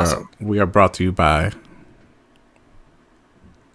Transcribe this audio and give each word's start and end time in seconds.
Uh, 0.00 0.22
we 0.40 0.58
are 0.58 0.66
brought 0.66 0.94
to 0.94 1.04
you 1.04 1.12
by 1.12 1.52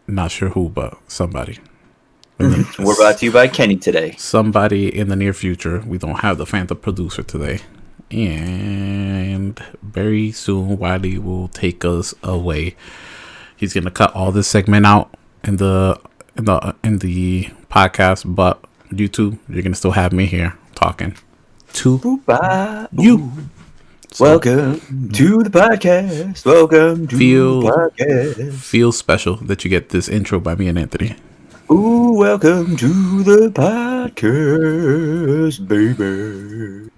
not 0.08 0.32
sure 0.32 0.50
who, 0.50 0.70
but 0.70 0.98
somebody. 1.08 1.60
We're 2.40 2.96
brought 2.96 3.20
to 3.20 3.26
you 3.26 3.32
by 3.32 3.48
Kenny 3.48 3.78
today. 3.78 4.16
Somebody 4.18 4.94
in 4.94 5.08
the 5.08 5.16
near 5.16 5.34
future. 5.34 5.84
We 5.86 5.98
don't 5.98 6.20
have 6.20 6.38
the 6.38 6.46
Phantom 6.46 6.78
producer 6.78 7.24
today. 7.24 7.60
And 8.12 9.60
very 9.82 10.32
soon, 10.32 10.78
Wiley 10.78 11.18
will 11.18 11.48
take 11.50 11.86
us 11.86 12.14
away. 12.24 12.76
He's 13.56 13.74
gonna 13.74 13.92
cut 13.92 14.14
all 14.14 14.32
this 14.32 14.48
segment 14.48 14.86
out 14.86 15.16
in 15.44 15.58
the 15.58 16.00
in 16.36 16.46
the 16.46 16.76
in 16.84 17.00
the 17.00 17.46
podcast, 17.70 18.24
but 18.36 18.64
YouTube, 18.92 19.40
you're 19.48 19.64
gonna 19.64 19.76
still 19.76 19.92
have 19.92 20.12
me 20.12 20.26
here 20.26 20.58
talking 20.76 21.16
to 21.74 22.18
Bye. 22.26 22.88
you. 22.92 23.32
Welcome 24.20 24.76
mm-hmm. 24.80 25.10
to 25.10 25.44
the 25.44 25.50
podcast. 25.50 26.46
Welcome 26.46 27.08
to 27.08 27.18
Feel- 27.18 27.62
the 27.62 27.68
podcast. 27.68 28.54
Feels 28.54 28.98
special 28.98 29.36
that 29.38 29.66
you 29.66 29.70
get 29.70 29.90
this 29.90 30.08
intro 30.08 30.40
by 30.40 30.56
me 30.56 30.70
and 30.70 30.80
Anthony. 30.80 31.18
Ooh, 31.70 32.14
welcome 32.14 32.78
to 32.78 33.24
the 33.24 33.50
podcast, 33.50 35.68
baby. 35.68 36.90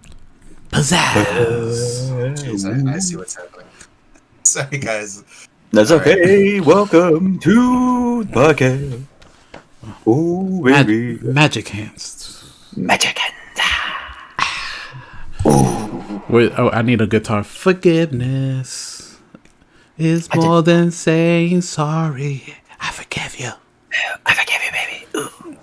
Pizzazz. 0.69 2.11
Jeez, 2.37 2.65
I, 2.65 2.95
I 2.95 2.99
see 2.99 3.15
what's 3.15 3.35
happening. 3.35 3.65
Sorry, 4.43 4.77
guys. 4.77 5.23
That's 5.71 5.89
All 5.89 5.97
right. 5.97 6.07
okay. 6.19 6.59
Welcome 6.59 7.39
to 7.39 8.25
the 8.25 8.31
podcast. 8.31 9.03
Oh, 10.05 10.61
Mag- 10.61 10.85
baby. 10.85 11.17
magic 11.23 11.69
hands. 11.69 12.43
Magic. 12.75 13.17
Ah. 13.57 15.73
Wait, 16.29 16.51
oh, 16.57 16.69
I 16.69 16.81
need 16.81 17.01
a 17.01 17.07
guitar. 17.07 17.43
Forgiveness 17.43 19.17
is 19.97 20.27
more 20.35 20.61
than 20.61 20.91
saying 20.91 21.61
sorry. 21.61 22.55
I 22.79 22.91
forgive 22.91 23.39
you. 23.39 23.51
I 24.25 24.33
forgive 24.33 24.61
you, 24.65 24.71
baby. 24.71 25.57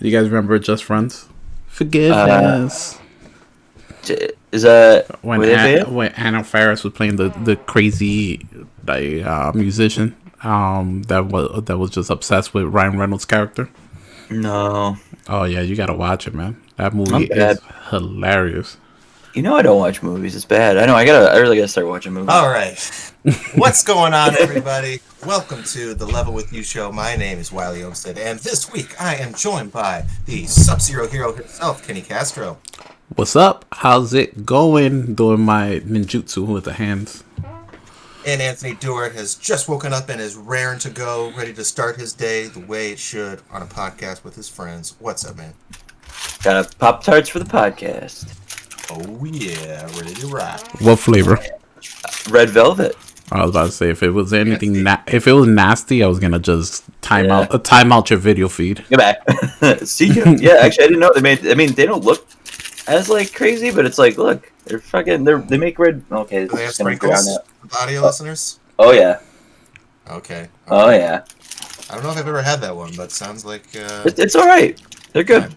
You 0.00 0.10
guys 0.10 0.28
remember 0.28 0.58
Just 0.58 0.84
Friends? 0.84 1.28
Forgiveness. 1.66 2.98
J- 4.02 4.30
Is 4.52 4.62
that 4.62 5.06
when 5.24 5.42
An- 5.42 5.94
when 5.94 6.12
Anna 6.12 6.44
Faris 6.44 6.84
was 6.84 6.92
playing 6.92 7.16
the 7.16 7.30
the 7.44 7.56
crazy 7.56 8.46
like, 8.86 9.24
uh, 9.24 9.52
musician 9.54 10.14
um 10.42 11.02
that 11.04 11.26
was 11.26 11.64
that 11.64 11.78
was 11.78 11.90
just 11.90 12.10
obsessed 12.10 12.52
with 12.54 12.64
Ryan 12.66 12.98
Reynolds' 12.98 13.24
character. 13.24 13.68
No. 14.30 14.96
Oh 15.28 15.44
yeah, 15.44 15.62
you 15.62 15.74
gotta 15.74 15.94
watch 15.94 16.26
it, 16.28 16.34
man. 16.34 16.62
That 16.76 16.94
movie 16.94 17.24
is 17.24 17.58
hilarious. 17.90 18.76
You 19.36 19.42
know 19.42 19.54
I 19.54 19.60
don't 19.60 19.78
watch 19.78 20.02
movies. 20.02 20.34
It's 20.34 20.46
bad. 20.46 20.78
I 20.78 20.86
know. 20.86 20.94
I 20.94 21.04
gotta. 21.04 21.30
I 21.30 21.36
really 21.36 21.58
gotta 21.58 21.68
start 21.68 21.86
watching 21.86 22.14
movies. 22.14 22.30
All 22.30 22.48
right. 22.48 22.78
What's 23.56 23.84
going 23.84 24.14
on, 24.14 24.34
everybody? 24.38 25.00
Welcome 25.26 25.62
to 25.64 25.92
the 25.92 26.06
Level 26.06 26.32
With 26.32 26.54
You 26.54 26.62
show. 26.62 26.90
My 26.90 27.16
name 27.16 27.38
is 27.38 27.52
Wiley 27.52 27.84
Olmsted, 27.84 28.16
and 28.16 28.38
this 28.38 28.72
week 28.72 28.98
I 28.98 29.16
am 29.16 29.34
joined 29.34 29.72
by 29.72 30.06
the 30.24 30.46
Sub 30.46 30.80
Zero 30.80 31.06
hero 31.06 31.34
himself, 31.34 31.86
Kenny 31.86 32.00
Castro. 32.00 32.56
What's 33.14 33.36
up? 33.36 33.66
How's 33.72 34.14
it 34.14 34.46
going? 34.46 35.14
Doing 35.14 35.42
my 35.42 35.82
ninjutsu 35.84 36.46
with 36.46 36.64
the 36.64 36.72
hands. 36.72 37.22
And 38.26 38.40
Anthony 38.40 38.72
Dewart 38.76 39.14
has 39.16 39.34
just 39.34 39.68
woken 39.68 39.92
up 39.92 40.08
and 40.08 40.18
is 40.18 40.34
raring 40.34 40.78
to 40.78 40.88
go, 40.88 41.30
ready 41.36 41.52
to 41.52 41.64
start 41.64 41.96
his 41.96 42.14
day 42.14 42.46
the 42.46 42.60
way 42.60 42.90
it 42.90 42.98
should 42.98 43.42
on 43.50 43.60
a 43.60 43.66
podcast 43.66 44.24
with 44.24 44.34
his 44.34 44.48
friends. 44.48 44.96
What's 44.98 45.26
up, 45.26 45.36
man? 45.36 45.52
Got 46.42 46.64
a 46.64 46.76
pop 46.78 47.04
tarts 47.04 47.28
for 47.28 47.38
the 47.38 47.44
podcast. 47.44 48.32
Oh, 48.90 49.24
yeah, 49.24 49.82
ready 49.98 50.14
to 50.14 50.26
rock. 50.28 50.60
What 50.80 50.98
flavor? 50.98 51.38
Red 52.30 52.50
velvet. 52.50 52.96
I 53.32 53.42
was 53.42 53.50
about 53.50 53.66
to 53.66 53.72
say 53.72 53.90
if 53.90 54.02
it 54.04 54.10
was 54.10 54.32
anything, 54.32 54.82
na- 54.84 55.02
if 55.08 55.26
it 55.26 55.32
was 55.32 55.48
nasty, 55.48 56.04
I 56.04 56.06
was 56.06 56.20
gonna 56.20 56.38
just 56.38 56.84
time 57.02 57.26
Yeah. 57.26 57.40
out, 57.40 57.54
uh, 57.54 57.58
time 57.58 57.92
out 57.92 58.08
your 58.10 58.20
video 58.20 58.48
feed. 58.48 58.84
Get 58.88 58.98
back. 58.98 59.80
See 59.84 60.06
you. 60.06 60.24
Yeah, 60.38 60.58
actually, 60.60 60.84
I 60.84 60.86
didn't 60.88 61.00
know 61.00 61.10
they 61.12 61.20
made. 61.20 61.44
I 61.48 61.54
mean, 61.54 61.72
they 61.72 61.86
don't 61.86 62.04
look 62.04 62.24
as 62.86 63.08
like 63.08 63.34
crazy, 63.34 63.72
but 63.72 63.84
it's 63.84 63.98
like, 63.98 64.16
look, 64.16 64.52
they're 64.64 64.78
fucking. 64.78 65.24
They're 65.24 65.38
they 65.38 65.58
make 65.58 65.76
red. 65.80 66.04
Okay, 66.10 66.46
Do 66.46 66.54
they 66.54 66.60
have 66.62 66.68
it's 66.70 66.78
gonna 66.78 66.94
go 66.94 67.08
sprinkles? 67.08 67.26
down 67.26 67.34
now. 67.72 67.78
Audio 67.82 68.02
listeners? 68.02 68.60
Oh 68.78 68.92
yeah. 68.92 69.18
Okay. 70.08 70.48
Oh 70.68 70.90
yeah. 70.90 71.24
I 71.90 71.94
don't 71.94 72.04
know 72.04 72.10
if 72.10 72.18
I've 72.18 72.28
ever 72.28 72.42
had 72.42 72.60
that 72.60 72.76
one, 72.76 72.92
but 72.96 73.10
sounds 73.10 73.44
like. 73.44 73.64
Uh, 73.74 74.02
It, 74.06 74.18
it's 74.20 74.36
all 74.36 74.46
right. 74.46 74.80
They're 75.12 75.24
good. 75.24 75.54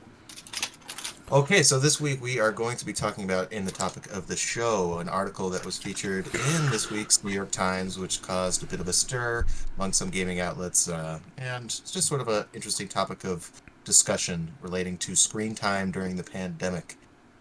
Okay, 1.31 1.61
so 1.61 1.77
this 1.77 2.01
week 2.01 2.23
we 2.23 2.39
are 2.39 2.51
going 2.51 2.75
to 2.77 2.85
be 2.85 2.91
talking 2.91 3.23
about 3.23 3.53
in 3.53 3.63
the 3.63 3.71
topic 3.71 4.11
of 4.11 4.25
the 4.25 4.35
show 4.35 4.97
an 4.97 5.07
article 5.07 5.51
that 5.51 5.63
was 5.63 5.77
featured 5.77 6.25
in 6.25 6.71
this 6.71 6.89
week's 6.89 7.23
New 7.23 7.31
York 7.31 7.51
Times, 7.51 7.99
which 7.99 8.23
caused 8.23 8.63
a 8.63 8.65
bit 8.65 8.79
of 8.79 8.87
a 8.87 8.93
stir 8.93 9.45
among 9.77 9.93
some 9.93 10.09
gaming 10.09 10.39
outlets, 10.39 10.89
uh, 10.89 11.19
and 11.37 11.65
it's 11.65 11.91
just 11.91 12.07
sort 12.07 12.19
of 12.19 12.29
an 12.29 12.45
interesting 12.51 12.87
topic 12.87 13.25
of 13.25 13.61
discussion 13.85 14.53
relating 14.59 14.97
to 14.97 15.15
screen 15.15 15.53
time 15.53 15.91
during 15.91 16.15
the 16.15 16.23
pandemic. 16.23 16.95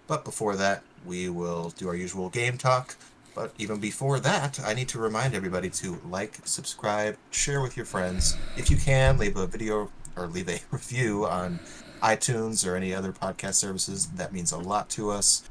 But 0.06 0.22
before 0.22 0.54
that, 0.56 0.82
we 1.06 1.30
will 1.30 1.70
do 1.70 1.88
our 1.88 1.96
usual 1.96 2.28
game 2.28 2.58
talk. 2.58 2.94
But 3.34 3.54
even 3.56 3.80
before 3.80 4.20
that, 4.20 4.60
I 4.62 4.74
need 4.74 4.88
to 4.88 4.98
remind 4.98 5.34
everybody 5.34 5.70
to 5.70 5.98
like, 6.06 6.40
subscribe, 6.44 7.16
share 7.30 7.62
with 7.62 7.74
your 7.74 7.86
friends. 7.86 8.36
If 8.58 8.70
you 8.70 8.76
can, 8.76 9.16
leave 9.16 9.38
a 9.38 9.46
video 9.46 9.90
or 10.14 10.26
leave 10.26 10.50
a 10.50 10.60
review 10.70 11.24
on 11.24 11.58
iTunes 12.00 12.66
or 12.66 12.76
any 12.76 12.94
other 12.94 13.12
podcast 13.12 13.54
services. 13.54 14.06
That 14.06 14.32
means 14.32 14.52
a 14.52 14.58
lot 14.58 14.88
to 14.90 15.10
us. 15.10 15.48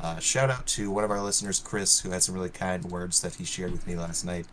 Uh, 0.00 0.18
shout 0.18 0.50
out 0.50 0.66
to 0.66 0.90
one 0.90 1.04
of 1.04 1.10
our 1.10 1.22
listeners, 1.22 1.60
Chris, 1.60 2.00
who 2.00 2.10
had 2.10 2.22
some 2.22 2.34
really 2.34 2.48
kind 2.48 2.84
words 2.86 3.20
that 3.20 3.34
he 3.34 3.44
shared 3.44 3.72
with 3.72 3.86
me 3.86 3.96
last 3.96 4.24
night. 4.24 4.46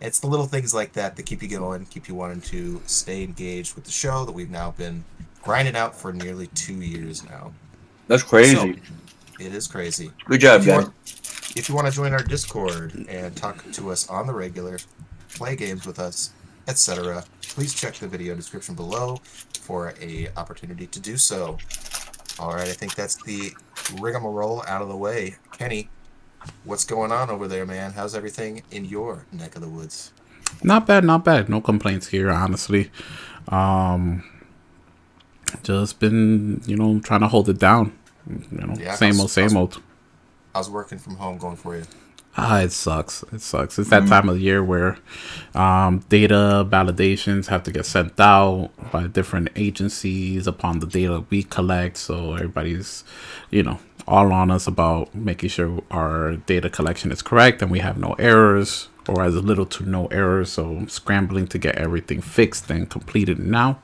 It's 0.00 0.20
the 0.20 0.28
little 0.28 0.46
things 0.46 0.72
like 0.72 0.92
that 0.94 1.16
that 1.16 1.26
keep 1.26 1.42
you 1.42 1.48
going, 1.48 1.84
keep 1.86 2.08
you 2.08 2.14
wanting 2.14 2.40
to 2.42 2.80
stay 2.86 3.22
engaged 3.22 3.74
with 3.74 3.84
the 3.84 3.90
show 3.90 4.24
that 4.24 4.32
we've 4.32 4.50
now 4.50 4.70
been 4.70 5.04
grinding 5.42 5.76
out 5.76 5.94
for 5.94 6.12
nearly 6.12 6.46
two 6.48 6.80
years 6.80 7.24
now. 7.24 7.52
That's 8.06 8.22
crazy. 8.22 8.54
So, 8.54 8.74
it 9.40 9.54
is 9.54 9.66
crazy. 9.66 10.10
good 10.24 10.40
job, 10.40 10.64
guys. 10.64 10.84
want, 10.84 10.94
if 11.56 11.68
you 11.68 11.74
want 11.74 11.86
to 11.86 11.92
join 11.92 12.12
our 12.12 12.22
Discord 12.22 13.06
and 13.08 13.36
talk 13.36 13.64
to 13.72 13.90
us 13.90 14.08
on 14.08 14.26
the 14.26 14.32
regular, 14.32 14.78
play 15.34 15.54
games 15.54 15.86
with 15.86 15.98
us, 15.98 16.30
etc., 16.68 17.24
please 17.42 17.74
check 17.74 17.94
the 17.94 18.06
video 18.06 18.34
description 18.34 18.74
below 18.74 19.20
for 19.60 19.94
a 20.00 20.28
opportunity 20.36 20.86
to 20.86 21.00
do 21.00 21.16
so. 21.16 21.58
All 22.38 22.50
right, 22.54 22.68
I 22.68 22.72
think 22.72 22.94
that's 22.94 23.16
the 23.24 23.52
rigmarole 24.00 24.62
out 24.68 24.82
of 24.82 24.88
the 24.88 24.96
way. 24.96 25.36
Kenny, 25.52 25.88
what's 26.64 26.84
going 26.84 27.10
on 27.10 27.30
over 27.30 27.48
there, 27.48 27.66
man? 27.66 27.92
How's 27.92 28.14
everything 28.14 28.62
in 28.70 28.84
your 28.84 29.24
neck 29.32 29.56
of 29.56 29.62
the 29.62 29.68
woods? 29.68 30.12
Not 30.62 30.86
bad, 30.86 31.04
not 31.04 31.24
bad. 31.24 31.48
No 31.48 31.60
complaints 31.60 32.08
here, 32.08 32.30
honestly. 32.30 32.90
Um, 33.48 34.22
just 35.62 35.98
been, 35.98 36.62
you 36.66 36.76
know, 36.76 37.00
trying 37.00 37.20
to 37.20 37.28
hold 37.28 37.48
it 37.48 37.58
down. 37.58 37.92
You 38.28 38.58
know, 38.66 38.74
Yeah, 38.78 38.94
same 38.94 39.14
how's- 39.14 39.20
old, 39.20 39.30
same 39.30 39.44
how's- 39.50 39.56
old. 39.56 39.82
was 40.54 40.70
working 40.70 40.98
from 40.98 41.16
home 41.16 41.38
going 41.38 41.56
for 41.56 41.76
you? 41.76 41.84
Ah, 42.40 42.60
it 42.60 42.70
sucks. 42.70 43.24
It 43.32 43.40
sucks. 43.40 43.80
It's 43.80 43.90
that 43.90 44.06
time 44.06 44.28
of 44.28 44.36
the 44.36 44.40
year 44.40 44.62
where 44.62 44.96
um, 45.56 45.98
data 46.08 46.64
validations 46.70 47.48
have 47.48 47.64
to 47.64 47.72
get 47.72 47.84
sent 47.84 48.18
out 48.20 48.70
by 48.92 49.08
different 49.08 49.48
agencies 49.56 50.46
upon 50.46 50.78
the 50.78 50.86
data 50.86 51.24
we 51.30 51.42
collect. 51.42 51.96
So 51.96 52.34
everybody's, 52.34 53.02
you 53.50 53.64
know, 53.64 53.80
all 54.06 54.32
on 54.32 54.52
us 54.52 54.68
about 54.68 55.12
making 55.16 55.48
sure 55.48 55.82
our 55.90 56.36
data 56.36 56.70
collection 56.70 57.10
is 57.10 57.22
correct 57.22 57.60
and 57.60 57.72
we 57.72 57.80
have 57.80 57.98
no 57.98 58.12
errors 58.20 58.88
or 59.08 59.24
as 59.24 59.34
little 59.34 59.66
to 59.66 59.84
no 59.84 60.06
errors. 60.06 60.52
So 60.52 60.64
I'm 60.64 60.88
scrambling 60.88 61.48
to 61.48 61.58
get 61.58 61.74
everything 61.74 62.20
fixed 62.20 62.70
and 62.70 62.88
completed 62.88 63.40
now. 63.40 63.80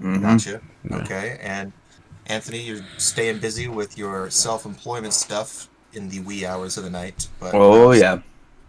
Mm-hmm. 0.00 0.22
Gotcha. 0.22 0.62
Okay, 0.90 1.38
and 1.42 1.72
Anthony, 2.24 2.62
you're 2.62 2.84
staying 2.96 3.40
busy 3.40 3.68
with 3.68 3.98
your 3.98 4.30
self-employment 4.30 5.12
stuff 5.12 5.67
in 5.94 6.08
the 6.08 6.20
wee 6.20 6.44
hours 6.46 6.76
of 6.76 6.84
the 6.84 6.90
night. 6.90 7.28
But 7.40 7.54
Oh 7.54 7.88
how's- 7.88 8.00
yeah. 8.00 8.18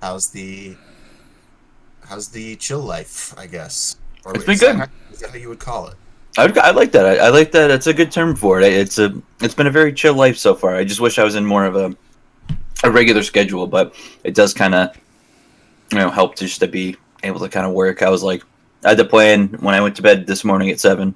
How's 0.02 0.30
the 0.30 0.75
how's 2.07 2.30
the 2.30 2.56
chill 2.56 2.80
life? 2.81 3.33
I 3.38 3.48
guess. 3.48 3.98
Or 4.25 4.33
It's 4.36 4.44
been 4.45 4.54
is 4.56 4.60
that 4.62 4.66
good. 4.71 4.75
how- 4.80 4.88
Is 5.13 5.19
that 5.19 5.30
how 5.31 5.38
you 5.38 5.50
would 5.50 5.60
call 5.60 5.88
it? 5.88 5.95
I, 6.38 6.45
I 6.62 6.71
like 6.71 6.92
that. 6.94 7.06
I, 7.06 7.25
I 7.25 7.30
like 7.30 7.51
that. 7.51 7.71
It's 7.71 7.88
a 7.88 7.94
good 7.94 8.12
term 8.12 8.36
for 8.36 8.62
it. 8.62 8.71
It's 8.71 9.00
a. 9.00 9.13
It's 9.42 9.56
been 9.56 9.68
a 9.68 9.71
very 9.71 9.92
chill 9.92 10.13
life 10.13 10.38
so 10.38 10.54
far. 10.56 10.75
I 10.75 10.83
just 10.86 11.01
wish 11.01 11.18
I 11.19 11.24
was 11.24 11.36
in 11.36 11.45
more 11.45 11.66
of 11.66 11.75
a 11.75 11.95
a 12.83 12.92
regular 12.92 13.24
schedule, 13.24 13.68
but 13.68 13.94
it 14.24 14.36
does 14.36 14.54
kind 14.54 14.74
of 14.75 14.95
you 15.92 15.98
know 15.98 16.10
help 16.10 16.36
just 16.38 16.60
to 16.62 16.68
be 16.68 16.95
able 17.24 17.39
to 17.42 17.50
kind 17.50 17.66
of 17.66 17.74
work. 17.74 18.01
I 18.04 18.10
was 18.10 18.24
like, 18.24 18.44
I 18.86 18.89
had 18.89 18.98
to 19.00 19.06
plan 19.06 19.48
when 19.60 19.75
I 19.75 19.81
went 19.81 19.95
to 19.98 20.01
bed 20.01 20.27
this 20.27 20.45
morning 20.45 20.69
at 20.69 20.80
seven 20.80 21.13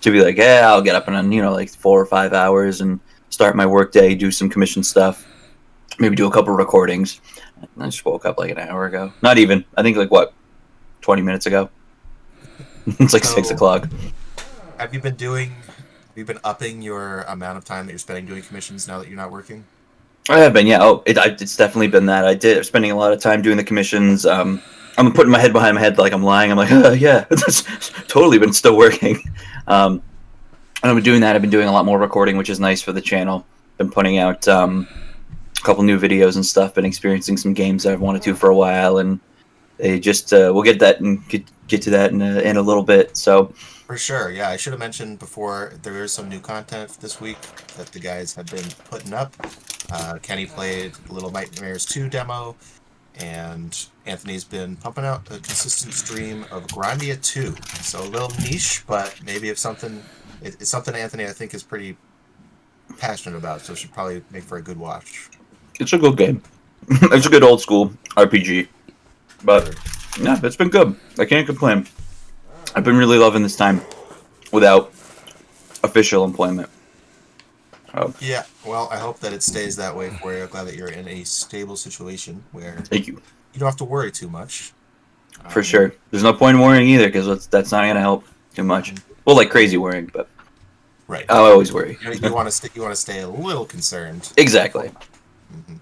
to 0.00 0.10
be 0.10 0.24
like, 0.24 0.36
yeah, 0.38 0.62
I'll 0.64 0.82
get 0.82 0.96
up 0.96 1.06
in 1.08 1.30
you 1.30 1.42
know 1.42 1.52
like 1.52 1.68
four 1.70 2.00
or 2.00 2.06
five 2.06 2.32
hours 2.32 2.80
and 2.80 2.98
start 3.30 3.54
my 3.54 3.66
work 3.66 3.92
day, 3.92 4.14
do 4.14 4.30
some 4.32 4.48
commission 4.48 4.82
stuff, 4.82 5.24
maybe 5.98 6.16
do 6.16 6.26
a 6.26 6.30
couple 6.30 6.54
recordings. 6.54 7.20
I 7.78 7.86
just 7.86 8.04
woke 8.04 8.26
up 8.26 8.38
like 8.38 8.50
an 8.50 8.58
hour 8.58 8.86
ago. 8.86 9.12
Not 9.22 9.38
even. 9.38 9.64
I 9.76 9.82
think 9.82 9.96
like 9.96 10.10
what, 10.10 10.32
twenty 11.00 11.22
minutes 11.22 11.46
ago. 11.46 11.70
it's 12.86 13.12
like 13.12 13.24
six 13.24 13.50
o'clock. 13.50 13.88
Have 14.78 14.92
you 14.92 15.00
been 15.00 15.16
doing? 15.16 15.50
Have 15.50 16.16
you 16.16 16.24
been 16.24 16.40
upping 16.44 16.82
your 16.82 17.22
amount 17.22 17.58
of 17.58 17.64
time 17.64 17.86
that 17.86 17.92
you're 17.92 17.98
spending 17.98 18.26
doing 18.26 18.42
commissions 18.42 18.86
now 18.86 18.98
that 18.98 19.08
you're 19.08 19.16
not 19.16 19.32
working? 19.32 19.64
I 20.28 20.38
have 20.38 20.54
been, 20.54 20.66
yeah. 20.66 20.78
Oh, 20.80 21.02
it, 21.04 21.18
I, 21.18 21.26
it's 21.26 21.56
definitely 21.56 21.88
been 21.88 22.06
that. 22.06 22.24
I 22.24 22.34
did 22.34 22.64
spending 22.64 22.90
a 22.90 22.96
lot 22.96 23.12
of 23.12 23.20
time 23.20 23.42
doing 23.42 23.58
the 23.58 23.64
commissions. 23.64 24.24
Um, 24.24 24.62
I'm 24.96 25.12
putting 25.12 25.30
my 25.30 25.38
head 25.38 25.52
behind 25.52 25.74
my 25.74 25.80
head 25.80 25.98
like 25.98 26.12
I'm 26.12 26.22
lying. 26.22 26.50
I'm 26.50 26.56
like, 26.56 26.70
uh, 26.72 26.92
yeah, 26.92 27.24
that's 27.30 27.62
totally 28.08 28.38
been 28.38 28.52
still 28.52 28.76
working. 28.76 29.22
Um, 29.66 30.02
and 30.82 30.90
I've 30.90 30.94
been 30.94 31.04
doing 31.04 31.20
that. 31.20 31.34
I've 31.34 31.42
been 31.42 31.50
doing 31.50 31.68
a 31.68 31.72
lot 31.72 31.84
more 31.84 31.98
recording, 31.98 32.36
which 32.36 32.48
is 32.48 32.60
nice 32.60 32.80
for 32.80 32.92
the 32.92 33.00
channel. 33.00 33.46
Been 33.76 33.90
putting 33.90 34.18
out 34.18 34.46
um, 34.48 34.86
couple 35.64 35.82
new 35.82 35.98
videos 35.98 36.36
and 36.36 36.46
stuff. 36.46 36.74
Been 36.74 36.84
experiencing 36.84 37.36
some 37.36 37.54
games 37.54 37.86
I've 37.86 38.00
wanted 38.00 38.22
to 38.22 38.34
for 38.34 38.48
a 38.48 38.56
while, 38.56 38.98
and 38.98 39.18
they 39.78 39.98
just 39.98 40.32
uh, 40.32 40.50
we'll 40.54 40.62
get 40.62 40.78
that 40.78 41.00
and 41.00 41.26
get 41.28 41.44
get 41.66 41.82
to 41.82 41.90
that 41.90 42.12
in 42.12 42.22
a, 42.22 42.40
in 42.40 42.56
a 42.56 42.62
little 42.62 42.82
bit. 42.82 43.16
So 43.16 43.46
For 43.86 43.96
sure, 43.96 44.30
yeah. 44.30 44.50
I 44.50 44.56
should 44.56 44.72
have 44.72 44.80
mentioned 44.80 45.18
before 45.18 45.72
there 45.82 46.02
is 46.04 46.12
some 46.12 46.28
new 46.28 46.40
content 46.40 46.98
this 47.00 47.20
week 47.20 47.40
that 47.76 47.86
the 47.88 47.98
guys 47.98 48.34
have 48.34 48.46
been 48.46 48.68
putting 48.90 49.12
up. 49.12 49.34
Uh, 49.90 50.18
Kenny 50.22 50.46
played 50.46 50.92
Little 51.08 51.30
Nightmares 51.30 51.84
2 51.84 52.08
demo, 52.08 52.56
and 53.16 53.86
Anthony's 54.06 54.44
been 54.44 54.76
pumping 54.76 55.04
out 55.04 55.26
a 55.26 55.38
consistent 55.40 55.92
stream 55.92 56.44
of 56.50 56.66
Grandia 56.68 57.20
2. 57.22 57.54
So 57.82 58.02
a 58.02 58.08
little 58.08 58.30
niche, 58.40 58.82
but 58.86 59.18
maybe 59.24 59.48
if 59.48 59.58
something, 59.58 60.02
it, 60.42 60.56
it's 60.60 60.70
something 60.70 60.94
Anthony 60.94 61.24
I 61.24 61.32
think 61.32 61.54
is 61.54 61.62
pretty 61.62 61.96
passionate 62.98 63.36
about, 63.36 63.60
so 63.60 63.74
should 63.74 63.92
probably 63.92 64.22
make 64.30 64.42
for 64.42 64.58
a 64.58 64.62
good 64.62 64.78
watch. 64.78 65.30
It's 65.80 65.92
a 65.92 65.98
good 65.98 66.16
game. 66.16 66.42
it's 66.88 67.26
a 67.26 67.30
good 67.30 67.42
old 67.42 67.60
school 67.60 67.92
RPG, 68.16 68.68
but 69.44 69.74
yeah, 70.20 70.38
it's 70.42 70.56
been 70.56 70.68
good. 70.68 70.94
I 71.18 71.24
can't 71.24 71.46
complain. 71.46 71.86
I've 72.74 72.84
been 72.84 72.96
really 72.96 73.18
loving 73.18 73.42
this 73.42 73.56
time 73.56 73.80
without 74.52 74.92
official 75.82 76.24
employment. 76.24 76.68
Oh, 77.94 78.12
Yeah, 78.20 78.42
well, 78.66 78.88
I 78.90 78.96
hope 78.98 79.20
that 79.20 79.32
it 79.32 79.42
stays 79.42 79.76
that 79.76 79.94
way 79.94 80.10
for 80.20 80.32
you. 80.34 80.42
I'm 80.42 80.48
glad 80.48 80.66
that 80.66 80.74
you're 80.74 80.88
in 80.88 81.06
a 81.06 81.22
stable 81.24 81.76
situation 81.76 82.42
where 82.52 82.76
thank 82.88 83.06
you 83.06 83.20
you 83.52 83.60
don't 83.60 83.68
have 83.68 83.76
to 83.76 83.84
worry 83.84 84.10
too 84.10 84.28
much. 84.28 84.72
for 85.48 85.60
Um, 85.60 85.64
sure. 85.64 85.94
There's 86.10 86.24
no 86.24 86.32
point 86.32 86.56
in 86.56 86.60
worrying 86.62 86.88
either 86.88 87.06
because 87.06 87.46
that's 87.46 87.70
not 87.70 87.86
gonna 87.86 88.00
help 88.00 88.24
too 88.54 88.64
much. 88.64 88.92
Well, 89.24 89.36
like 89.36 89.48
crazy 89.50 89.76
worrying, 89.76 90.10
but 90.12 90.28
Right. 91.06 91.24
I 91.28 91.34
always 91.36 91.72
worry. 91.72 91.98
you, 92.02 92.12
you 92.14 92.32
want 92.34 92.50
to. 92.50 92.70
You 92.74 92.82
want 92.82 92.92
to 92.94 93.00
stay 93.00 93.20
a 93.20 93.28
little 93.28 93.64
concerned. 93.66 94.32
Exactly. 94.38 94.90
Mhm. 95.52 95.78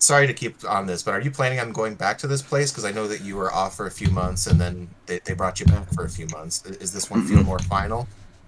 Sorry 0.00 0.26
to 0.28 0.32
keep 0.32 0.56
on 0.68 0.86
this, 0.86 1.02
but 1.02 1.12
are 1.12 1.20
you 1.20 1.30
planning 1.30 1.58
on 1.58 1.72
going 1.72 1.96
back 1.96 2.18
to 2.18 2.28
this 2.28 2.40
place? 2.40 2.70
Because 2.70 2.84
I 2.84 2.92
know 2.92 3.08
that 3.08 3.20
you 3.22 3.36
were 3.36 3.52
off 3.52 3.76
for 3.76 3.86
a 3.86 3.90
few 3.90 4.08
months, 4.10 4.46
and 4.46 4.60
then 4.60 4.88
they, 5.06 5.18
they 5.24 5.34
brought 5.34 5.58
you 5.58 5.66
back 5.66 5.92
for 5.92 6.04
a 6.04 6.08
few 6.08 6.26
months. 6.28 6.64
Is 6.66 6.92
this 6.92 7.10
one 7.10 7.26
feel 7.26 7.42
more 7.42 7.58
final? 7.58 8.06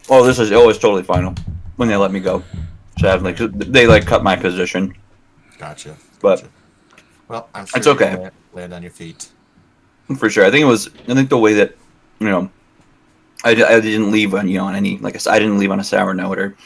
Oh, 0.08 0.24
this 0.24 0.38
is 0.38 0.52
always 0.52 0.78
totally 0.78 1.02
final 1.02 1.34
when 1.76 1.88
they 1.88 1.96
let 1.96 2.12
me 2.12 2.20
go. 2.20 2.42
So 2.98 3.16
like 3.16 3.36
they 3.38 3.86
like 3.86 4.06
cut 4.06 4.22
my 4.22 4.36
position, 4.36 4.94
Gotcha. 5.58 5.96
but 6.20 6.36
Gotcha. 6.36 6.48
Well, 7.28 7.48
I'm 7.54 7.66
sure 7.66 7.78
It's 7.78 7.86
okay. 7.86 8.16
Land, 8.16 8.32
land 8.52 8.74
on 8.74 8.82
your 8.82 8.90
feet. 8.92 9.28
for 10.18 10.28
sure. 10.30 10.44
I 10.44 10.50
think 10.50 10.62
it 10.62 10.66
was. 10.66 10.88
I 11.08 11.14
think 11.14 11.30
the 11.30 11.38
way 11.38 11.54
that 11.54 11.76
you 12.20 12.28
know, 12.28 12.50
I, 13.44 13.50
I 13.50 13.80
didn't 13.80 14.10
leave 14.12 14.34
on 14.34 14.48
you 14.48 14.58
know 14.58 14.66
on 14.66 14.74
any 14.76 14.98
like 14.98 15.14
I 15.26 15.38
didn't 15.38 15.58
leave 15.58 15.70
on 15.70 15.80
a 15.80 15.84
sour 15.84 16.14
note 16.14 16.38
or 16.38 16.56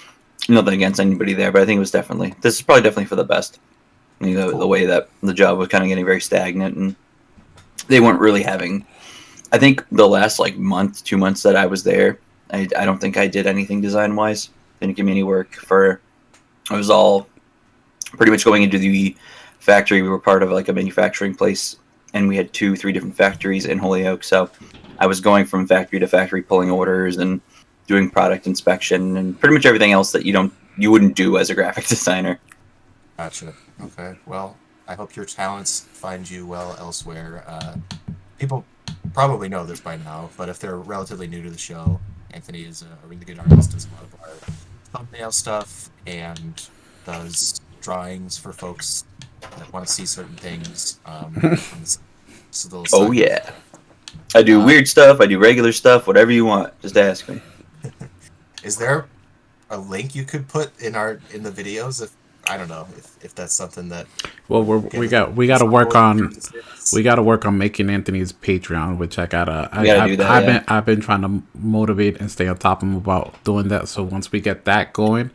nothing 0.48 0.74
against 0.74 1.00
anybody 1.00 1.32
there, 1.32 1.52
but 1.52 1.62
I 1.62 1.66
think 1.66 1.76
it 1.76 1.80
was 1.80 1.90
definitely 1.90 2.34
this 2.40 2.56
is 2.56 2.62
probably 2.62 2.82
definitely 2.82 3.06
for 3.06 3.16
the 3.16 3.24
best. 3.24 3.60
You 4.20 4.36
know, 4.36 4.58
the 4.58 4.66
way 4.66 4.86
that 4.86 5.08
the 5.22 5.34
job 5.34 5.58
was 5.58 5.68
kind 5.68 5.82
of 5.82 5.88
getting 5.88 6.04
very 6.04 6.20
stagnant 6.20 6.76
and 6.76 6.96
they 7.88 8.00
weren't 8.00 8.20
really 8.20 8.42
having. 8.42 8.86
I 9.52 9.58
think 9.58 9.84
the 9.90 10.08
last 10.08 10.38
like 10.38 10.56
month, 10.56 11.04
two 11.04 11.18
months 11.18 11.42
that 11.42 11.56
I 11.56 11.66
was 11.66 11.84
there, 11.84 12.18
I, 12.52 12.68
I 12.76 12.84
don't 12.84 13.00
think 13.00 13.16
I 13.16 13.26
did 13.26 13.46
anything 13.46 13.80
design 13.80 14.14
wise. 14.16 14.50
Didn't 14.80 14.96
give 14.96 15.06
me 15.06 15.12
any 15.12 15.22
work 15.22 15.54
for. 15.54 16.00
I 16.70 16.76
was 16.76 16.90
all 16.90 17.28
pretty 18.12 18.30
much 18.30 18.44
going 18.44 18.62
into 18.62 18.78
the 18.78 19.16
factory. 19.58 20.02
We 20.02 20.08
were 20.08 20.18
part 20.18 20.42
of 20.42 20.50
like 20.50 20.68
a 20.68 20.72
manufacturing 20.72 21.34
place 21.34 21.76
and 22.14 22.28
we 22.28 22.36
had 22.36 22.52
two, 22.52 22.76
three 22.76 22.92
different 22.92 23.16
factories 23.16 23.66
in 23.66 23.78
Holyoke. 23.78 24.24
So 24.24 24.50
I 24.98 25.06
was 25.06 25.20
going 25.20 25.44
from 25.44 25.66
factory 25.66 25.98
to 25.98 26.06
factory, 26.06 26.42
pulling 26.42 26.70
orders 26.70 27.18
and 27.18 27.40
doing 27.86 28.10
product 28.10 28.46
inspection 28.46 29.16
and 29.16 29.38
pretty 29.38 29.54
much 29.54 29.66
everything 29.66 29.92
else 29.92 30.12
that 30.12 30.24
you 30.24 30.32
don't 30.32 30.52
you 30.76 30.90
wouldn't 30.90 31.14
do 31.14 31.38
as 31.38 31.50
a 31.50 31.54
graphic 31.54 31.86
designer. 31.94 32.38
Gotcha. 33.16 33.52
Okay. 33.82 34.16
Well, 34.26 34.56
I 34.88 34.94
hope 34.94 35.14
your 35.16 35.24
talents 35.24 35.80
find 35.80 36.28
you 36.28 36.46
well 36.46 36.76
elsewhere. 36.78 37.44
Uh, 37.46 37.76
people 38.38 38.64
probably 39.12 39.48
know 39.48 39.64
this 39.64 39.80
by 39.80 39.96
now, 39.98 40.30
but 40.36 40.48
if 40.48 40.58
they're 40.58 40.76
relatively 40.78 41.26
new 41.28 41.42
to 41.42 41.50
the 41.50 41.58
show, 41.58 42.00
Anthony 42.32 42.62
is 42.64 42.82
a 42.82 43.06
really 43.06 43.24
good 43.24 43.38
artist. 43.38 43.70
Does 43.72 43.86
a 43.86 43.94
lot 43.94 44.02
of 44.04 44.20
our 44.20 44.36
thumbnail 44.92 45.30
stuff 45.32 45.90
and 46.06 46.68
does 47.06 47.60
drawings 47.80 48.36
for 48.36 48.52
folks 48.52 49.04
that 49.40 49.72
want 49.72 49.86
to 49.86 49.92
see 49.92 50.06
certain 50.06 50.36
things. 50.36 50.98
Um, 51.06 51.32
from 51.34 51.50
this- 51.80 51.98
this 52.50 52.64
little 52.72 52.86
Oh 52.92 53.10
yeah. 53.12 53.50
I 54.34 54.42
do 54.42 54.60
Uh, 54.60 54.66
weird 54.66 54.88
stuff, 54.88 55.20
I 55.20 55.26
do 55.26 55.38
regular 55.38 55.72
stuff, 55.72 56.06
whatever 56.06 56.30
you 56.32 56.44
want. 56.44 56.72
Just 56.82 56.96
ask 56.96 57.28
me. 57.28 57.40
Is 58.64 58.78
there 58.78 59.06
a 59.68 59.78
link 59.78 60.14
you 60.14 60.24
could 60.24 60.48
put 60.48 60.78
in 60.80 60.96
our 60.96 61.20
in 61.30 61.42
the 61.42 61.50
videos? 61.50 62.02
If 62.02 62.12
I 62.48 62.56
don't 62.56 62.68
know 62.68 62.86
if, 62.96 63.24
if 63.24 63.34
that's 63.34 63.54
something 63.54 63.88
that 63.88 64.06
Well, 64.48 64.62
we're, 64.62 64.78
we 64.78 65.08
got 65.08 65.34
we 65.34 65.46
got 65.46 65.58
to 65.58 65.66
work 65.66 65.94
on 65.94 66.30
we 66.92 67.02
got 67.02 67.14
to 67.14 67.22
work 67.22 67.46
on 67.46 67.56
making 67.56 67.88
Anthony's 67.88 68.32
Patreon, 68.32 68.98
which 68.98 69.18
I 69.18 69.26
gotta. 69.26 69.68
I, 69.72 69.84
gotta 69.86 70.02
I, 70.02 70.06
do 70.08 70.16
that, 70.16 70.30
I've 70.30 70.44
yeah. 70.44 70.58
been 70.58 70.64
I've 70.68 70.84
been 70.84 71.00
trying 71.00 71.22
to 71.22 71.42
motivate 71.54 72.20
and 72.20 72.30
stay 72.30 72.46
on 72.46 72.58
top 72.58 72.82
of 72.82 72.88
him 72.88 72.96
about 72.96 73.42
doing 73.44 73.68
that. 73.68 73.88
So 73.88 74.02
once 74.02 74.30
we 74.30 74.40
get 74.40 74.66
that 74.66 74.92
going, 74.92 75.30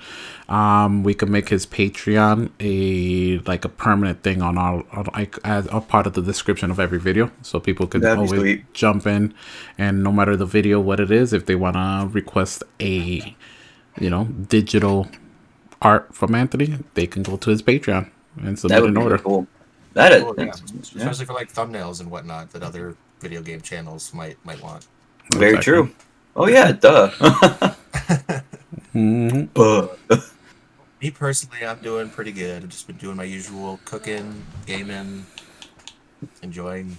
um, 0.47 1.03
we 1.03 1.13
can 1.13 1.31
make 1.31 1.49
his 1.49 1.65
Patreon 1.65 2.51
a 2.59 3.39
like 3.49 3.65
a 3.65 3.69
permanent 3.69 4.21
thing 4.21 4.41
on 4.41 4.57
our 4.57 4.83
like 5.13 5.37
as 5.43 5.67
a 5.71 5.81
part 5.81 6.05
of 6.05 6.13
the 6.13 6.21
description 6.21 6.69
of 6.69 6.79
every 6.79 6.99
video, 6.99 7.31
so 7.41 7.59
people 7.59 7.87
can 7.87 8.01
That'd 8.01 8.19
always 8.19 8.61
jump 8.73 9.07
in, 9.07 9.33
and 9.77 10.03
no 10.03 10.11
matter 10.11 10.35
the 10.35 10.45
video 10.45 10.79
what 10.79 10.99
it 10.99 11.09
is, 11.09 11.33
if 11.33 11.45
they 11.47 11.55
want 11.55 11.75
to 11.75 12.09
request 12.13 12.63
a, 12.79 13.35
you 13.99 14.09
know, 14.09 14.25
digital 14.25 15.07
art 15.81 16.13
from 16.13 16.35
Anthony, 16.35 16.79
they 16.93 17.07
can 17.07 17.23
go 17.23 17.37
to 17.37 17.49
his 17.49 17.61
Patreon 17.61 18.09
and 18.41 18.57
submit 18.59 18.83
an 18.83 18.97
order. 18.97 19.09
really 19.15 19.23
cool. 19.23 19.47
That 19.93 20.11
is, 20.13 20.23
Cool, 20.23 20.35
yeah. 20.37 20.45
that's- 20.45 20.63
yeah. 20.93 20.99
especially 21.01 21.25
for 21.25 21.33
like 21.33 21.51
thumbnails 21.51 21.99
and 21.99 22.11
whatnot 22.11 22.51
that 22.51 22.63
other 22.63 22.95
video 23.19 23.41
game 23.41 23.61
channels 23.61 24.13
might 24.13 24.37
might 24.45 24.61
want. 24.61 24.85
very 25.33 25.55
Exactly. 25.55 25.73
true. 25.73 25.91
Oh 26.35 26.47
yeah, 26.47 26.71
duh. 26.71 27.09
hmm 28.93 29.43
Buh. 29.53 29.87
Me 31.01 31.11
personally, 31.11 31.65
I'm 31.65 31.79
doing 31.79 32.09
pretty 32.09 32.31
good. 32.31 32.63
I've 32.63 32.69
just 32.69 32.85
been 32.87 32.97
doing 32.97 33.15
my 33.15 33.23
usual 33.23 33.79
cooking, 33.85 34.43
gaming, 34.65 35.25
enjoying 36.43 36.97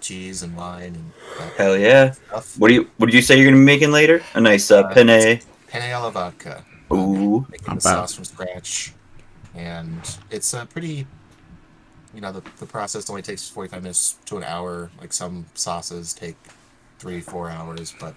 cheese 0.00 0.42
and 0.42 0.56
wine 0.56 0.94
and 0.94 1.12
Hell 1.56 1.76
yeah. 1.76 2.12
stuff. 2.12 2.58
What 2.58 2.68
do 2.68 2.74
you 2.74 2.90
what 2.96 3.06
did 3.06 3.14
you 3.14 3.22
say 3.22 3.36
you're 3.36 3.46
gonna 3.46 3.56
be 3.60 3.64
making 3.64 3.90
later? 3.90 4.22
A 4.34 4.40
nice 4.40 4.70
uh, 4.70 4.80
Uh, 4.80 4.94
penne. 4.94 5.40
Penne 5.68 5.92
alla 5.92 6.10
vodka. 6.10 6.64
Ooh. 6.92 7.46
Making 7.50 7.66
Not 7.66 7.74
the 7.74 7.74
bad. 7.74 7.80
sauce 7.80 8.14
from 8.14 8.24
scratch, 8.24 8.92
and 9.54 10.00
it's 10.30 10.52
a 10.54 10.66
pretty. 10.66 11.06
You 12.14 12.20
know, 12.20 12.30
the, 12.30 12.42
the 12.60 12.66
process 12.66 13.10
only 13.10 13.22
takes 13.22 13.48
45 13.48 13.82
minutes 13.82 14.18
to 14.26 14.36
an 14.36 14.44
hour. 14.44 14.90
Like 15.00 15.12
some 15.12 15.46
sauces 15.54 16.12
take 16.12 16.36
three, 17.00 17.20
four 17.20 17.50
hours, 17.50 17.92
but 17.98 18.14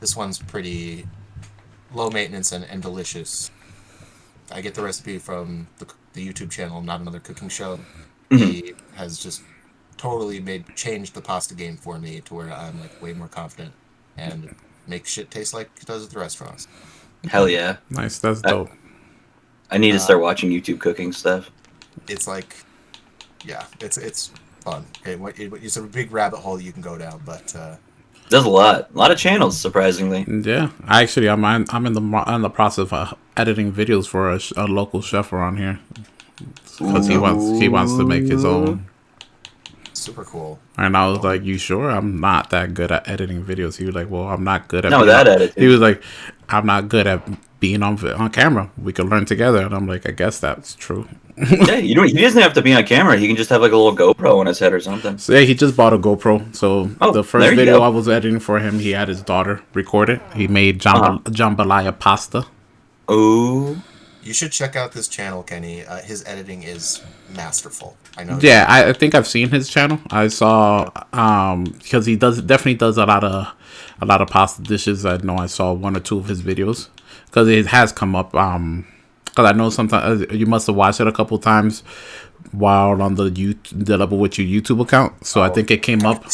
this 0.00 0.16
one's 0.16 0.38
pretty 0.38 1.06
low 1.92 2.08
maintenance 2.08 2.52
and, 2.52 2.64
and 2.64 2.80
delicious. 2.80 3.50
I 4.50 4.62
get 4.62 4.74
the 4.74 4.82
recipe 4.82 5.18
from 5.18 5.66
the, 5.78 5.86
the 6.14 6.26
YouTube 6.26 6.50
channel, 6.50 6.80
not 6.80 7.00
another 7.02 7.20
cooking 7.20 7.50
show. 7.50 7.78
Mhm. 8.30 8.38
He 8.38 8.74
has 8.94 9.18
just 9.18 9.42
totally 9.98 10.40
made 10.40 10.74
changed 10.74 11.12
the 11.14 11.20
pasta 11.20 11.54
game 11.54 11.76
for 11.76 11.98
me 11.98 12.20
to 12.22 12.34
where 12.34 12.50
I'm 12.52 12.80
like 12.80 13.00
way 13.02 13.12
more 13.12 13.28
confident 13.28 13.72
and 14.16 14.54
make 14.86 15.06
shit 15.06 15.30
taste 15.30 15.52
like 15.52 15.70
it 15.78 15.86
does 15.86 16.04
at 16.04 16.10
the 16.10 16.18
restaurants. 16.18 16.68
Hell 17.28 17.48
yeah. 17.48 17.76
Nice, 17.90 18.18
that's 18.18 18.40
Uh, 18.44 18.48
dope. 18.50 18.70
I 19.70 19.78
need 19.78 19.90
to 19.92 19.96
Uh, 19.96 20.00
start 20.00 20.20
watching 20.20 20.50
YouTube 20.50 20.78
cooking 20.78 21.12
stuff. 21.12 21.50
It's 22.08 22.26
like, 22.26 22.56
yeah, 23.44 23.64
it's 23.80 23.98
it's 23.98 24.30
fun. 24.64 24.84
Okay, 25.00 25.16
what- 25.16 25.38
it- 25.38 25.52
it's 25.62 25.76
a 25.76 25.82
big 25.82 26.12
rabbit 26.12 26.38
hole 26.38 26.60
you 26.60 26.72
can 26.72 26.82
go 26.82 26.96
down, 26.98 27.20
but 27.24 27.54
uh, 27.56 27.76
There's 28.28 28.44
a 28.44 28.48
lot, 28.48 28.88
a 28.92 28.98
lot 28.98 29.10
of 29.12 29.18
channels, 29.18 29.56
surprisingly. 29.56 30.24
Yeah, 30.28 30.70
I 30.86 31.02
actually 31.02 31.28
I'm 31.28 31.44
I'm 31.44 31.64
I'm 31.70 31.86
in 31.86 31.92
the 31.94 32.00
mo- 32.00 32.24
in 32.26 32.42
the 32.42 32.50
process 32.50 32.90
of 32.92 33.14
editing 33.36 33.72
videos 33.72 34.06
for 34.08 34.30
a, 34.32 34.40
a 34.56 34.66
local 34.66 35.00
chef 35.02 35.32
around 35.32 35.58
here 35.58 35.78
because 36.78 37.06
he 37.06 37.16
wants 37.18 37.60
he 37.60 37.68
wants 37.68 37.96
to 37.96 38.04
make 38.04 38.24
his 38.24 38.44
own. 38.44 38.86
super 39.92 40.24
cool. 40.24 40.58
And 40.76 40.96
I 40.96 41.06
was 41.08 41.22
like, 41.24 41.42
"You 41.44 41.56
sure? 41.56 41.88
I'm 41.90 42.20
not 42.20 42.50
that 42.50 42.74
good 42.74 42.92
at 42.92 43.08
editing 43.08 43.42
videos." 43.44 43.76
He 43.78 43.84
was 43.86 43.94
like, 43.94 44.10
"Well, 44.10 44.28
I'm 44.28 44.44
not 44.44 44.68
good 44.68 44.84
at 44.84 44.90
No, 44.90 45.04
that 45.06 45.26
on-" 45.26 45.34
attitude. 45.34 45.62
He 45.62 45.68
was 45.68 45.80
like, 45.80 46.02
"I'm 46.48 46.66
not 46.66 46.88
good 46.88 47.06
at 47.06 47.20
being 47.60 47.82
on 47.82 47.98
on 48.14 48.30
camera. 48.30 48.70
We 48.82 48.92
could 48.92 49.08
learn 49.08 49.24
together." 49.26 49.62
And 49.62 49.74
I'm 49.74 49.86
like, 49.86 50.08
"I 50.08 50.12
guess 50.12 50.38
that's 50.40 50.74
true." 50.74 51.08
yeah, 51.36 51.76
you 51.76 51.94
don't. 51.94 52.08
He 52.08 52.20
doesn't 52.20 52.40
have 52.40 52.54
to 52.54 52.62
be 52.62 52.72
on 52.72 52.84
camera. 52.84 53.16
He 53.18 53.26
can 53.26 53.36
just 53.36 53.50
have 53.50 53.60
like 53.60 53.72
a 53.72 53.76
little 53.76 53.94
GoPro 53.96 54.38
on 54.40 54.46
his 54.46 54.58
head 54.58 54.72
or 54.72 54.80
something. 54.80 55.18
So 55.18 55.34
yeah, 55.34 55.40
he 55.40 55.54
just 55.54 55.76
bought 55.76 55.92
a 55.92 55.98
GoPro. 55.98 56.54
So 56.56 56.90
Oh, 57.00 57.12
the 57.12 57.22
first 57.22 57.50
video 57.54 57.78
go. 57.78 57.82
I 57.84 57.88
was 57.88 58.08
editing 58.08 58.40
for 58.40 58.58
him, 58.58 58.78
he 58.78 58.92
had 58.92 59.08
his 59.08 59.20
daughter 59.22 59.60
record 59.74 60.08
it. 60.08 60.20
He 60.34 60.48
made 60.48 60.80
jamba- 60.80 61.16
Uh-huh. 61.16 61.30
jambalaya 61.30 61.98
pasta. 61.98 62.46
Oh, 63.08 63.76
You 64.22 64.32
should 64.32 64.50
check 64.50 64.74
out 64.74 64.90
this 64.92 65.06
channel, 65.06 65.44
Kenny. 65.44 65.84
Uh, 65.84 65.98
his 65.98 66.24
editing 66.26 66.64
is 66.64 67.00
masterful. 67.36 67.96
I 68.18 68.24
know. 68.24 68.38
Yeah, 68.42 68.64
I, 68.68 68.88
I 68.88 68.92
think 68.92 69.14
I've 69.14 69.26
seen 69.28 69.50
his 69.50 69.68
channel. 69.68 70.00
I 70.10 70.26
saw 70.28 70.90
um 71.12 71.64
because 71.64 72.06
he 72.06 72.16
does 72.16 72.40
definitely 72.42 72.74
does 72.74 72.96
a 72.98 73.06
lot 73.06 73.22
of 73.22 73.46
a 74.00 74.06
lot 74.06 74.20
of 74.20 74.28
pasta 74.28 74.62
dishes. 74.62 75.04
I 75.06 75.16
know 75.18 75.36
I 75.36 75.46
saw 75.46 75.72
one 75.72 75.96
or 75.96 76.00
two 76.00 76.18
of 76.18 76.26
his 76.28 76.42
videos 76.42 76.88
because 77.26 77.48
it 77.48 77.66
has 77.66 77.92
come 77.92 78.14
up. 78.16 78.34
Um, 78.34 78.86
because 79.24 79.50
I 79.50 79.52
know 79.52 79.68
sometimes 79.70 80.22
uh, 80.22 80.26
you 80.32 80.46
must 80.46 80.66
have 80.66 80.76
watched 80.76 81.00
it 81.00 81.06
a 81.06 81.12
couple 81.12 81.38
times 81.38 81.82
while 82.52 83.00
on 83.02 83.14
the 83.16 83.24
you 83.30 83.54
the 83.72 83.96
level 83.98 84.18
with 84.18 84.38
your 84.38 84.46
YouTube 84.46 84.80
account. 84.80 85.26
So 85.26 85.42
I 85.42 85.48
Oh. 85.50 85.52
think 85.52 85.70
it 85.70 85.82
came 85.82 86.04
up. 86.06 86.24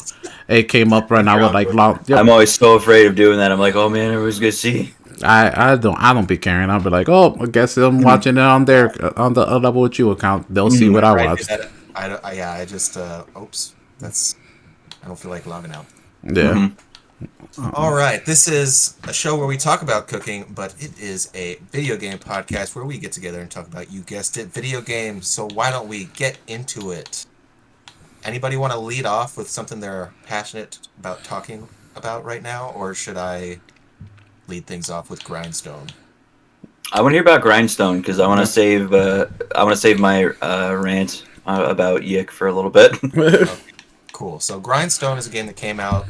It 0.49 0.65
came 0.65 0.93
up 0.93 1.11
right 1.11 1.25
now 1.25 1.43
with 1.43 1.53
like 1.55 1.73
long. 1.75 1.99
Yep. 2.07 2.19
I'm 2.19 2.29
always 2.29 2.53
so 2.53 2.75
afraid 2.77 3.07
of 3.07 3.15
doing 3.17 3.39
that. 3.39 3.51
I'm 3.51 3.59
like, 3.59 3.75
oh 3.75 3.89
man, 3.89 4.13
everyone's 4.13 4.39
gonna 4.39 4.53
see. 4.53 4.93
I 5.23 5.73
I 5.73 5.77
don't 5.77 5.97
I 5.99 6.13
don't 6.13 6.29
be 6.29 6.37
caring. 6.39 6.71
I'll 6.71 6.81
be 6.83 6.91
like, 6.91 7.09
oh, 7.09 7.37
I 7.41 7.47
guess 7.47 7.77
I'm 7.77 8.03
watching 8.03 8.37
it 8.37 8.41
on 8.41 8.65
their 8.67 8.93
on 9.19 9.35
the 9.35 9.49
uh, 9.51 9.59
level 9.59 9.83
with 9.83 9.99
you 9.99 10.11
account. 10.11 10.53
They'll 10.53 10.71
see 10.71 10.89
what 10.89 11.05
I 11.05 11.15
Right, 11.15 11.27
watched. 11.29 11.51
I, 11.95 12.19
I- 12.23 12.33
yeah, 12.33 12.53
I 12.53 12.65
just. 12.65 12.97
Uh, 12.97 13.25
oops. 13.41 13.75
That's. 13.99 14.37
I 15.03 15.07
don't 15.09 15.19
feel 15.19 15.31
like 15.31 15.47
logging 15.47 15.73
out. 15.73 15.87
Yeah. 16.23 16.69
All 17.75 17.93
right, 17.93 18.25
this 18.25 18.49
is 18.49 18.97
a 19.05 19.13
show 19.13 19.37
where 19.37 19.47
we 19.47 19.57
talk 19.57 19.83
about 19.83 20.09
cooking, 20.09 20.47
but 20.55 20.75
it 20.79 20.99
is 21.01 21.31
a 21.35 21.57
video 21.71 21.97
game 21.97 22.19
podcast 22.19 22.75
where 22.75 22.85
we 22.85 22.99
get 22.99 23.13
together 23.13 23.41
and 23.41 23.51
talk 23.51 23.67
about, 23.67 23.91
you 23.93 24.01
guessed 24.01 24.37
it, 24.37 24.49
video 24.49 24.81
games. 24.81 25.27
So 25.27 25.49
why 25.49 25.71
don't 25.71 25.89
we 25.89 26.05
get 26.05 26.39
into 26.47 26.91
it? 26.91 27.27
Anybody 28.25 28.57
want 28.57 28.73
to 28.73 28.79
lead 28.79 29.05
off 29.05 29.37
with 29.37 29.49
something 29.49 29.81
they're 29.81 30.13
passionate 30.27 30.79
about 30.99 31.25
talking 31.25 31.69
about 31.97 32.25
right 32.25 32.43
now, 32.43 32.71
or 32.71 32.95
should 32.95 33.17
I 33.17 33.61
lead 34.49 34.67
things 34.67 34.89
off 34.89 35.11
with 35.11 35.23
Grindstone? 35.25 35.89
I 36.93 37.01
want 37.01 37.13
to 37.13 37.17
hear 37.17 37.23
about 37.23 37.43
Grindstone 37.43 37.99
because 37.99 38.21
I 38.21 38.27
want 38.27 38.41
to 38.41 38.47
save. 38.47 38.93
Uh, 38.93 39.27
I 39.55 39.65
want 39.65 39.75
to 39.75 39.81
save 39.81 39.99
my 39.99 40.27
uh, 40.43 40.77
rant 40.79 41.25
uh, 41.47 41.67
about 41.69 42.05
Yick 42.05 42.31
for 42.31 42.47
a 42.47 42.53
little 42.53 42.71
bit. 42.71 42.97
Cool. 44.13 44.39
So 44.41 44.61
Grindstone 44.61 45.19
is 45.19 45.27
a 45.27 45.31
game 45.31 45.47
that 45.47 45.57
came 45.57 45.81
out, 45.81 46.07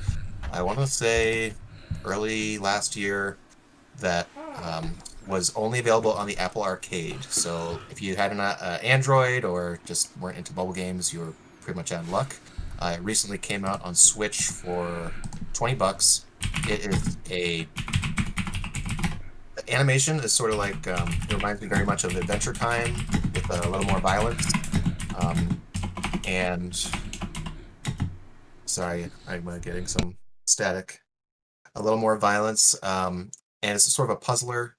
I 0.53 0.63
want 0.63 0.79
to 0.79 0.87
say, 0.87 1.55
early 2.05 2.59
last 2.59 2.97
year. 2.97 3.37
That 4.01 4.27
um, 4.65 4.97
was 5.29 5.55
only 5.55 5.79
available 5.79 6.13
on 6.13 6.27
the 6.27 6.37
Apple 6.39 6.63
Arcade. 6.65 7.23
So 7.25 7.79
if 7.91 8.03
you 8.03 8.17
had 8.17 8.33
an 8.33 8.41
uh, 8.41 8.79
Android 8.83 9.45
or 9.45 9.79
just 9.85 10.11
weren't 10.19 10.39
into 10.39 10.53
mobile 10.55 10.73
games, 10.73 11.13
you 11.13 11.21
were 11.21 11.35
pretty 11.61 11.77
much 11.77 11.93
out 11.93 12.01
of 12.01 12.11
luck. 12.11 12.35
Uh, 12.81 12.95
it 12.97 13.03
recently 13.03 13.39
came 13.39 13.65
out 13.65 13.85
on 13.85 13.95
Switch 13.95 14.49
for 14.49 15.13
twenty 15.53 15.75
bucks. 15.75 16.25
It 16.69 16.87
is 16.87 17.17
a 17.31 17.69
animation 19.69 20.19
is 20.19 20.33
sort 20.33 20.51
of 20.51 20.57
like 20.57 20.89
um, 20.89 21.09
it 21.29 21.35
reminds 21.35 21.61
me 21.61 21.69
very 21.69 21.85
much 21.85 22.03
of 22.05 22.17
Adventure 22.17 22.55
Time 22.55 22.95
with 23.35 23.49
a 23.51 23.69
little 23.69 23.87
more 23.87 24.01
violence. 24.01 24.51
Um, 25.19 25.61
and 26.27 26.75
sorry, 28.65 29.11
I'm 29.29 29.47
uh, 29.47 29.59
getting 29.59 29.87
some 29.87 30.17
static. 30.47 31.01
A 31.75 31.83
little 31.83 31.99
more 31.99 32.19
violence, 32.19 32.77
um, 32.83 33.31
and 33.63 33.75
it's 33.75 33.91
sort 33.91 34.11
of 34.11 34.17
a 34.17 34.21
puzzler 34.21 34.77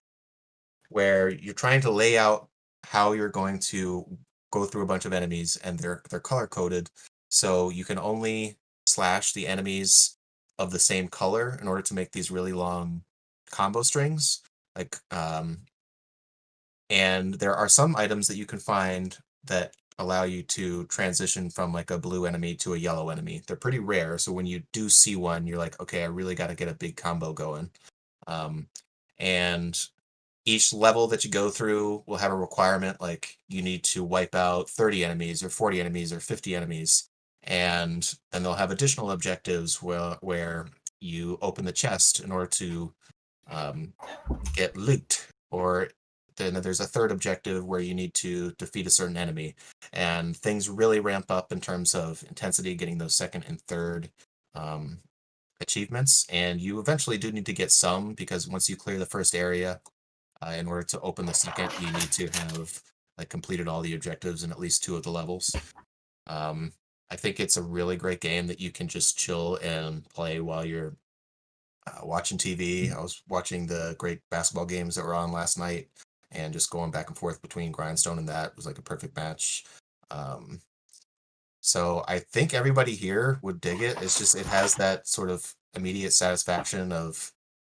where 0.90 1.30
you're 1.30 1.56
trying 1.56 1.82
to 1.82 1.92
lay 1.92 2.18
out 2.18 2.50
how 2.84 3.14
you're 3.14 3.30
going 3.30 3.58
to 3.58 4.06
go 4.52 4.66
through 4.66 4.84
a 4.84 4.88
bunch 4.88 5.06
of 5.06 5.14
enemies, 5.14 5.58
and 5.64 5.80
they're 5.80 6.04
they're 6.10 6.20
color 6.20 6.46
coded, 6.46 6.90
so 7.30 7.70
you 7.70 7.84
can 7.84 7.98
only 7.98 8.60
slash 8.86 9.34
the 9.34 9.48
enemies 9.48 10.18
of 10.60 10.72
the 10.72 10.80
same 10.80 11.08
color 11.08 11.58
in 11.60 11.68
order 11.68 11.82
to 11.82 11.96
make 11.96 12.12
these 12.12 12.30
really 12.30 12.54
long 12.54 13.02
combo 13.50 13.82
strings. 13.82 14.42
Like, 14.76 14.98
um, 15.10 15.66
and 16.90 17.34
there 17.36 17.56
are 17.56 17.70
some 17.70 17.96
items 17.96 18.28
that 18.28 18.38
you 18.38 18.46
can 18.46 18.60
find 18.60 19.18
that 19.46 19.74
allow 20.00 20.24
you 20.24 20.44
to 20.44 20.86
transition 20.86 21.50
from 21.50 21.74
like 21.74 21.92
a 21.92 21.98
blue 21.98 22.26
enemy 22.26 22.56
to 22.56 22.74
a 22.74 22.78
yellow 22.78 23.10
enemy. 23.10 23.42
They're 23.46 23.56
pretty 23.56 23.80
rare, 23.80 24.18
so 24.18 24.32
when 24.32 24.46
you 24.46 24.64
do 24.72 24.90
see 24.90 25.16
one, 25.16 25.48
you're 25.48 25.58
like, 25.58 25.80
okay, 25.82 26.04
I 26.04 26.08
really 26.08 26.36
got 26.36 26.48
to 26.48 26.56
get 26.56 26.68
a 26.70 26.74
big 26.74 26.96
combo 26.96 27.34
going. 27.34 27.70
Um, 28.28 28.68
and 29.20 29.80
each 30.46 30.74
level 30.74 31.08
that 31.08 31.24
you 31.24 31.32
go 31.32 31.50
through 31.50 32.04
will 32.06 32.18
have 32.18 32.32
a 32.32 32.36
requirement 32.36 33.00
like 33.00 33.38
you 33.48 33.62
need 33.62 33.84
to 33.84 34.04
wipe 34.04 34.36
out 34.36 34.70
30 34.70 35.06
enemies 35.06 35.44
or 35.44 35.50
40 35.50 35.80
enemies 35.80 36.12
or 36.12 36.20
50 36.20 36.56
enemies 36.56 37.10
and 37.44 38.14
then 38.32 38.44
they'll 38.44 38.54
have 38.54 38.72
additional 38.72 39.12
objectives 39.12 39.82
where, 39.82 40.18
where 40.22 40.68
you 41.00 41.38
open 41.42 41.66
the 41.66 41.72
chest 41.72 42.20
in 42.20 42.32
order 42.32 42.48
to 42.48 42.94
um, 43.50 43.94
get 44.54 44.78
loot 44.78 45.28
or 45.52 45.90
then 46.38 46.54
there's 46.56 46.80
a 46.80 46.86
third 46.86 47.12
objective 47.12 47.66
where 47.66 47.80
you 47.80 47.94
need 47.94 48.14
to 48.16 48.52
defeat 48.54 48.88
a 48.88 48.92
certain 48.92 49.18
enemy. 49.18 49.56
And 49.92 50.36
things 50.36 50.70
really 50.70 51.00
ramp 51.00 51.30
up 51.30 51.52
in 51.52 51.62
terms 51.62 51.94
of 51.96 52.24
intensity 52.28 52.76
getting 52.76 52.98
those 52.98 53.16
second 53.16 53.46
and 53.48 53.62
third 53.62 54.10
um, 54.56 55.00
achievements. 55.62 56.26
And 56.30 56.62
you 56.62 56.80
eventually 56.80 57.18
do 57.18 57.32
need 57.32 57.46
to 57.48 57.54
get 57.54 57.72
some 57.72 58.14
because 58.14 58.48
once 58.48 58.70
you 58.70 58.76
clear 58.76 59.00
the 59.00 59.06
first 59.06 59.36
area 59.36 59.82
uh, 60.42 60.52
in 60.52 60.68
order 60.68 60.84
to 60.84 61.00
open 61.02 61.26
the 61.26 61.34
second 61.34 61.72
you 61.80 61.92
need 61.92 62.12
to 62.12 62.28
have 62.40 62.82
like 63.18 63.30
completed 63.30 63.68
all 63.68 63.82
the 63.82 63.96
objectives 63.96 64.44
in 64.44 64.52
at 64.52 64.60
least 64.60 64.84
two 64.84 64.96
of 64.96 65.04
the 65.04 65.12
levels. 65.12 65.56
Um, 66.28 66.74
i 67.14 67.16
think 67.16 67.40
it's 67.40 67.58
a 67.58 67.62
really 67.62 67.96
great 67.96 68.22
game 68.22 68.48
that 68.48 68.60
you 68.60 68.72
can 68.72 68.88
just 68.88 69.18
chill 69.18 69.60
and 69.62 70.08
play 70.10 70.40
while 70.40 70.66
you're 70.66 70.96
uh, 71.86 72.00
watching 72.04 72.38
tv 72.38 72.92
i 72.92 73.00
was 73.00 73.22
watching 73.30 73.68
the 73.68 73.96
great 74.00 74.20
basketball 74.32 74.66
games 74.66 74.96
that 74.96 75.06
were 75.06 75.14
on 75.14 75.32
last 75.32 75.60
night 75.60 75.90
and 76.34 76.54
just 76.54 76.70
going 76.70 76.92
back 76.92 77.08
and 77.08 77.18
forth 77.18 77.42
between 77.42 77.72
grindstone 77.72 78.20
and 78.20 78.30
that 78.30 78.56
was 78.56 78.66
like 78.66 78.78
a 78.78 78.84
perfect 78.84 79.16
match 79.16 79.66
um, 80.12 80.62
so 81.66 82.04
I 82.10 82.20
think 82.20 82.54
everybody 82.54 82.94
here 82.94 83.40
would 83.42 83.62
dig 83.62 83.82
it. 83.82 84.02
It's 84.02 84.18
just 84.18 84.36
it 84.36 84.46
has 84.46 84.76
that 84.76 85.08
sort 85.08 85.30
of 85.30 85.56
immediate 85.74 86.12
satisfaction 86.12 86.92
of 86.92 87.32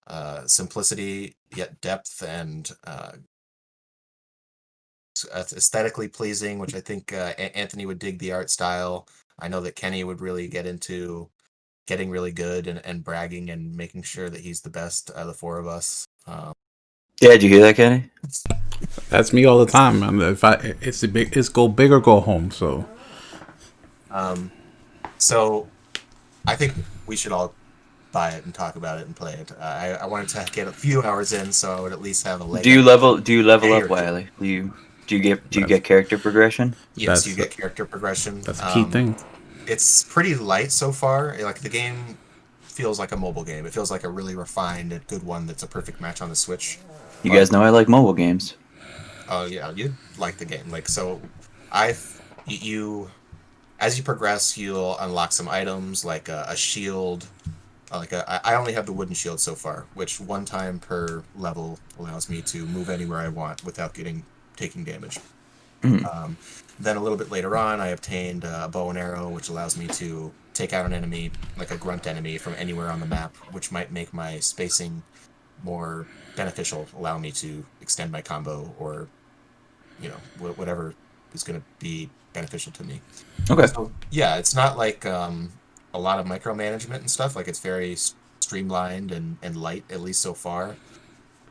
uh, 0.06 0.46
simplicity 0.46 1.36
yet 1.54 1.82
depth 1.82 2.22
and 2.22 2.70
uh, 2.86 3.12
aesthetically 5.34 6.08
pleasing, 6.08 6.58
which 6.58 6.74
I 6.74 6.80
think 6.80 7.12
uh, 7.12 7.34
Anthony 7.38 7.84
would 7.84 7.98
dig 7.98 8.18
the 8.18 8.32
art 8.32 8.48
style. 8.48 9.06
I 9.38 9.48
know 9.48 9.60
that 9.60 9.76
Kenny 9.76 10.02
would 10.02 10.22
really 10.22 10.48
get 10.48 10.66
into 10.66 11.28
getting 11.86 12.08
really 12.08 12.32
good 12.32 12.66
and, 12.66 12.80
and 12.86 13.04
bragging 13.04 13.50
and 13.50 13.76
making 13.76 14.04
sure 14.04 14.30
that 14.30 14.40
he's 14.40 14.62
the 14.62 14.70
best 14.70 15.10
of 15.10 15.26
the 15.26 15.34
four 15.34 15.58
of 15.58 15.66
us. 15.66 16.06
Um, 16.26 16.54
yeah, 17.20 17.30
did 17.30 17.42
you 17.42 17.48
hear 17.48 17.60
that, 17.62 17.76
Kenny? 17.76 18.10
That's 19.08 19.32
me 19.32 19.44
all 19.44 19.58
the 19.64 19.70
time. 19.70 20.00
man. 20.00 20.20
If 20.20 20.44
I 20.44 20.54
it's 20.80 21.02
a 21.02 21.08
big 21.08 21.36
it's 21.36 21.48
go 21.48 21.68
big 21.68 21.92
or 21.92 22.00
go 22.00 22.20
home. 22.20 22.50
So 22.50 22.86
Um, 24.10 24.50
so 25.18 25.68
I 26.46 26.56
think 26.56 26.74
we 27.06 27.16
should 27.16 27.32
all 27.32 27.54
buy 28.12 28.30
it 28.30 28.44
and 28.44 28.54
talk 28.54 28.76
about 28.76 28.98
it 29.00 29.06
and 29.06 29.16
play 29.16 29.34
it. 29.34 29.52
Uh, 29.52 29.62
I, 29.62 29.88
I 30.02 30.06
wanted 30.06 30.28
to 30.30 30.52
get 30.52 30.68
a 30.68 30.72
few 30.72 31.02
hours 31.02 31.32
in, 31.32 31.52
so 31.52 31.76
I 31.76 31.80
would 31.80 31.92
at 31.92 32.00
least 32.00 32.24
have 32.26 32.40
a 32.40 32.44
leg. 32.44 32.62
Do 32.62 32.70
you 32.70 32.82
level? 32.82 33.18
Do 33.18 33.32
you 33.32 33.42
level 33.42 33.72
up, 33.72 33.88
Wiley? 33.88 34.28
Do 34.38 34.46
you 34.46 34.74
do 35.06 35.16
you 35.16 35.22
get 35.22 35.50
do 35.50 35.60
you 35.60 35.66
get 35.66 35.84
character 35.84 36.18
progression? 36.18 36.74
Yes, 36.94 37.26
you 37.26 37.34
get 37.34 37.50
character 37.50 37.84
progression. 37.84 38.40
that's 38.42 38.60
a 38.60 38.72
key 38.72 38.82
Um, 38.82 38.90
thing. 38.90 39.16
It's 39.66 40.04
pretty 40.04 40.34
light 40.34 40.72
so 40.72 40.92
far. 40.92 41.36
Like 41.40 41.60
the 41.60 41.68
game 41.70 42.18
feels 42.62 42.98
like 42.98 43.12
a 43.12 43.16
mobile 43.16 43.44
game. 43.44 43.66
It 43.66 43.72
feels 43.72 43.90
like 43.90 44.04
a 44.04 44.08
really 44.08 44.34
refined 44.34 44.92
and 44.92 45.06
good 45.06 45.22
one 45.22 45.46
that's 45.46 45.62
a 45.62 45.66
perfect 45.66 46.00
match 46.00 46.20
on 46.20 46.28
the 46.28 46.36
Switch. 46.36 46.78
You 47.24 47.30
guys 47.32 47.50
know 47.50 47.62
I 47.62 47.70
like 47.70 47.88
mobile 47.88 48.12
games. 48.12 48.56
Oh 49.28 49.46
yeah, 49.46 49.70
you 49.70 49.94
like 50.18 50.36
the 50.36 50.44
game. 50.44 50.70
Like 50.70 50.88
so, 50.88 51.20
I 51.72 51.96
you 52.46 53.10
as 53.80 53.96
you 53.98 54.04
progress, 54.04 54.56
you'll 54.56 54.96
unlock 54.98 55.32
some 55.32 55.48
items 55.48 56.04
like 56.04 56.28
a, 56.28 56.44
a 56.48 56.56
shield. 56.56 57.26
uh, 57.90 57.98
Like 57.98 58.12
a, 58.12 58.24
I 58.44 58.52
I 58.52 58.54
only 58.56 58.74
have 58.74 58.86
the 58.86 58.92
wooden 58.92 59.14
shield 59.14 59.40
so 59.40 59.54
far, 59.54 59.86
which 59.94 60.20
one 60.20 60.44
time 60.44 60.78
per 60.78 61.22
level 61.36 61.78
allows 61.98 62.28
me 62.28 62.42
to 62.42 62.66
move 62.66 62.90
anywhere 62.90 63.18
I 63.20 63.28
want 63.28 63.64
without 63.64 63.94
getting 63.94 64.24
taking 64.56 64.84
damage. 64.84 65.18
Mhm. 65.82 66.04
Um, 66.14 66.36
then 66.78 66.96
a 66.96 67.00
little 67.02 67.18
bit 67.18 67.30
later 67.30 67.56
on, 67.56 67.80
I 67.80 67.88
obtained 67.88 68.44
a 68.44 68.68
bow 68.68 68.90
and 68.90 68.98
arrow, 68.98 69.28
which 69.28 69.48
allows 69.48 69.76
me 69.76 69.86
to 69.88 70.32
take 70.54 70.72
out 70.72 70.86
an 70.86 70.92
enemy, 70.92 71.30
like 71.56 71.70
a 71.70 71.76
grunt 71.76 72.06
enemy, 72.06 72.38
from 72.38 72.54
anywhere 72.58 72.90
on 72.90 73.00
the 73.00 73.06
map, 73.06 73.34
which 73.52 73.70
might 73.72 73.90
make 73.92 74.12
my 74.14 74.38
spacing 74.40 75.02
more 75.62 76.06
beneficial, 76.36 76.86
allow 76.96 77.18
me 77.18 77.30
to 77.32 77.64
extend 77.80 78.10
my 78.12 78.22
combo 78.22 78.74
or, 78.78 79.08
you 80.00 80.08
know, 80.08 80.16
wh- 80.38 80.58
whatever 80.58 80.94
is 81.32 81.42
going 81.42 81.60
to 81.60 81.66
be 81.78 82.10
beneficial 82.32 82.72
to 82.72 82.84
me. 82.84 83.00
Okay. 83.50 83.66
So 83.66 83.90
yeah, 84.10 84.36
it's 84.36 84.54
not 84.54 84.76
like 84.76 85.06
um, 85.06 85.52
a 85.92 85.98
lot 85.98 86.18
of 86.18 86.26
micromanagement 86.26 86.96
and 86.98 87.10
stuff. 87.10 87.36
Like 87.36 87.48
it's 87.48 87.60
very 87.60 87.92
s- 87.92 88.14
streamlined 88.40 89.12
and, 89.12 89.38
and 89.42 89.56
light, 89.56 89.84
at 89.90 90.00
least 90.00 90.20
so 90.20 90.34
far. 90.34 90.76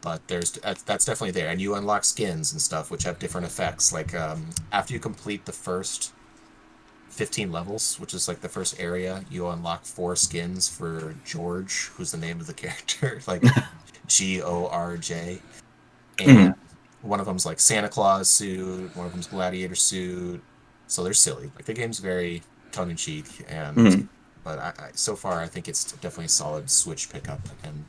But 0.02 0.28
there's 0.28 0.52
that's, 0.52 0.84
that's 0.84 1.06
definitely 1.06 1.32
there, 1.32 1.48
and 1.48 1.62
you 1.62 1.76
unlock 1.76 2.04
skins 2.04 2.52
and 2.52 2.62
stuff 2.62 2.92
which 2.92 3.04
have 3.04 3.20
different 3.20 3.48
effects. 3.48 3.94
Like 3.94 4.14
um, 4.14 4.50
after 4.70 4.94
you 4.94 5.00
complete 5.00 5.46
the 5.46 5.54
first 5.54 6.12
15 7.08 7.54
levels, 7.54 8.00
which 8.02 8.14
is 8.14 8.28
like 8.28 8.42
the 8.42 8.50
first 8.50 8.78
area, 8.80 9.24
you 9.30 9.48
unlock 9.48 9.86
four 9.86 10.18
skins 10.18 10.68
for 10.68 11.16
George, 11.24 11.92
who's 11.96 12.12
the 12.12 12.18
name 12.18 12.42
of 12.42 12.48
the 12.48 12.54
character, 12.64 13.22
like 13.28 13.44
G 14.14 14.42
O 14.44 14.68
R 14.68 14.96
J, 14.98 15.42
and 16.20 16.54
one 17.02 17.20
of 17.20 17.26
them's 17.26 17.46
like 17.48 17.60
Santa 17.60 17.90
Claus 17.90 18.30
suit, 18.30 18.96
one 18.96 19.08
of 19.08 19.12
them's 19.12 19.26
gladiator 19.28 19.74
suit. 19.76 20.42
So 20.86 21.04
they're 21.04 21.16
silly. 21.16 21.52
Like 21.56 21.66
the 21.66 21.74
game's 21.74 21.98
very 21.98 22.44
tongue 22.72 22.92
in 22.92 22.96
cheek, 22.96 23.26
and 23.50 23.76
Mhm. 23.76 24.08
but 24.44 24.60
I, 24.60 24.74
I, 24.78 24.90
so 24.94 25.16
far 25.16 25.42
I 25.42 25.48
think 25.48 25.68
it's 25.68 25.84
definitely 25.94 26.26
a 26.26 26.30
solid 26.30 26.70
Switch 26.70 27.10
pickup, 27.10 27.42
and 27.64 27.86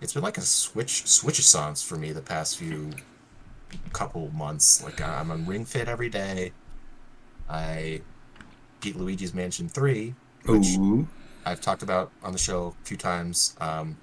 it's 0.00 0.14
been 0.14 0.22
like 0.22 0.38
a 0.38 0.42
Switch 0.42 1.06
Switch-a-sance 1.06 1.84
for 1.84 1.96
me 1.96 2.12
the 2.12 2.22
past 2.22 2.56
few 2.56 2.90
couple 3.92 4.30
months. 4.30 4.82
Like 4.82 5.00
I'm 5.02 5.30
on 5.30 5.44
Ring 5.46 5.66
Fit 5.66 5.88
every 5.88 6.08
day. 6.08 6.52
I 7.50 8.00
beat 8.80 8.96
Luigi's 8.96 9.34
Mansion 9.34 9.68
Three, 9.68 10.14
which 10.46 10.68
Ooh. 10.78 11.06
I've 11.44 11.60
talked 11.60 11.82
about 11.82 12.12
on 12.22 12.32
the 12.32 12.38
show 12.38 12.74
a 12.80 12.86
few 12.86 12.96
times. 12.96 13.54
Um, 13.60 13.98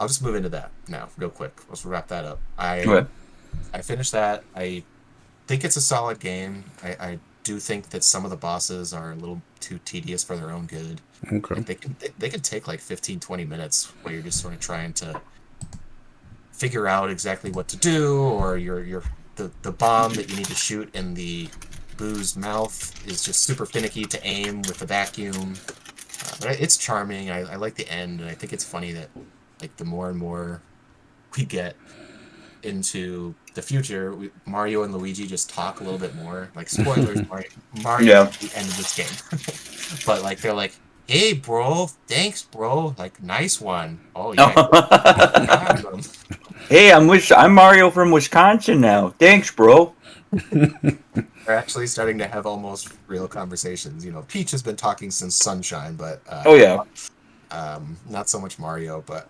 I'll 0.00 0.08
just 0.08 0.22
move 0.22 0.34
into 0.34 0.48
that 0.48 0.70
now, 0.88 1.10
real 1.16 1.30
quick. 1.30 1.60
Let's 1.68 1.84
wrap 1.84 2.08
that 2.08 2.24
up. 2.24 2.40
I. 2.58 2.82
I 3.72 3.82
finished 3.82 4.12
that. 4.12 4.44
I 4.54 4.82
think 5.46 5.64
it's 5.64 5.76
a 5.76 5.80
solid 5.80 6.20
game. 6.20 6.64
I, 6.82 6.88
I 6.88 7.18
do 7.44 7.58
think 7.58 7.90
that 7.90 8.04
some 8.04 8.24
of 8.24 8.30
the 8.30 8.36
bosses 8.36 8.92
are 8.92 9.12
a 9.12 9.14
little 9.14 9.42
too 9.60 9.78
tedious 9.84 10.24
for 10.24 10.36
their 10.36 10.50
own 10.50 10.66
good. 10.66 11.00
Okay. 11.30 11.60
They 11.60 11.74
can 11.74 11.96
they, 11.98 12.08
they 12.18 12.28
can 12.28 12.40
take 12.40 12.66
like 12.66 12.80
15, 12.80 13.20
20 13.20 13.44
minutes 13.44 13.92
where 14.02 14.14
you're 14.14 14.22
just 14.22 14.40
sort 14.40 14.54
of 14.54 14.60
trying 14.60 14.92
to 14.94 15.20
figure 16.52 16.86
out 16.86 17.10
exactly 17.10 17.50
what 17.50 17.68
to 17.68 17.76
do, 17.76 18.18
or 18.22 18.56
you're 18.56 18.82
you're 18.82 19.04
the, 19.36 19.50
the 19.62 19.72
bomb 19.72 20.14
that 20.14 20.30
you 20.30 20.36
need 20.36 20.46
to 20.46 20.54
shoot 20.54 20.94
in 20.94 21.14
the 21.14 21.48
boo's 21.96 22.36
mouth 22.36 23.06
is 23.06 23.22
just 23.22 23.42
super 23.42 23.66
finicky 23.66 24.04
to 24.04 24.26
aim 24.26 24.62
with 24.62 24.78
the 24.78 24.86
vacuum. 24.86 25.54
Uh, 26.22 26.36
but 26.40 26.60
it's 26.60 26.76
charming. 26.76 27.30
I, 27.30 27.52
I 27.52 27.56
like 27.56 27.74
the 27.74 27.88
end, 27.90 28.20
and 28.20 28.28
I 28.28 28.34
think 28.34 28.52
it's 28.52 28.64
funny 28.64 28.92
that 28.92 29.08
like 29.60 29.76
the 29.76 29.84
more 29.84 30.08
and 30.08 30.18
more 30.18 30.62
we 31.36 31.44
get 31.44 31.76
into 32.62 33.34
the 33.54 33.62
future, 33.62 34.14
we, 34.14 34.30
Mario 34.46 34.82
and 34.82 34.94
Luigi 34.94 35.26
just 35.26 35.50
talk 35.50 35.80
a 35.80 35.84
little 35.84 35.98
bit 35.98 36.14
more. 36.14 36.50
Like 36.54 36.68
spoilers, 36.78 37.26
Mario, 37.28 37.48
Mario 37.82 38.06
Yeah. 38.06 38.22
at 38.22 38.32
the 38.34 38.52
end 38.56 38.68
of 38.68 38.76
this 38.76 38.94
game. 38.96 40.02
but 40.06 40.22
like 40.22 40.40
they're 40.40 40.54
like, 40.54 40.72
"Hey, 41.06 41.32
bro, 41.32 41.86
thanks, 42.06 42.42
bro. 42.42 42.94
Like, 42.98 43.22
nice 43.22 43.60
one. 43.60 44.00
Oh 44.14 44.32
yeah." 44.32 44.52
got 44.70 45.84
'em." 45.92 46.02
hey, 46.68 46.92
I'm 46.92 47.06
wish 47.06 47.32
I'm 47.32 47.54
Mario 47.54 47.90
from 47.90 48.10
Wisconsin 48.10 48.80
now. 48.80 49.10
Thanks, 49.10 49.50
bro. 49.50 49.94
They're 50.52 51.56
actually 51.56 51.86
starting 51.88 52.18
to 52.18 52.28
have 52.28 52.46
almost 52.46 52.90
real 53.08 53.26
conversations. 53.26 54.04
You 54.04 54.12
know, 54.12 54.22
Peach 54.28 54.50
has 54.52 54.62
been 54.62 54.76
talking 54.76 55.10
since 55.10 55.34
Sunshine, 55.34 55.96
but 55.96 56.22
uh, 56.28 56.42
Oh 56.46 56.54
yeah. 56.54 56.84
um, 57.50 57.96
not 58.08 58.28
so 58.28 58.38
much 58.38 58.58
Mario. 58.58 59.02
But 59.06 59.28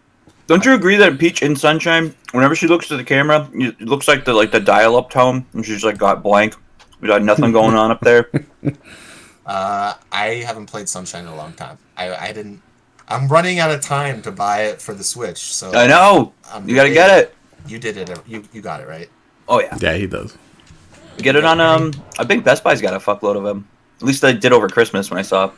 Don't 0.50 0.64
you 0.64 0.75
agree 0.75 0.97
that 0.97 1.16
Peach 1.16 1.42
in 1.42 1.54
Sunshine, 1.54 2.12
whenever 2.33 2.57
she 2.57 2.66
looks 2.66 2.88
to 2.88 2.97
the 2.97 3.04
camera, 3.04 3.49
it 3.54 3.80
looks 3.83 4.09
like 4.09 4.25
the 4.25 4.35
like 4.35 4.50
the 4.50 4.59
dial-up 4.59 5.09
tone, 5.09 5.47
and 5.52 5.64
she's 5.64 5.85
like 5.85 5.97
got 5.97 6.25
blank, 6.25 6.57
we 7.00 7.07
got 7.07 7.23
nothing 7.23 7.52
going 7.52 7.76
on 7.76 7.92
up 7.92 8.00
there. 8.00 8.28
uh, 9.47 9.95
I 10.11 10.26
haven't 10.45 10.66
played 10.66 10.88
Sunshine 10.88 11.23
in 11.23 11.30
a 11.30 11.37
long 11.37 11.52
time. 11.52 11.78
I, 11.97 12.16
I 12.16 12.33
didn't. 12.33 12.61
I'm 13.07 13.28
running 13.28 13.61
out 13.61 13.71
of 13.71 13.80
time 13.80 14.23
to 14.23 14.33
buy 14.33 14.62
it 14.62 14.83
for 14.83 14.92
the 14.92 15.04
Switch. 15.04 15.38
So 15.38 15.73
I 15.73 15.87
know. 15.87 16.33
I'm 16.50 16.69
You 16.69 16.75
gotta 16.75 16.92
get 16.92 17.16
it. 17.16 17.37
You 17.69 17.78
did 17.78 17.97
it. 17.97 18.11
You 18.26 18.42
you 18.52 18.61
got 18.61 18.80
it 18.80 18.88
right. 18.88 19.09
Oh 19.49 19.61
yeah. 19.61 19.78
Yeah, 19.80 19.95
he 19.95 20.09
does. 20.09 20.37
Get 21.19 21.37
it 21.37 21.45
on 21.45 21.61
um. 21.61 21.92
I 22.19 22.25
think 22.25 22.42
Best 22.42 22.64
Buy's 22.64 22.83
got 22.83 22.92
a 22.92 22.99
fuckload 22.99 23.37
of 23.37 23.45
them. 23.45 23.69
At 24.00 24.02
least 24.02 24.25
I 24.25 24.33
did 24.33 24.52
over 24.52 24.69
Christmas 24.69 25.12
when 25.12 25.19
I 25.21 25.23
saw. 25.23 25.52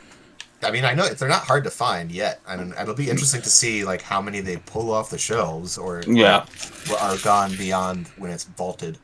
I 0.63 0.71
mean, 0.71 0.85
I 0.85 0.93
know 0.93 1.07
they're 1.07 1.27
not 1.29 1.43
hard 1.43 1.63
to 1.65 1.69
find 1.69 2.11
yet. 2.11 2.41
I 2.47 2.55
mean, 2.55 2.73
it'll 2.79 2.93
be 2.95 3.09
interesting 3.09 3.41
to 3.41 3.49
see 3.49 3.83
like 3.85 4.01
how 4.01 4.21
many 4.21 4.39
they 4.41 4.57
pull 4.57 4.91
off 4.91 5.09
the 5.09 5.17
shelves 5.17 5.77
or 5.77 6.01
Yeah. 6.07 6.45
or 6.91 6.97
are 6.99 7.17
gone 7.17 7.55
beyond 7.55 8.07
when 8.17 8.31
it's 8.31 8.43
vaulted. 8.45 8.97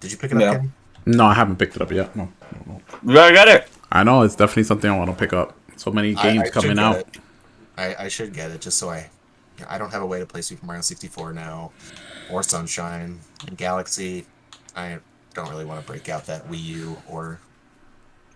Did 0.00 0.10
you 0.12 0.18
pick 0.18 0.30
it 0.32 0.36
up? 0.36 0.40
Yeah. 0.42 0.54
Kenny? 0.56 0.70
No, 1.06 1.26
I 1.26 1.34
haven't 1.34 1.56
picked 1.56 1.76
it 1.76 1.82
up 1.82 1.90
yet. 1.92 2.14
No. 2.16 2.28
no, 2.66 2.72
no. 2.74 2.80
You 3.06 3.14
gotta 3.14 3.34
get 3.34 3.48
it. 3.48 3.68
I 3.90 4.04
know 4.04 4.22
it's 4.22 4.36
definitely 4.36 4.64
something 4.64 4.90
I 4.90 4.96
want 4.96 5.10
to 5.10 5.16
pick 5.16 5.32
up. 5.32 5.56
So 5.76 5.90
many 5.90 6.14
games 6.14 6.42
I 6.42 6.44
should 6.44 6.52
coming 6.52 6.78
out. 6.78 7.04
I, 7.76 7.94
I 8.04 8.08
should 8.08 8.32
get 8.34 8.50
it 8.50 8.60
just 8.60 8.78
so 8.78 8.88
I 8.90 9.10
I 9.68 9.78
don't 9.78 9.90
have 9.90 10.02
a 10.02 10.06
way 10.06 10.18
to 10.18 10.26
play 10.26 10.40
Super 10.42 10.64
Mario 10.66 10.82
64 10.82 11.32
now 11.32 11.72
or 12.30 12.42
Sunshine 12.42 13.18
and 13.46 13.56
Galaxy. 13.56 14.26
I 14.76 14.98
don't 15.34 15.48
really 15.50 15.64
want 15.64 15.80
to 15.80 15.86
break 15.86 16.08
out 16.08 16.26
that 16.26 16.48
Wii 16.48 16.62
U 16.64 16.96
or 17.08 17.38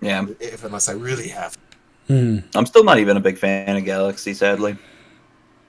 Yeah. 0.00 0.26
if 0.40 0.64
unless 0.64 0.88
I 0.88 0.92
really 0.92 1.28
have. 1.28 1.56
Hmm. 2.08 2.38
I'm 2.54 2.66
still 2.66 2.84
not 2.84 2.98
even 2.98 3.16
a 3.16 3.20
big 3.20 3.36
fan 3.38 3.76
of 3.76 3.84
Galaxy, 3.84 4.32
sadly. 4.34 4.76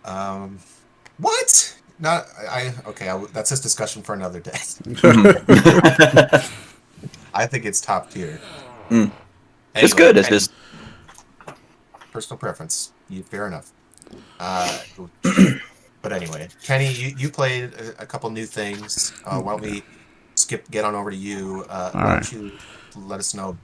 Um, 0.06 0.60
what? 1.18 1.76
Not 2.00 2.28
I. 2.50 2.68
I- 2.68 2.74
Okay, 2.90 3.10
I, 3.10 3.18
that's 3.34 3.50
this 3.50 3.60
discussion 3.60 4.04
for 4.04 4.14
another 4.14 4.40
day. 4.40 4.52
I 7.34 7.46
think 7.46 7.66
it's 7.66 7.82
top 7.82 8.10
tier. 8.12 8.40
Mm. 8.90 8.94
Anyway, 8.94 9.12
it's 9.76 9.94
good. 9.94 10.18
It's 10.18 10.28
and- 10.28 10.36
just 10.36 10.52
personal 12.12 12.38
preference. 12.38 12.92
You, 13.10 13.24
fair 13.24 13.48
enough. 13.48 13.72
Uh, 14.40 14.80
but 16.02 16.14
anyway, 16.14 16.48
Kenny, 16.64 16.92
you, 16.92 17.16
you 17.18 17.30
played 17.30 17.74
a, 17.74 18.04
a 18.04 18.06
couple 18.06 18.30
new 18.30 18.46
things. 18.46 19.14
Uh, 19.26 19.40
why 19.42 19.54
don't 19.54 19.62
we 19.62 19.84
skip, 20.36 20.70
get 20.72 20.86
on 20.86 20.96
over 20.96 21.12
to 21.12 21.18
you? 21.18 21.66
Uh, 21.70 21.92
why 21.92 22.02
Alright. 22.02 22.24
don't 22.24 22.42
you 22.42 22.52
let 22.96 23.20
us 23.20 23.34
know 23.34 23.58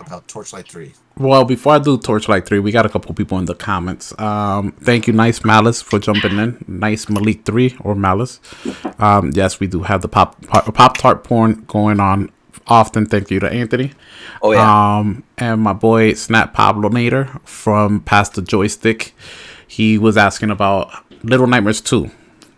about 0.00 0.26
Torchlight 0.28 0.68
3? 0.68 0.92
Well, 1.16 1.44
before 1.44 1.74
I 1.74 1.78
do 1.78 1.96
Torchlight 1.96 2.46
3, 2.46 2.58
we 2.58 2.72
got 2.72 2.86
a 2.86 2.88
couple 2.88 3.14
people 3.14 3.38
in 3.38 3.44
the 3.44 3.54
comments. 3.54 4.18
Um, 4.18 4.72
thank 4.72 5.06
you, 5.06 5.12
Nice 5.12 5.44
Malice, 5.44 5.80
for 5.80 5.98
jumping 5.98 6.38
in. 6.38 6.64
Nice 6.66 7.08
Malik 7.08 7.44
3 7.44 7.76
or 7.80 7.94
Malice. 7.94 8.40
Um, 8.98 9.30
yes, 9.34 9.60
we 9.60 9.66
do 9.66 9.82
have 9.82 10.02
the 10.02 10.08
Pop 10.08 10.40
Pop 10.48 10.96
Tart 10.96 11.22
porn 11.24 11.64
going 11.66 12.00
on 12.00 12.30
often. 12.66 13.06
Thank 13.06 13.30
you 13.30 13.40
to 13.40 13.48
Anthony. 13.48 13.92
oh 14.42 14.52
yeah. 14.52 14.96
Um, 14.98 15.22
and 15.38 15.60
my 15.60 15.72
boy 15.72 16.14
Snap 16.14 16.52
Pablo 16.52 16.88
Nader 16.88 17.40
from 17.46 18.00
Past 18.00 18.34
the 18.34 18.42
Joystick. 18.42 19.14
He 19.66 19.98
was 19.98 20.16
asking 20.16 20.50
about 20.50 20.90
Little 21.24 21.46
Nightmares 21.46 21.80
2. 21.80 22.10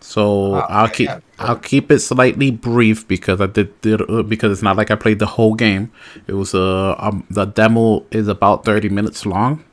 So 0.07 0.53
Ah, 0.55 0.65
I'll 0.69 0.87
keep 0.87 1.09
yeah, 1.09 1.19
I'll 1.37 1.57
keep 1.57 1.91
it 1.91 1.99
slightly 1.99 2.49
brief 2.49 3.05
because 3.09 3.41
I 3.41 3.47
did, 3.47 3.69
did 3.81 4.09
uh, 4.09 4.23
because 4.23 4.53
it's 4.53 4.61
not 4.61 4.77
like 4.77 4.89
I 4.89 4.95
played 4.95 5.19
the 5.19 5.25
whole 5.25 5.53
game. 5.53 5.91
It 6.27 6.33
was 6.33 6.55
uh 6.55 6.95
um, 6.97 7.25
the 7.29 7.43
demo 7.43 8.05
is 8.11 8.29
about 8.29 8.63
30 8.63 8.87
minutes 8.87 9.25
long. 9.25 9.65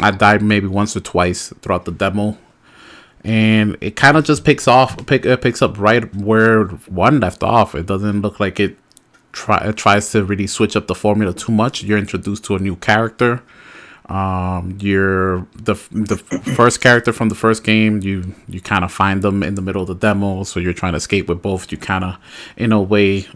I 0.00 0.12
died 0.12 0.40
maybe 0.40 0.68
once 0.68 0.96
or 0.96 1.00
twice 1.00 1.52
throughout 1.62 1.84
the 1.84 1.90
demo. 1.90 2.38
And 3.24 3.76
it 3.80 3.96
kind 3.96 4.16
of 4.16 4.24
just 4.24 4.44
picks 4.44 4.68
off 4.68 5.04
pick 5.06 5.26
it 5.26 5.42
picks 5.42 5.62
up 5.62 5.78
right 5.80 6.14
where 6.14 6.66
one 7.02 7.18
left 7.18 7.42
off. 7.42 7.74
It 7.74 7.86
doesn't 7.86 8.22
look 8.22 8.38
like 8.38 8.60
it 8.60 8.78
try 9.32 9.58
it 9.58 9.76
tries 9.76 10.12
to 10.12 10.24
really 10.24 10.46
switch 10.46 10.76
up 10.76 10.86
the 10.86 10.94
formula 10.94 11.34
too 11.34 11.50
much. 11.52 11.82
You're 11.82 11.98
introduced 11.98 12.44
to 12.44 12.54
a 12.54 12.60
new 12.60 12.76
character. 12.76 13.42
Um, 14.10 14.76
you're 14.80 15.46
the 15.54 15.74
the 15.92 16.16
first 16.56 16.80
character 16.80 17.12
from 17.12 17.28
the 17.28 17.36
first 17.36 17.62
game. 17.62 18.02
You 18.02 18.34
you 18.48 18.60
kind 18.60 18.84
of 18.84 18.92
find 18.92 19.22
them 19.22 19.42
in 19.44 19.54
the 19.54 19.62
middle 19.62 19.82
of 19.82 19.88
the 19.88 19.94
demo, 19.94 20.42
so 20.42 20.58
you're 20.58 20.72
trying 20.72 20.92
to 20.92 20.96
escape 20.96 21.28
with 21.28 21.40
both. 21.40 21.70
You 21.70 21.78
kind 21.78 22.02
of, 22.02 22.16
in 22.56 22.72
a 22.72 22.82
way, 22.82 23.28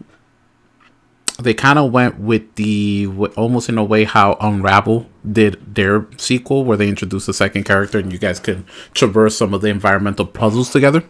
they 1.39 1.53
kind 1.53 1.79
of 1.79 1.93
went 1.93 2.19
with 2.19 2.55
the 2.55 3.07
almost 3.37 3.69
in 3.69 3.77
a 3.77 3.85
way 3.85 4.03
how 4.03 4.37
Unravel 4.41 5.09
did 5.31 5.75
their 5.75 6.07
sequel, 6.17 6.65
where 6.65 6.75
they 6.75 6.89
introduced 6.89 7.29
a 7.29 7.33
second 7.33 7.63
character 7.63 7.97
and 7.97 8.11
you 8.11 8.19
guys 8.19 8.41
could 8.41 8.65
traverse 8.93 9.37
some 9.37 9.53
of 9.53 9.61
the 9.61 9.69
environmental 9.69 10.25
puzzles 10.25 10.71
together. 10.71 11.05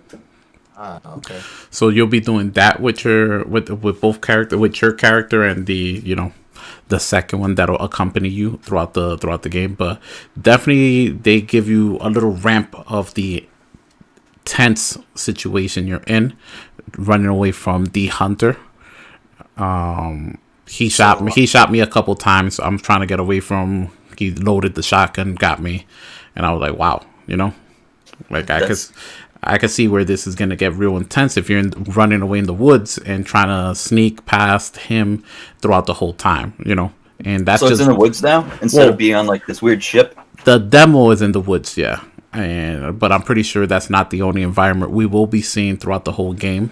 Ah, 0.78 0.99
okay. 1.17 1.39
So 1.71 1.89
you'll 1.89 2.06
be 2.08 2.19
doing 2.19 2.51
that 2.51 2.82
with 2.82 3.04
your 3.04 3.45
with 3.45 3.69
with 3.69 3.99
both 3.99 4.21
character 4.21 4.60
with 4.60 4.80
your 4.80 4.91
character 4.91 5.43
and 5.43 5.65
the 5.65 6.01
you 6.04 6.15
know 6.15 6.34
the 6.88 7.00
second 7.00 7.39
one 7.39 7.56
that'll 7.56 7.82
accompany 7.82 8.30
you 8.30 8.58
throughout 8.63 8.93
the 8.93 9.17
throughout 9.17 9.43
the 9.43 9.50
game. 9.50 9.74
But 9.74 10.02
definitely 10.39 11.10
they 11.10 11.41
give 11.41 11.67
you 11.67 11.98
a 12.02 12.10
little 12.10 12.34
ramp 12.34 12.76
of 12.91 13.13
the 13.15 13.48
tense 14.45 14.98
situation 15.15 15.88
you're 15.88 16.04
in, 16.08 16.38
running 16.98 17.28
away 17.28 17.52
from 17.52 17.86
the 17.86 18.08
hunter. 18.08 18.58
Um, 19.58 20.38
he 20.67 20.89
shot 20.89 21.24
me. 21.24 21.32
He 21.32 21.45
shot 21.45 21.71
me 21.71 21.80
a 21.80 21.88
couple 21.88 22.15
times. 22.15 22.60
I'm 22.60 22.78
trying 22.78 23.02
to 23.02 23.08
get 23.08 23.19
away 23.19 23.39
from. 23.39 23.91
He 24.17 24.32
loaded 24.32 24.76
the 24.76 24.84
shotgun, 24.84 25.36
got 25.36 25.62
me, 25.62 25.86
and 26.36 26.45
I 26.45 26.54
was 26.54 26.62
like, 26.62 26.78
wow, 26.80 27.06
you 27.28 27.36
know, 27.36 27.54
like 28.30 28.50
I 28.50 28.62
could. 28.67 28.78
I 29.45 29.58
can 29.58 29.69
see 29.69 29.88
where 29.88 30.03
this 30.03 30.25
is 30.27 30.36
gonna 30.36 30.55
get 30.55 30.73
real 30.73 30.97
intense 30.97 31.38
if 31.38 31.49
you're 31.49 31.60
in, 31.60 31.71
running 31.95 32.21
away 32.21 32.39
in 32.39 32.45
the 32.45 32.53
woods 32.53 32.97
and 32.97 33.25
trying 33.25 33.47
to 33.47 33.75
sneak 33.79 34.25
past 34.25 34.77
him 34.77 35.23
throughout 35.62 35.86
the 35.86 35.93
whole 35.93 36.13
time, 36.13 36.53
you 36.65 36.75
know. 36.75 36.91
And 37.23 37.45
that's 37.45 37.62
so 37.62 37.67
it's 37.67 37.77
just 37.77 37.88
in 37.88 37.93
the 37.93 37.99
woods 37.99 38.21
now 38.21 38.45
instead 38.62 38.79
Well- 38.79 38.89
of 38.89 38.97
being 38.97 39.15
on 39.15 39.27
like 39.27 39.45
this 39.45 39.62
weird 39.62 39.81
ship. 39.84 40.17
the 40.43 40.58
demo 40.60 41.12
is 41.12 41.21
in 41.21 41.31
the 41.31 41.39
woods, 41.39 41.77
yeah. 41.77 42.01
And 42.34 42.99
but 42.99 43.12
I'm 43.13 43.21
pretty 43.21 43.43
sure 43.43 43.65
that's 43.65 43.89
not 43.89 44.10
the 44.10 44.21
only 44.21 44.41
environment 44.41 44.91
we 44.91 45.05
will 45.05 45.27
be 45.27 45.41
seeing 45.41 45.77
throughout 45.77 46.03
the 46.05 46.12
whole 46.13 46.34
game. 46.34 46.71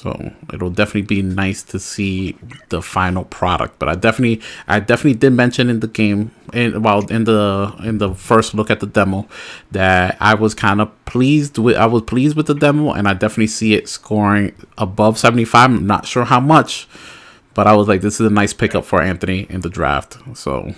So 0.00 0.32
it'll 0.52 0.70
definitely 0.70 1.02
be 1.02 1.22
nice 1.22 1.62
to 1.64 1.78
see 1.80 2.36
the 2.68 2.80
final 2.80 3.24
product. 3.24 3.78
But 3.80 3.88
I 3.88 3.94
definitely, 3.96 4.40
I 4.68 4.78
definitely 4.80 5.18
did 5.18 5.30
mention 5.32 5.68
in 5.68 5.80
the 5.80 5.88
game, 5.88 6.30
in 6.52 6.82
well, 6.82 7.04
in 7.08 7.24
the 7.24 7.74
in 7.82 7.98
the 7.98 8.14
first 8.14 8.54
look 8.54 8.70
at 8.70 8.78
the 8.80 8.86
demo, 8.86 9.26
that 9.72 10.16
I 10.20 10.34
was 10.34 10.54
kind 10.54 10.80
of 10.80 10.88
pleased 11.04 11.58
with. 11.58 11.76
I 11.76 11.86
was 11.86 12.02
pleased 12.02 12.36
with 12.36 12.46
the 12.46 12.54
demo, 12.54 12.92
and 12.92 13.08
I 13.08 13.14
definitely 13.14 13.48
see 13.48 13.74
it 13.74 13.88
scoring 13.88 14.54
above 14.76 15.18
seventy 15.18 15.44
five. 15.44 15.70
I'm 15.70 15.86
not 15.86 16.06
sure 16.06 16.24
how 16.24 16.40
much, 16.40 16.86
but 17.54 17.66
I 17.66 17.74
was 17.74 17.88
like, 17.88 18.00
this 18.00 18.20
is 18.20 18.26
a 18.26 18.30
nice 18.30 18.52
pickup 18.52 18.84
for 18.84 19.02
Anthony 19.02 19.46
in 19.50 19.62
the 19.62 19.70
draft. 19.70 20.16
So 20.34 20.74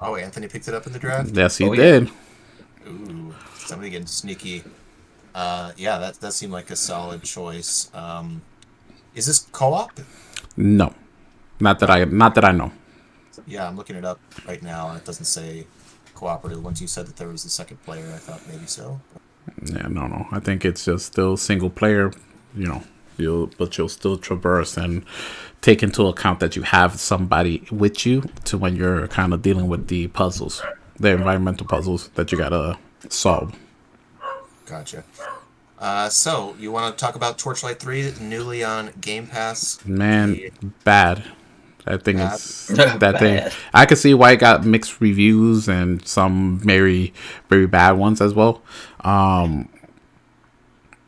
Oh, 0.00 0.16
Anthony 0.16 0.48
picked 0.48 0.68
it 0.68 0.74
up 0.74 0.86
in 0.86 0.92
the 0.92 0.98
draft. 0.98 1.30
yes, 1.32 1.56
he 1.56 1.64
Oh, 1.64 1.72
yeah. 1.72 1.82
did. 2.00 2.10
Ooh, 2.86 3.34
somebody 3.56 3.88
getting 3.90 4.06
sneaky. 4.06 4.62
Uh, 5.34 5.72
yeah, 5.76 5.98
that 5.98 6.20
that 6.20 6.32
seemed 6.32 6.52
like 6.52 6.70
a 6.70 6.76
solid 6.76 7.22
choice. 7.22 7.90
Um, 7.92 8.42
is 9.14 9.26
this 9.26 9.40
co-op? 9.52 9.90
No, 10.56 10.94
not 11.60 11.80
that 11.80 11.90
I, 11.90 12.04
not 12.04 12.34
that 12.36 12.44
I 12.44 12.52
know. 12.52 12.72
Yeah, 13.46 13.66
I'm 13.66 13.76
looking 13.76 13.96
it 13.96 14.04
up 14.04 14.20
right 14.46 14.62
now, 14.62 14.88
and 14.88 14.98
it 14.98 15.04
doesn't 15.04 15.24
say 15.24 15.66
cooperative. 16.14 16.64
Once 16.64 16.80
you 16.80 16.86
said 16.86 17.06
that 17.06 17.16
there 17.16 17.28
was 17.28 17.44
a 17.44 17.50
second 17.50 17.82
player, 17.84 18.06
I 18.14 18.18
thought 18.18 18.40
maybe 18.48 18.66
so. 18.66 19.00
Yeah, 19.64 19.88
no, 19.88 20.06
no. 20.06 20.26
I 20.30 20.40
think 20.40 20.64
it's 20.64 20.84
just 20.84 21.06
still 21.06 21.36
single 21.36 21.70
player. 21.70 22.12
You 22.54 22.68
know, 22.68 22.82
you'll 23.16 23.50
but 23.58 23.76
you'll 23.76 23.88
still 23.88 24.16
traverse 24.16 24.76
and 24.76 25.04
take 25.60 25.82
into 25.82 26.06
account 26.06 26.40
that 26.40 26.54
you 26.54 26.62
have 26.62 27.00
somebody 27.00 27.66
with 27.72 28.06
you 28.06 28.22
to 28.44 28.56
when 28.56 28.76
you're 28.76 29.08
kind 29.08 29.34
of 29.34 29.42
dealing 29.42 29.66
with 29.66 29.88
the 29.88 30.06
puzzles, 30.08 30.62
the 31.00 31.10
environmental 31.10 31.66
puzzles 31.66 32.08
that 32.14 32.30
you 32.30 32.38
gotta 32.38 32.78
solve. 33.08 33.52
Gotcha. 34.74 35.04
Uh, 35.78 36.08
so 36.08 36.56
you 36.58 36.72
want 36.72 36.98
to 36.98 37.00
talk 37.00 37.14
about 37.14 37.38
Torchlight 37.38 37.78
Three, 37.78 38.12
newly 38.20 38.64
on 38.64 38.90
Game 39.00 39.28
Pass? 39.28 39.78
Man, 39.86 40.36
bad. 40.82 41.22
That 41.84 42.02
thing 42.02 42.16
Bad. 42.16 42.34
is 42.34 42.66
that 42.66 43.20
thing. 43.20 43.48
I 43.72 43.86
could 43.86 43.98
see 43.98 44.14
why 44.14 44.32
it 44.32 44.38
got 44.38 44.64
mixed 44.64 45.00
reviews 45.00 45.68
and 45.68 46.04
some 46.04 46.58
very 46.58 47.14
very 47.48 47.68
bad 47.68 47.92
ones 47.92 48.20
as 48.20 48.34
well. 48.34 48.62
Um, 49.02 49.68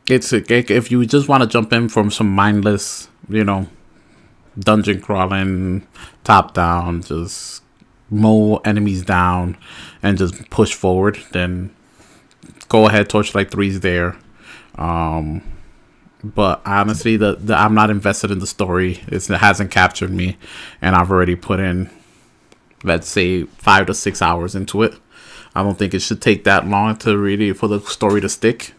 it's 0.07 0.31
if 0.31 0.89
you 0.89 1.05
just 1.05 1.27
want 1.27 1.43
to 1.43 1.49
jump 1.49 1.73
in 1.73 1.89
from 1.89 2.09
some 2.09 2.33
mindless, 2.33 3.09
you 3.27 3.43
know, 3.43 3.67
dungeon 4.57 5.01
crawling, 5.01 5.85
top 6.23 6.53
down, 6.53 7.01
just 7.01 7.63
mow 8.09 8.61
enemies 8.63 9.03
down 9.03 9.57
and 10.01 10.17
just 10.17 10.49
push 10.49 10.73
forward, 10.73 11.19
then 11.33 11.73
go 12.69 12.87
ahead. 12.87 13.09
Torchlight 13.09 13.51
Three's 13.51 13.79
there. 13.81 14.17
Um, 14.75 15.41
but 16.23 16.61
honestly, 16.65 17.17
the, 17.17 17.35
the 17.35 17.55
I'm 17.55 17.73
not 17.73 17.89
invested 17.89 18.31
in 18.31 18.39
the 18.39 18.47
story. 18.47 19.03
It's, 19.07 19.29
it 19.29 19.37
hasn't 19.39 19.71
captured 19.71 20.11
me, 20.11 20.37
and 20.81 20.95
I've 20.95 21.11
already 21.11 21.35
put 21.35 21.59
in, 21.59 21.89
let's 22.83 23.07
say, 23.07 23.43
five 23.43 23.85
to 23.87 23.93
six 23.93 24.21
hours 24.21 24.55
into 24.55 24.83
it. 24.83 24.95
I 25.55 25.63
don't 25.63 25.77
think 25.77 25.93
it 25.93 26.01
should 26.01 26.21
take 26.21 26.43
that 26.43 26.67
long 26.67 26.97
to 26.97 27.17
really 27.17 27.51
for 27.53 27.67
the 27.67 27.79
story 27.81 28.21
to 28.21 28.29
stick. 28.29 28.73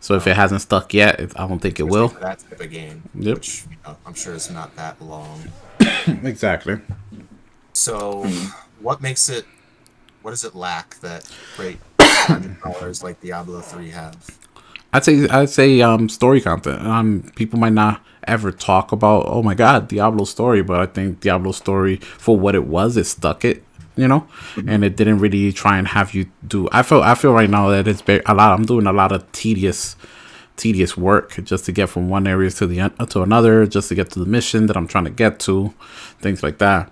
So 0.00 0.14
if 0.14 0.28
it 0.28 0.36
hasn't 0.36 0.60
stuck 0.60 0.94
yet, 0.94 1.18
it, 1.18 1.32
I 1.34 1.48
don't 1.48 1.58
think 1.58 1.80
it 1.80 1.84
will. 1.84 2.08
For 2.08 2.20
that 2.20 2.38
type 2.38 2.60
of 2.60 2.70
game, 2.70 3.02
Yep. 3.14 3.34
which 3.34 3.64
you 3.68 3.76
know, 3.84 3.96
I'm 4.06 4.14
sure 4.14 4.34
it's 4.34 4.50
not 4.50 4.74
that 4.76 5.00
long. 5.02 5.42
Exactly. 6.24 6.80
So, 7.72 8.24
what 8.80 9.00
makes 9.02 9.28
it? 9.28 9.44
What 10.22 10.30
does 10.32 10.44
it 10.44 10.54
lack 10.54 10.98
that 11.00 11.30
great 11.56 11.78
hundred 12.26 12.60
dollars 12.62 13.02
like 13.02 13.20
Diablo 13.20 13.60
Three 13.60 13.90
have? 13.90 14.38
I'd 14.92 15.04
say 15.04 15.28
I'd 15.28 15.50
say 15.50 15.80
um 15.82 16.08
story 16.08 16.40
content. 16.40 16.80
Um, 16.82 17.30
people 17.36 17.58
might 17.58 17.72
not 17.72 18.02
ever 18.24 18.52
talk 18.52 18.92
about 18.92 19.24
oh 19.26 19.42
my 19.42 19.54
god 19.54 19.88
Diablo 19.88 20.24
story, 20.24 20.62
but 20.62 20.80
I 20.80 20.86
think 20.86 21.20
Diablo 21.20 21.52
story 21.52 21.96
for 21.96 22.38
what 22.38 22.54
it 22.54 22.64
was, 22.64 22.96
it 22.96 23.04
stuck 23.04 23.44
it, 23.44 23.64
you 23.96 24.08
know, 24.08 24.26
and 24.66 24.84
it 24.84 24.96
didn't 24.96 25.18
really 25.18 25.52
try 25.52 25.78
and 25.78 25.88
have 25.88 26.14
you 26.14 26.30
do. 26.46 26.68
I 26.72 26.82
feel 26.82 27.02
I 27.02 27.14
feel 27.14 27.32
right 27.32 27.50
now 27.50 27.68
that 27.70 27.88
it's 27.88 28.00
very, 28.00 28.22
a 28.26 28.34
lot. 28.34 28.58
I'm 28.58 28.64
doing 28.64 28.86
a 28.86 28.92
lot 28.92 29.12
of 29.12 29.30
tedious 29.32 29.96
tedious 30.56 30.96
work 30.96 31.38
just 31.44 31.64
to 31.66 31.72
get 31.72 31.88
from 31.88 32.08
one 32.08 32.26
area 32.26 32.50
to 32.50 32.66
the 32.66 32.88
to 33.08 33.22
another, 33.22 33.66
just 33.66 33.88
to 33.90 33.94
get 33.94 34.10
to 34.10 34.18
the 34.18 34.26
mission 34.26 34.66
that 34.66 34.76
I'm 34.76 34.88
trying 34.88 35.04
to 35.04 35.10
get 35.10 35.38
to, 35.40 35.72
things 36.20 36.42
like 36.42 36.58
that. 36.58 36.90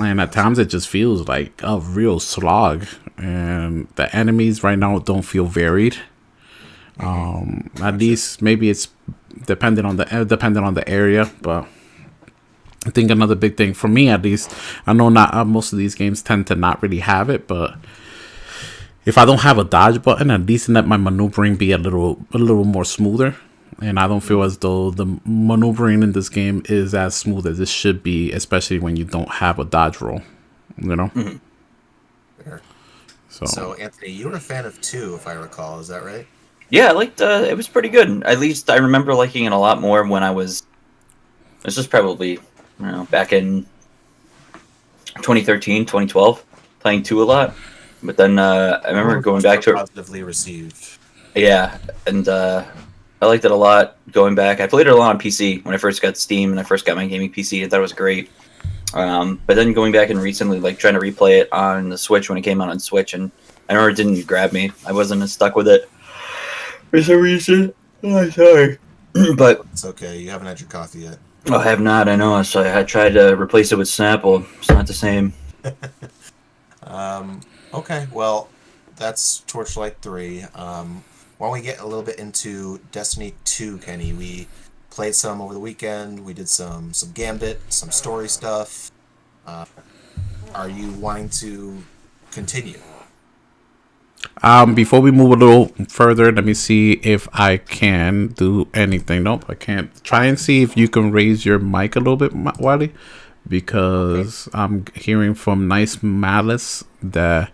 And 0.00 0.20
at 0.20 0.32
times 0.32 0.58
it 0.58 0.66
just 0.66 0.88
feels 0.88 1.26
like 1.26 1.60
a 1.62 1.80
real 1.80 2.20
slog, 2.20 2.86
and 3.16 3.88
the 3.96 4.14
enemies 4.14 4.62
right 4.62 4.78
now 4.78 4.98
don't 4.98 5.22
feel 5.22 5.44
varied. 5.44 5.96
Um 7.00 7.70
at 7.80 7.98
least 7.98 8.42
maybe 8.42 8.70
it's 8.70 8.88
dependent 9.46 9.86
on 9.86 9.96
the 9.96 10.14
uh, 10.14 10.24
dependent 10.24 10.64
on 10.64 10.74
the 10.74 10.88
area 10.88 11.30
but 11.42 11.66
i 12.86 12.90
think 12.90 13.10
another 13.10 13.34
big 13.34 13.56
thing 13.56 13.74
for 13.74 13.88
me 13.88 14.08
at 14.08 14.22
least 14.22 14.54
i 14.86 14.92
know 14.92 15.08
not 15.08 15.32
uh, 15.34 15.44
most 15.44 15.72
of 15.72 15.78
these 15.78 15.94
games 15.94 16.22
tend 16.22 16.46
to 16.46 16.54
not 16.54 16.82
really 16.82 16.98
have 16.98 17.30
it 17.30 17.46
but 17.46 17.74
if 19.04 19.18
i 19.18 19.24
don't 19.24 19.40
have 19.40 19.58
a 19.58 19.64
dodge 19.64 20.02
button 20.02 20.30
at 20.30 20.46
least 20.46 20.68
let 20.68 20.86
my 20.86 20.96
maneuvering 20.96 21.56
be 21.56 21.72
a 21.72 21.78
little 21.78 22.24
a 22.32 22.38
little 22.38 22.64
more 22.64 22.84
smoother 22.84 23.36
and 23.80 23.98
i 23.98 24.06
don't 24.08 24.20
feel 24.22 24.42
as 24.42 24.58
though 24.58 24.90
the 24.90 25.06
maneuvering 25.24 26.02
in 26.02 26.12
this 26.12 26.28
game 26.28 26.62
is 26.68 26.94
as 26.94 27.14
smooth 27.14 27.46
as 27.46 27.60
it 27.60 27.68
should 27.68 28.02
be 28.02 28.32
especially 28.32 28.78
when 28.78 28.96
you 28.96 29.04
don't 29.04 29.28
have 29.30 29.58
a 29.58 29.64
dodge 29.64 30.00
roll 30.00 30.20
you 30.78 30.96
know 30.96 31.08
Fair. 32.44 32.60
so, 33.28 33.46
So, 33.46 33.74
Anthony, 33.74 34.10
you 34.12 34.28
were 34.28 34.36
a 34.36 34.40
fan 34.40 34.64
of 34.64 34.80
two, 34.80 35.14
if 35.16 35.26
I 35.26 35.32
recall. 35.34 35.80
Is 35.80 35.88
that 35.88 36.04
right? 36.04 36.26
Yeah, 36.70 36.88
I 36.88 36.92
liked. 36.92 37.20
Uh, 37.20 37.44
it 37.48 37.56
was 37.56 37.66
pretty 37.66 37.88
good. 37.88 38.22
At 38.24 38.38
least 38.38 38.70
I 38.70 38.76
remember 38.76 39.12
liking 39.14 39.44
it 39.44 39.52
a 39.52 39.56
lot 39.56 39.80
more 39.80 40.06
when 40.06 40.22
I 40.22 40.30
was. 40.30 40.62
This 41.64 41.76
was 41.76 41.86
probably, 41.88 42.32
you 42.32 42.40
know, 42.86 43.04
back 43.10 43.32
in 43.32 43.66
2013, 45.16 45.84
2012, 45.84 46.44
playing 46.80 47.02
two 47.02 47.22
a 47.22 47.24
lot. 47.24 47.54
But 48.02 48.16
then 48.16 48.38
uh, 48.38 48.80
I 48.84 48.88
remember 48.90 49.20
going 49.20 49.42
back 49.42 49.60
to 49.62 49.70
it. 49.70 49.74
positively 49.76 50.22
received. 50.22 50.98
Yeah, 51.34 51.78
and 52.06 52.28
uh, 52.28 52.64
I 53.20 53.26
liked 53.26 53.44
it 53.44 53.50
a 53.50 53.56
lot 53.56 53.96
going 54.12 54.34
back. 54.34 54.60
I 54.60 54.66
played 54.66 54.86
it 54.86 54.92
a 54.92 54.96
lot 54.96 55.10
on 55.14 55.20
PC 55.20 55.64
when 55.64 55.74
I 55.74 55.78
first 55.78 56.00
got 56.00 56.16
Steam 56.16 56.50
and 56.50 56.60
I 56.60 56.62
first 56.62 56.86
got 56.86 56.96
my 56.96 57.06
gaming 57.06 57.32
PC. 57.32 57.64
I 57.64 57.68
thought 57.68 57.78
it 57.78 57.82
was 57.82 57.92
great. 57.92 58.30
Um, 58.94 59.40
but 59.46 59.56
then 59.56 59.72
going 59.72 59.92
back 59.92 60.10
and 60.10 60.20
recently, 60.20 60.60
like 60.60 60.78
trying 60.78 60.94
to 60.94 61.00
replay 61.00 61.40
it 61.40 61.52
on 61.52 61.88
the 61.88 61.98
Switch 61.98 62.28
when 62.28 62.38
it 62.38 62.42
came 62.42 62.60
out 62.60 62.70
on 62.70 62.78
Switch, 62.78 63.14
and 63.14 63.30
I 63.68 63.74
remember 63.74 63.90
it 63.90 63.96
didn't 63.96 64.26
grab 64.26 64.52
me. 64.52 64.70
I 64.86 64.92
wasn't 64.92 65.22
as 65.22 65.32
stuck 65.32 65.56
with 65.56 65.68
it 65.68 65.90
for 66.90 67.02
some 67.02 67.20
reason. 67.20 67.74
Oh, 68.02 68.30
sorry. 68.30 68.78
but 69.36 69.62
It's 69.72 69.84
okay. 69.84 70.18
You 70.18 70.30
haven't 70.30 70.46
had 70.46 70.60
your 70.60 70.68
coffee 70.70 71.00
yet. 71.00 71.18
oh, 71.50 71.58
I 71.58 71.64
have 71.64 71.80
not. 71.80 72.08
I 72.08 72.16
know. 72.16 72.42
So 72.42 72.78
I 72.78 72.82
tried 72.84 73.10
to 73.14 73.36
replace 73.36 73.72
it 73.72 73.78
with 73.78 73.88
Snapple. 73.88 74.46
It's 74.58 74.70
not 74.70 74.86
the 74.86 74.94
same. 74.94 75.32
Um, 76.82 77.40
okay, 77.74 78.06
well, 78.12 78.48
that's 78.96 79.40
Torchlight 79.40 79.96
3. 80.00 80.44
Um, 80.54 81.04
why 81.38 81.46
don't 81.46 81.52
we 81.52 81.62
get 81.62 81.78
a 81.78 81.86
little 81.86 82.02
bit 82.02 82.18
into 82.18 82.80
Destiny 82.90 83.34
2, 83.44 83.78
Kenny? 83.78 84.12
We 84.12 84.48
played 84.90 85.14
some 85.14 85.40
over 85.40 85.54
the 85.54 85.60
weekend. 85.60 86.24
We 86.24 86.34
did 86.34 86.48
some 86.48 86.92
some 86.92 87.12
Gambit, 87.12 87.60
some 87.72 87.92
story 87.92 88.28
stuff. 88.28 88.90
Uh, 89.46 89.64
are 90.54 90.68
you 90.68 90.92
wanting 90.94 91.28
to 91.30 91.84
continue? 92.32 92.80
Um, 94.42 94.74
before 94.74 95.00
we 95.00 95.12
move 95.12 95.30
a 95.30 95.36
little 95.36 95.66
further, 95.88 96.32
let 96.32 96.44
me 96.44 96.54
see 96.54 96.94
if 97.04 97.28
I 97.32 97.58
can 97.58 98.28
do 98.28 98.66
anything. 98.74 99.22
Nope, 99.22 99.44
I 99.48 99.54
can't. 99.54 99.90
Try 100.02 100.26
and 100.26 100.38
see 100.38 100.62
if 100.62 100.76
you 100.76 100.88
can 100.88 101.12
raise 101.12 101.46
your 101.46 101.60
mic 101.60 101.94
a 101.94 102.00
little 102.00 102.16
bit, 102.16 102.32
Wally, 102.58 102.92
because 103.46 104.48
I'm 104.52 104.86
hearing 104.94 105.34
from 105.34 105.68
Nice 105.68 106.02
Malice 106.02 106.82
that 107.00 107.52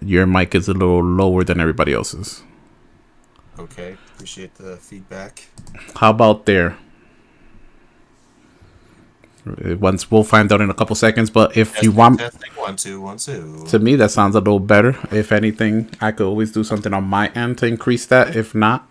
your 0.00 0.26
mic 0.26 0.54
is 0.54 0.68
a 0.68 0.72
little 0.72 1.04
lower 1.04 1.44
than 1.44 1.60
everybody 1.60 1.92
else's. 1.92 2.42
Okay, 3.60 3.96
appreciate 4.14 4.54
the 4.54 4.76
feedback. 4.76 5.46
How 5.96 6.10
about 6.10 6.46
there? 6.46 6.76
Uh, 9.46 9.76
Once 9.76 10.10
we'll 10.10 10.24
find 10.24 10.52
out 10.52 10.60
in 10.60 10.68
a 10.70 10.74
couple 10.74 10.94
seconds, 10.94 11.30
but 11.30 11.56
if 11.56 11.82
you 11.82 11.92
want, 11.92 12.18
testing, 12.20 12.50
one, 12.56 12.76
two, 12.76 13.00
one, 13.00 13.16
two. 13.16 13.64
to 13.68 13.78
me 13.78 13.96
that 13.96 14.10
sounds 14.10 14.34
a 14.34 14.38
little 14.38 14.60
better 14.60 14.94
if 15.12 15.32
anything 15.32 15.88
i 16.02 16.12
could 16.12 16.26
always 16.26 16.52
do 16.52 16.62
something 16.62 16.92
on 16.92 17.04
my 17.04 17.28
end 17.34 17.56
to 17.56 17.66
increase 17.66 18.04
that 18.06 18.36
if 18.36 18.54
not 18.54 18.86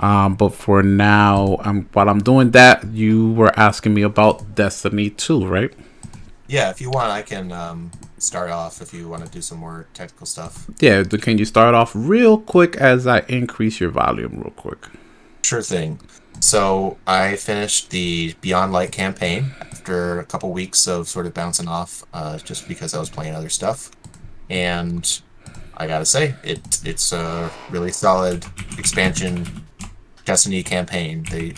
um, 0.00 0.34
but 0.34 0.48
for 0.50 0.82
now 0.82 1.56
um, 1.60 1.88
while 1.92 2.08
i'm 2.08 2.18
doing 2.18 2.50
that 2.50 2.84
you 2.92 3.30
were 3.34 3.52
asking 3.56 3.94
me 3.94 4.02
about 4.02 4.56
destiny 4.56 5.08
2 5.08 5.46
right 5.46 5.72
Yeah, 6.48 6.70
if 6.70 6.80
you 6.80 6.90
want, 6.90 7.10
I 7.10 7.22
can 7.22 7.52
um, 7.52 7.90
start 8.22 8.50
off 8.50 8.80
if 8.80 8.94
you 8.94 9.08
want 9.08 9.24
to 9.24 9.30
do 9.30 9.42
some 9.42 9.58
more 9.58 9.86
technical 9.94 10.26
stuff. 10.26 10.66
yeah 10.80 11.02
can 11.02 11.38
you 11.38 11.44
start 11.44 11.74
off 11.74 11.92
real 11.94 12.38
quick 12.38 12.76
as 12.76 13.06
i 13.06 13.20
increase 13.28 13.80
your 13.80 13.90
volume 13.90 14.40
real 14.40 14.52
quick 14.56 14.88
Sure 15.42 15.62
thing. 15.62 15.98
So 16.40 16.98
I 17.06 17.36
finished 17.36 17.90
the 17.90 18.34
Beyond 18.40 18.72
Light 18.72 18.92
campaign 18.92 19.50
after 19.60 20.20
a 20.20 20.24
couple 20.24 20.52
weeks 20.52 20.86
of 20.86 21.08
sort 21.08 21.26
of 21.26 21.34
bouncing 21.34 21.68
off, 21.68 22.04
uh, 22.14 22.38
just 22.38 22.68
because 22.68 22.94
I 22.94 23.00
was 23.00 23.10
playing 23.10 23.34
other 23.34 23.48
stuff, 23.48 23.90
and 24.48 25.20
I 25.76 25.86
gotta 25.86 26.06
say 26.06 26.34
it 26.44 26.80
it's 26.84 27.12
a 27.12 27.50
really 27.70 27.90
solid 27.90 28.46
expansion 28.78 29.46
Destiny 30.24 30.62
campaign. 30.62 31.24
They 31.28 31.54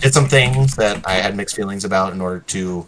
did 0.00 0.12
some 0.12 0.26
things 0.26 0.74
that 0.74 1.06
I 1.06 1.14
had 1.14 1.36
mixed 1.36 1.54
feelings 1.54 1.84
about 1.84 2.12
in 2.12 2.20
order 2.20 2.40
to 2.40 2.86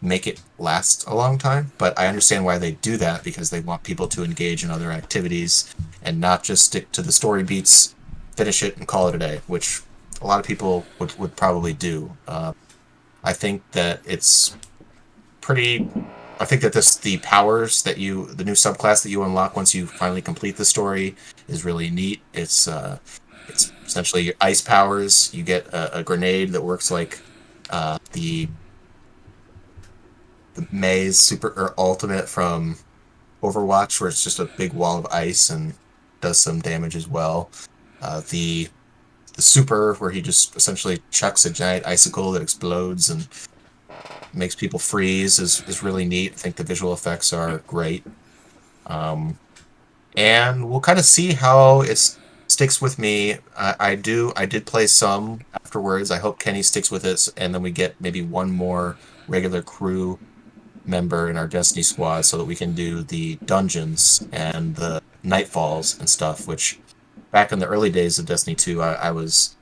make 0.00 0.26
it 0.26 0.40
last 0.58 1.06
a 1.06 1.14
long 1.14 1.38
time. 1.38 1.72
But 1.78 1.98
I 1.98 2.06
understand 2.06 2.44
why 2.44 2.58
they 2.58 2.72
do 2.72 2.96
that 2.98 3.24
because 3.24 3.50
they 3.50 3.60
want 3.60 3.82
people 3.82 4.08
to 4.08 4.24
engage 4.24 4.64
in 4.64 4.70
other 4.70 4.90
activities 4.90 5.74
and 6.02 6.20
not 6.20 6.42
just 6.42 6.64
stick 6.64 6.92
to 6.92 7.02
the 7.02 7.12
story 7.12 7.42
beats, 7.42 7.94
finish 8.36 8.62
it, 8.62 8.76
and 8.76 8.86
call 8.86 9.08
it 9.08 9.14
a 9.14 9.18
day, 9.18 9.40
which 9.46 9.82
a 10.20 10.26
lot 10.26 10.40
of 10.40 10.46
people 10.46 10.84
would, 10.98 11.18
would 11.18 11.36
probably 11.36 11.72
do. 11.72 12.16
Uh, 12.26 12.52
I 13.24 13.32
think 13.32 13.62
that 13.72 14.00
it's 14.04 14.56
pretty. 15.40 15.88
I 16.40 16.44
think 16.44 16.62
that 16.62 16.72
this 16.72 16.96
the 16.96 17.18
powers 17.18 17.82
that 17.82 17.98
you 17.98 18.26
the 18.26 18.44
new 18.44 18.52
subclass 18.52 19.02
that 19.02 19.10
you 19.10 19.24
unlock 19.24 19.56
once 19.56 19.74
you 19.74 19.86
finally 19.86 20.22
complete 20.22 20.56
the 20.56 20.64
story 20.64 21.16
is 21.48 21.64
really 21.64 21.90
neat. 21.90 22.20
It's 22.32 22.68
uh, 22.68 22.98
it's 23.48 23.72
essentially 23.84 24.32
ice 24.40 24.60
powers. 24.60 25.34
You 25.34 25.42
get 25.42 25.66
a, 25.68 25.98
a 25.98 26.02
grenade 26.04 26.50
that 26.52 26.62
works 26.62 26.90
like 26.92 27.18
uh, 27.70 27.98
the 28.12 28.48
the 30.58 30.66
Mei's 30.72 31.16
super 31.18 31.48
or 31.48 31.74
ultimate 31.78 32.28
from 32.28 32.76
Overwatch, 33.42 34.00
where 34.00 34.10
it's 34.10 34.24
just 34.24 34.40
a 34.40 34.44
big 34.44 34.72
wall 34.72 34.98
of 34.98 35.06
ice 35.06 35.50
and 35.50 35.74
does 36.20 36.38
some 36.38 36.60
damage 36.60 36.96
as 36.96 37.06
well. 37.06 37.50
Uh, 38.02 38.22
the 38.30 38.68
the 39.34 39.42
super, 39.42 39.94
where 39.94 40.10
he 40.10 40.20
just 40.20 40.56
essentially 40.56 41.00
chucks 41.12 41.46
a 41.46 41.50
giant 41.50 41.86
icicle 41.86 42.32
that 42.32 42.42
explodes 42.42 43.08
and 43.08 43.28
makes 44.34 44.56
people 44.56 44.80
freeze, 44.80 45.38
is, 45.38 45.62
is 45.68 45.82
really 45.82 46.04
neat. 46.04 46.32
I 46.32 46.36
think 46.36 46.56
the 46.56 46.64
visual 46.64 46.92
effects 46.92 47.32
are 47.32 47.58
great. 47.58 48.04
Um, 48.86 49.38
and 50.16 50.68
we'll 50.68 50.80
kind 50.80 50.98
of 50.98 51.04
see 51.04 51.34
how 51.34 51.82
it 51.82 52.18
sticks 52.48 52.82
with 52.82 52.98
me. 52.98 53.36
I, 53.56 53.74
I 53.78 53.94
do. 53.94 54.32
I 54.34 54.44
did 54.44 54.66
play 54.66 54.88
some 54.88 55.42
afterwards. 55.54 56.10
I 56.10 56.18
hope 56.18 56.40
Kenny 56.40 56.62
sticks 56.62 56.90
with 56.90 57.04
it, 57.04 57.28
and 57.36 57.54
then 57.54 57.62
we 57.62 57.70
get 57.70 58.00
maybe 58.00 58.22
one 58.22 58.50
more 58.50 58.96
regular 59.28 59.62
crew 59.62 60.18
member 60.88 61.28
in 61.28 61.36
our 61.36 61.46
Destiny 61.46 61.82
squad, 61.82 62.22
so 62.22 62.38
that 62.38 62.44
we 62.44 62.56
can 62.56 62.74
do 62.74 63.02
the 63.02 63.36
dungeons 63.44 64.26
and 64.32 64.76
the 64.76 65.02
nightfalls 65.24 65.98
and 65.98 66.08
stuff. 66.08 66.48
Which, 66.48 66.78
back 67.30 67.52
in 67.52 67.58
the 67.58 67.66
early 67.66 67.90
days 67.90 68.18
of 68.18 68.26
Destiny 68.26 68.56
Two, 68.56 68.82
I, 68.82 68.94
I 68.94 69.10
was 69.10 69.56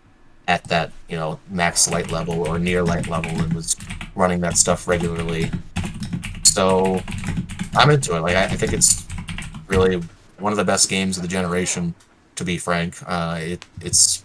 at 0.49 0.65
that 0.65 0.93
you 1.09 1.17
know 1.17 1.41
max 1.51 1.91
light 1.91 2.11
level 2.11 2.47
or 2.47 2.59
near 2.59 2.83
light 2.83 3.09
level 3.09 3.33
and 3.33 3.53
was 3.53 3.77
running 4.15 4.41
that 4.41 4.57
stuff 4.57 4.87
regularly. 4.87 5.51
So 6.45 7.03
I'm 7.75 7.91
into 7.91 8.17
it. 8.17 8.21
Like 8.21 8.37
I, 8.37 8.45
I 8.45 8.57
think 8.57 8.73
it's 8.73 9.05
really 9.67 10.03
one 10.39 10.53
of 10.53 10.57
the 10.57 10.65
best 10.65 10.89
games 10.89 11.17
of 11.17 11.23
the 11.23 11.29
generation. 11.29 11.95
To 12.37 12.45
be 12.45 12.59
frank, 12.59 12.97
uh, 13.07 13.39
it, 13.41 13.65
it's. 13.81 14.23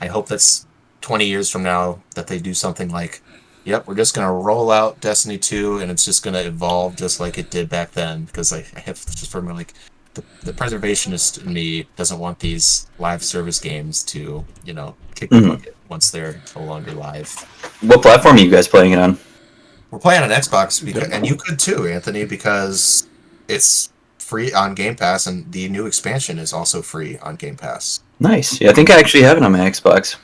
I 0.00 0.06
hope 0.06 0.28
that's 0.28 0.66
20 1.02 1.26
years 1.26 1.50
from 1.50 1.62
now 1.62 2.00
that 2.14 2.26
they 2.26 2.38
do 2.38 2.54
something 2.54 2.88
like, 2.88 3.20
"Yep, 3.70 3.86
we're 3.86 3.94
just 3.94 4.14
gonna 4.14 4.32
roll 4.32 4.70
out 4.70 5.00
Destiny 5.00 5.38
2, 5.38 5.78
and 5.78 5.90
it's 5.90 6.04
just 6.04 6.22
gonna 6.22 6.40
evolve 6.40 6.96
just 6.96 7.20
like 7.20 7.38
it 7.38 7.50
did 7.50 7.68
back 7.68 7.92
then." 7.92 8.24
Because 8.24 8.52
I, 8.52 8.58
I 8.76 8.80
have 8.80 8.96
just 9.06 9.30
from 9.30 9.48
like 9.48 9.72
the, 10.14 10.24
the 10.42 10.52
preservationist 10.52 11.44
in 11.46 11.52
me 11.52 11.86
doesn't 11.96 12.18
want 12.18 12.40
these 12.40 12.86
live 12.98 13.22
service 13.22 13.60
games 13.60 14.02
to, 14.02 14.44
you 14.64 14.72
know, 14.72 14.94
kick 15.14 15.30
the 15.30 15.36
Mhm. 15.36 15.48
bucket 15.50 15.76
once 15.88 16.10
they're 16.10 16.42
no 16.56 16.62
longer 16.64 16.92
live. 16.92 17.30
What 17.80 18.02
platform 18.02 18.36
are 18.36 18.40
you 18.40 18.50
guys 18.50 18.66
playing 18.66 18.92
it 18.92 18.98
on? 18.98 19.18
We're 19.92 20.00
playing 20.00 20.22
on 20.22 20.30
Xbox, 20.30 20.84
because, 20.84 21.08
and 21.10 21.26
you 21.26 21.36
could 21.36 21.58
too, 21.60 21.86
Anthony, 21.86 22.24
because 22.24 23.06
it's 23.48 23.88
free 24.18 24.52
on 24.52 24.74
Game 24.74 24.94
Pass, 24.96 25.26
and 25.26 25.50
the 25.52 25.68
new 25.68 25.86
expansion 25.86 26.38
is 26.38 26.52
also 26.52 26.82
free 26.82 27.18
on 27.18 27.34
Game 27.36 27.56
Pass. 27.56 28.00
Nice. 28.20 28.60
Yeah, 28.60 28.70
I 28.70 28.72
think 28.72 28.90
I 28.90 28.98
actually 28.98 29.22
have 29.24 29.36
it 29.36 29.42
on 29.42 29.50
my 29.52 29.58
Xbox. 29.60 30.16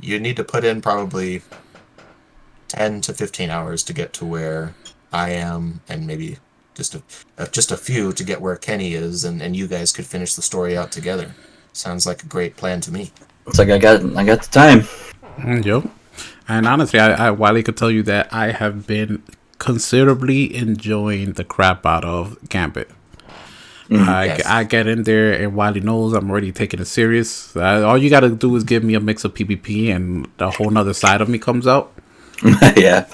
You 0.00 0.18
need 0.20 0.36
to 0.36 0.44
put 0.44 0.64
in 0.64 0.80
probably 0.82 1.42
ten 2.68 3.00
to 3.02 3.12
fifteen 3.14 3.50
hours 3.50 3.82
to 3.84 3.92
get 3.92 4.12
to 4.14 4.24
where 4.24 4.74
I 5.12 5.30
am, 5.30 5.80
and 5.88 6.06
maybe 6.06 6.38
just 6.74 6.94
a 6.94 7.02
uh, 7.38 7.46
just 7.46 7.72
a 7.72 7.76
few 7.76 8.12
to 8.12 8.24
get 8.24 8.40
where 8.40 8.56
Kenny 8.56 8.94
is, 8.94 9.24
and, 9.24 9.40
and 9.42 9.56
you 9.56 9.66
guys 9.66 9.92
could 9.92 10.06
finish 10.06 10.34
the 10.34 10.42
story 10.42 10.76
out 10.76 10.92
together. 10.92 11.34
Sounds 11.72 12.06
like 12.06 12.22
a 12.22 12.26
great 12.26 12.56
plan 12.56 12.80
to 12.82 12.92
me. 12.92 13.12
It's 13.46 13.58
like 13.58 13.68
I 13.70 13.78
got 13.78 14.04
I 14.16 14.24
got 14.24 14.42
the 14.42 14.50
time. 14.50 14.80
Mm, 15.38 15.64
Yep. 15.64 15.90
And 16.48 16.66
honestly, 16.66 16.98
I, 17.00 17.28
I 17.28 17.30
Wiley 17.30 17.62
could 17.62 17.76
tell 17.76 17.90
you 17.90 18.02
that 18.04 18.32
I 18.32 18.52
have 18.52 18.86
been 18.86 19.22
considerably 19.58 20.54
enjoying 20.54 21.32
the 21.32 21.44
crap 21.44 21.84
out 21.84 22.04
of 22.04 22.36
Gambit. 22.48 22.90
I, 23.90 24.24
Yes. 24.26 24.46
I 24.46 24.64
get 24.64 24.86
in 24.86 25.04
there 25.04 25.32
and 25.32 25.54
Wiley 25.54 25.80
knows 25.80 26.12
I'm 26.12 26.30
already 26.30 26.52
taking 26.52 26.80
it 26.80 26.86
serious. 26.86 27.54
Uh, 27.56 27.86
all 27.86 27.96
you 27.98 28.10
got 28.10 28.20
to 28.20 28.30
do 28.30 28.54
is 28.56 28.64
give 28.64 28.82
me 28.82 28.94
a 28.94 29.00
mix 29.00 29.24
of 29.24 29.34
PvP 29.34 29.94
and 29.94 30.26
the 30.38 30.50
whole 30.50 30.70
nother 30.70 30.94
side 30.94 31.20
of 31.20 31.28
me 31.28 31.38
comes 31.38 31.66
out. 31.66 31.92
yeah. 32.76 33.06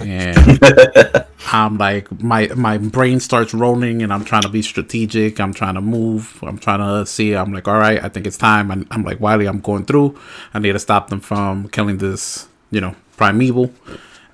And 0.00 1.24
I'm 1.52 1.78
like, 1.78 2.10
my 2.22 2.48
my 2.48 2.78
brain 2.78 3.20
starts 3.20 3.54
rolling 3.54 4.02
and 4.02 4.12
I'm 4.12 4.24
trying 4.24 4.42
to 4.42 4.48
be 4.48 4.62
strategic. 4.62 5.40
I'm 5.40 5.54
trying 5.54 5.74
to 5.74 5.80
move. 5.80 6.38
I'm 6.42 6.58
trying 6.58 6.80
to 6.80 7.06
see. 7.06 7.34
I'm 7.34 7.52
like, 7.52 7.68
all 7.68 7.78
right, 7.78 8.02
I 8.02 8.08
think 8.08 8.26
it's 8.26 8.38
time. 8.38 8.70
And 8.70 8.86
I'm 8.90 9.02
like, 9.04 9.20
Wiley, 9.20 9.46
I'm 9.46 9.60
going 9.60 9.84
through. 9.86 10.18
I 10.54 10.58
need 10.58 10.72
to 10.72 10.78
stop 10.78 11.08
them 11.10 11.20
from 11.20 11.68
killing 11.68 11.98
this, 11.98 12.48
you 12.70 12.80
know, 12.80 12.94
primeval. 13.16 13.72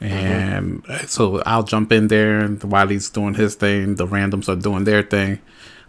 And 0.00 0.82
so 1.06 1.40
I'll 1.46 1.62
jump 1.62 1.92
in 1.92 2.08
there, 2.08 2.40
and 2.40 2.62
Wiley's 2.64 3.08
doing 3.08 3.34
his 3.34 3.54
thing. 3.54 3.94
The 3.94 4.06
randoms 4.06 4.48
are 4.48 4.56
doing 4.56 4.84
their 4.84 5.02
thing. 5.02 5.38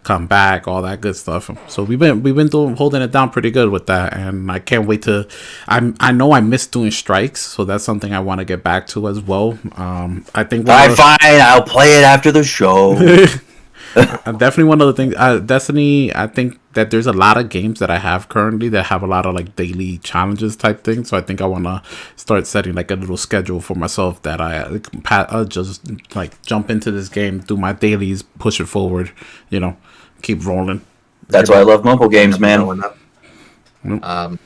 Come 0.04 0.26
back, 0.26 0.68
all 0.68 0.82
that 0.82 1.00
good 1.00 1.16
stuff. 1.16 1.50
So 1.68 1.82
we've 1.82 1.98
been 1.98 2.22
we've 2.22 2.34
been 2.36 2.48
doing 2.48 2.76
holding 2.76 3.02
it 3.02 3.10
down 3.10 3.30
pretty 3.30 3.50
good 3.50 3.70
with 3.70 3.86
that, 3.86 4.14
and 4.14 4.50
I 4.52 4.58
can't 4.58 4.86
wait 4.86 5.02
to. 5.02 5.26
I'm 5.66 5.96
I 5.98 6.12
know 6.12 6.32
I 6.32 6.40
miss 6.40 6.66
doing 6.66 6.90
strikes, 6.90 7.40
so 7.40 7.64
that's 7.64 7.84
something 7.84 8.12
I 8.12 8.20
want 8.20 8.40
to 8.40 8.44
get 8.44 8.62
back 8.62 8.86
to 8.88 9.08
as 9.08 9.20
well. 9.20 9.58
Um, 9.76 10.26
I 10.34 10.44
think 10.44 10.68
All 10.68 10.90
of 10.90 10.96
fine. 10.96 11.16
I'll 11.22 11.62
play 11.62 11.98
it 11.98 12.04
after 12.04 12.30
the 12.30 12.44
show. 12.44 12.94
Uh, 13.96 14.32
definitely 14.32 14.64
one 14.64 14.80
of 14.80 14.88
the 14.88 14.92
things 14.92 15.14
uh, 15.18 15.38
destiny 15.38 16.12
i 16.16 16.26
think 16.26 16.58
that 16.72 16.90
there's 16.90 17.06
a 17.06 17.12
lot 17.12 17.36
of 17.36 17.48
games 17.48 17.78
that 17.78 17.90
i 17.90 17.98
have 17.98 18.28
currently 18.28 18.68
that 18.68 18.86
have 18.86 19.04
a 19.04 19.06
lot 19.06 19.24
of 19.24 19.34
like 19.34 19.54
daily 19.54 19.98
challenges 19.98 20.56
type 20.56 20.82
things 20.82 21.10
so 21.10 21.16
i 21.16 21.20
think 21.20 21.40
i 21.40 21.46
want 21.46 21.62
to 21.62 21.80
start 22.16 22.44
setting 22.44 22.74
like 22.74 22.90
a 22.90 22.96
little 22.96 23.16
schedule 23.16 23.60
for 23.60 23.76
myself 23.76 24.20
that 24.22 24.40
i 24.40 24.58
uh, 25.10 25.44
just 25.44 25.86
like 26.16 26.40
jump 26.42 26.70
into 26.70 26.90
this 26.90 27.08
game 27.08 27.38
do 27.40 27.56
my 27.56 27.72
dailies 27.72 28.22
push 28.22 28.58
it 28.58 28.66
forward 28.66 29.12
you 29.50 29.60
know 29.60 29.76
keep 30.24 30.44
rolling 30.44 30.80
That's 31.28 31.50
why 31.50 31.56
I 31.56 31.62
love 31.62 31.84
mobile 31.84 32.08
games, 32.08 32.40
man. 32.40 32.82
Um, 34.02 34.38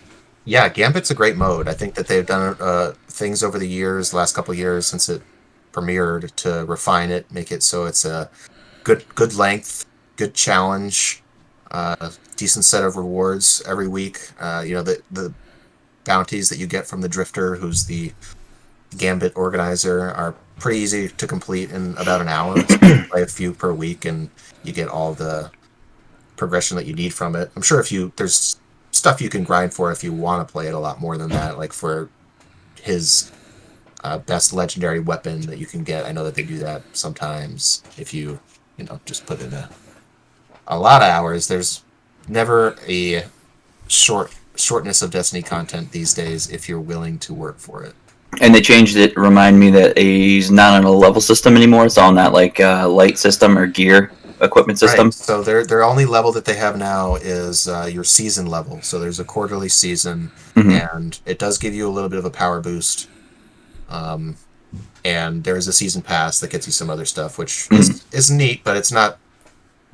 yeah, 0.45 0.69
Gambit's 0.69 1.11
a 1.11 1.15
great 1.15 1.37
mode. 1.37 1.69
I 1.69 1.75
think 1.75 1.95
that 1.95 2.07
they've 2.07 2.27
done 2.27 2.57
uh, 2.61 2.93
things 3.09 3.43
over 3.43 3.59
the 3.59 3.69
years, 3.69 4.11
the 4.11 4.17
last 4.17 4.35
couple 4.35 4.53
of 4.53 4.59
years 4.59 4.87
since 4.87 5.09
it 5.09 5.23
premiered, 5.73 6.35
to 6.37 6.65
refine 6.65 7.11
it, 7.11 7.31
make 7.31 7.53
it 7.53 7.63
so 7.63 7.85
it's 7.85 8.05
a 8.05 8.31
good 8.85 9.05
good 9.15 9.35
length, 9.35 9.87
good 10.17 10.35
challenge, 10.35 11.23
uh, 11.71 12.11
decent 12.37 12.65
set 12.65 12.83
of 12.83 12.97
rewards 12.97 13.63
every 13.67 13.89
week. 13.89 14.19
Uh, 14.41 14.65
you 14.67 14.75
know 14.75 14.83
the 14.83 15.03
the 15.11 15.33
bounties 16.05 16.49
that 16.49 16.59
you 16.59 16.67
get 16.67 16.87
from 16.87 17.03
the 17.03 17.09
Drifter, 17.09 17.57
who's 17.57 17.85
the 17.85 18.13
Gambit 18.97 19.37
organizer, 19.37 20.11
are 20.13 20.35
pretty 20.59 20.79
easy 20.79 21.09
to 21.09 21.27
complete 21.27 21.71
in 21.71 21.95
about 21.99 22.23
an 22.23 22.29
hour. 22.29 22.59
So 22.67 22.87
you 22.87 23.05
play 23.11 23.23
a 23.23 23.27
few 23.27 23.53
per 23.53 23.73
week, 23.73 24.07
and 24.07 24.31
you 24.65 24.73
get 24.73 24.89
all 24.89 25.13
the 25.13 25.51
progression 26.39 26.77
that 26.77 26.87
you 26.87 26.95
need 26.95 27.13
from 27.13 27.37
it. 27.37 27.51
I'm 27.55 27.63
sure 27.63 27.81
if 27.81 27.93
you 27.93 28.13
there's 28.17 28.59
stuff 28.93 29.21
you 29.21 29.29
can 29.29 29.45
grind 29.45 29.75
for 29.75 29.93
if 29.93 30.03
you 30.03 30.13
want 30.13 30.47
to 30.47 30.51
play 30.51 30.69
it 30.69 30.75
a 30.75 30.79
lot 30.79 31.01
more 31.01 31.19
than 31.19 31.29
that, 31.31 31.59
like 31.59 31.73
for 31.73 32.09
his 32.81 33.31
uh, 34.03 34.19
best 34.19 34.53
legendary 34.53 35.01
weapon 35.01 35.43
that 35.43 35.59
you 35.59 35.67
can 35.67 35.85
get. 35.85 36.07
I 36.07 36.13
know 36.13 36.25
that 36.25 36.35
they 36.35 36.43
do 36.43 36.59
that 36.59 36.83
sometimes 36.93 37.83
if 37.99 38.15
you 38.15 38.41
you 38.77 38.85
know 38.85 39.01
just 39.05 39.27
put 39.27 39.41
in 39.41 39.53
a 39.53 39.69
a 40.67 40.79
lot 40.79 41.03
of 41.03 41.09
hours. 41.09 41.49
There's 41.49 41.83
never 42.29 42.77
a 42.87 43.25
short 43.89 44.35
shortness 44.55 45.03
of 45.03 45.11
Destiny 45.11 45.43
content 45.43 45.93
these 45.93 46.15
days 46.15 46.51
if 46.51 46.69
you're 46.69 46.81
willing 46.81 47.19
to 47.21 47.35
work 47.35 47.59
for 47.59 47.83
it. 47.85 47.95
And 48.41 48.55
they 48.55 48.61
changed 48.61 48.97
it. 48.97 49.17
Remind 49.17 49.59
me 49.59 49.71
that 49.71 49.97
he's 49.97 50.51
not 50.51 50.75
on 50.75 50.85
a 50.85 50.91
level 50.91 51.21
system 51.21 51.57
anymore. 51.57 51.87
It's 51.87 51.97
on 51.99 52.15
that 52.17 52.33
like 52.33 52.61
uh, 52.61 52.89
light 52.89 53.19
system 53.19 53.57
or 53.57 53.67
gear 53.67 54.13
equipment 54.41 54.79
system. 54.79 55.07
Right. 55.07 55.15
So 55.15 55.43
their 55.43 55.65
their 55.67 55.83
only 55.83 56.05
level 56.05 56.33
that 56.33 56.45
they 56.45 56.55
have 56.57 56.77
now 56.77 57.17
is 57.17 57.67
uh, 57.69 57.89
your 57.93 58.05
season 58.05 58.47
level. 58.47 58.81
So 58.83 58.99
there's 58.99 59.21
a 59.21 59.25
quarterly 59.25 59.69
season, 59.69 60.31
Mhm. 60.55 60.95
and 60.95 61.19
it 61.27 61.39
does 61.39 61.59
give 61.59 61.75
you 61.75 61.89
a 61.89 61.91
little 61.91 62.09
bit 62.09 62.19
of 62.19 62.25
a 62.25 62.31
power 62.31 62.61
boost. 62.61 63.09
Um, 63.89 64.37
and 65.05 65.45
there 65.45 65.57
is 65.57 65.67
a 65.67 65.73
season 65.73 66.03
pass 66.03 66.39
that 66.41 66.51
gets 66.51 66.67
you 66.67 66.73
some 66.73 66.91
other 66.91 67.07
stuff, 67.07 67.39
which 67.39 67.69
is, 67.71 68.05
is 68.13 68.31
neat, 68.31 68.63
but 68.65 68.77
it's 68.77 68.93
not 68.93 69.19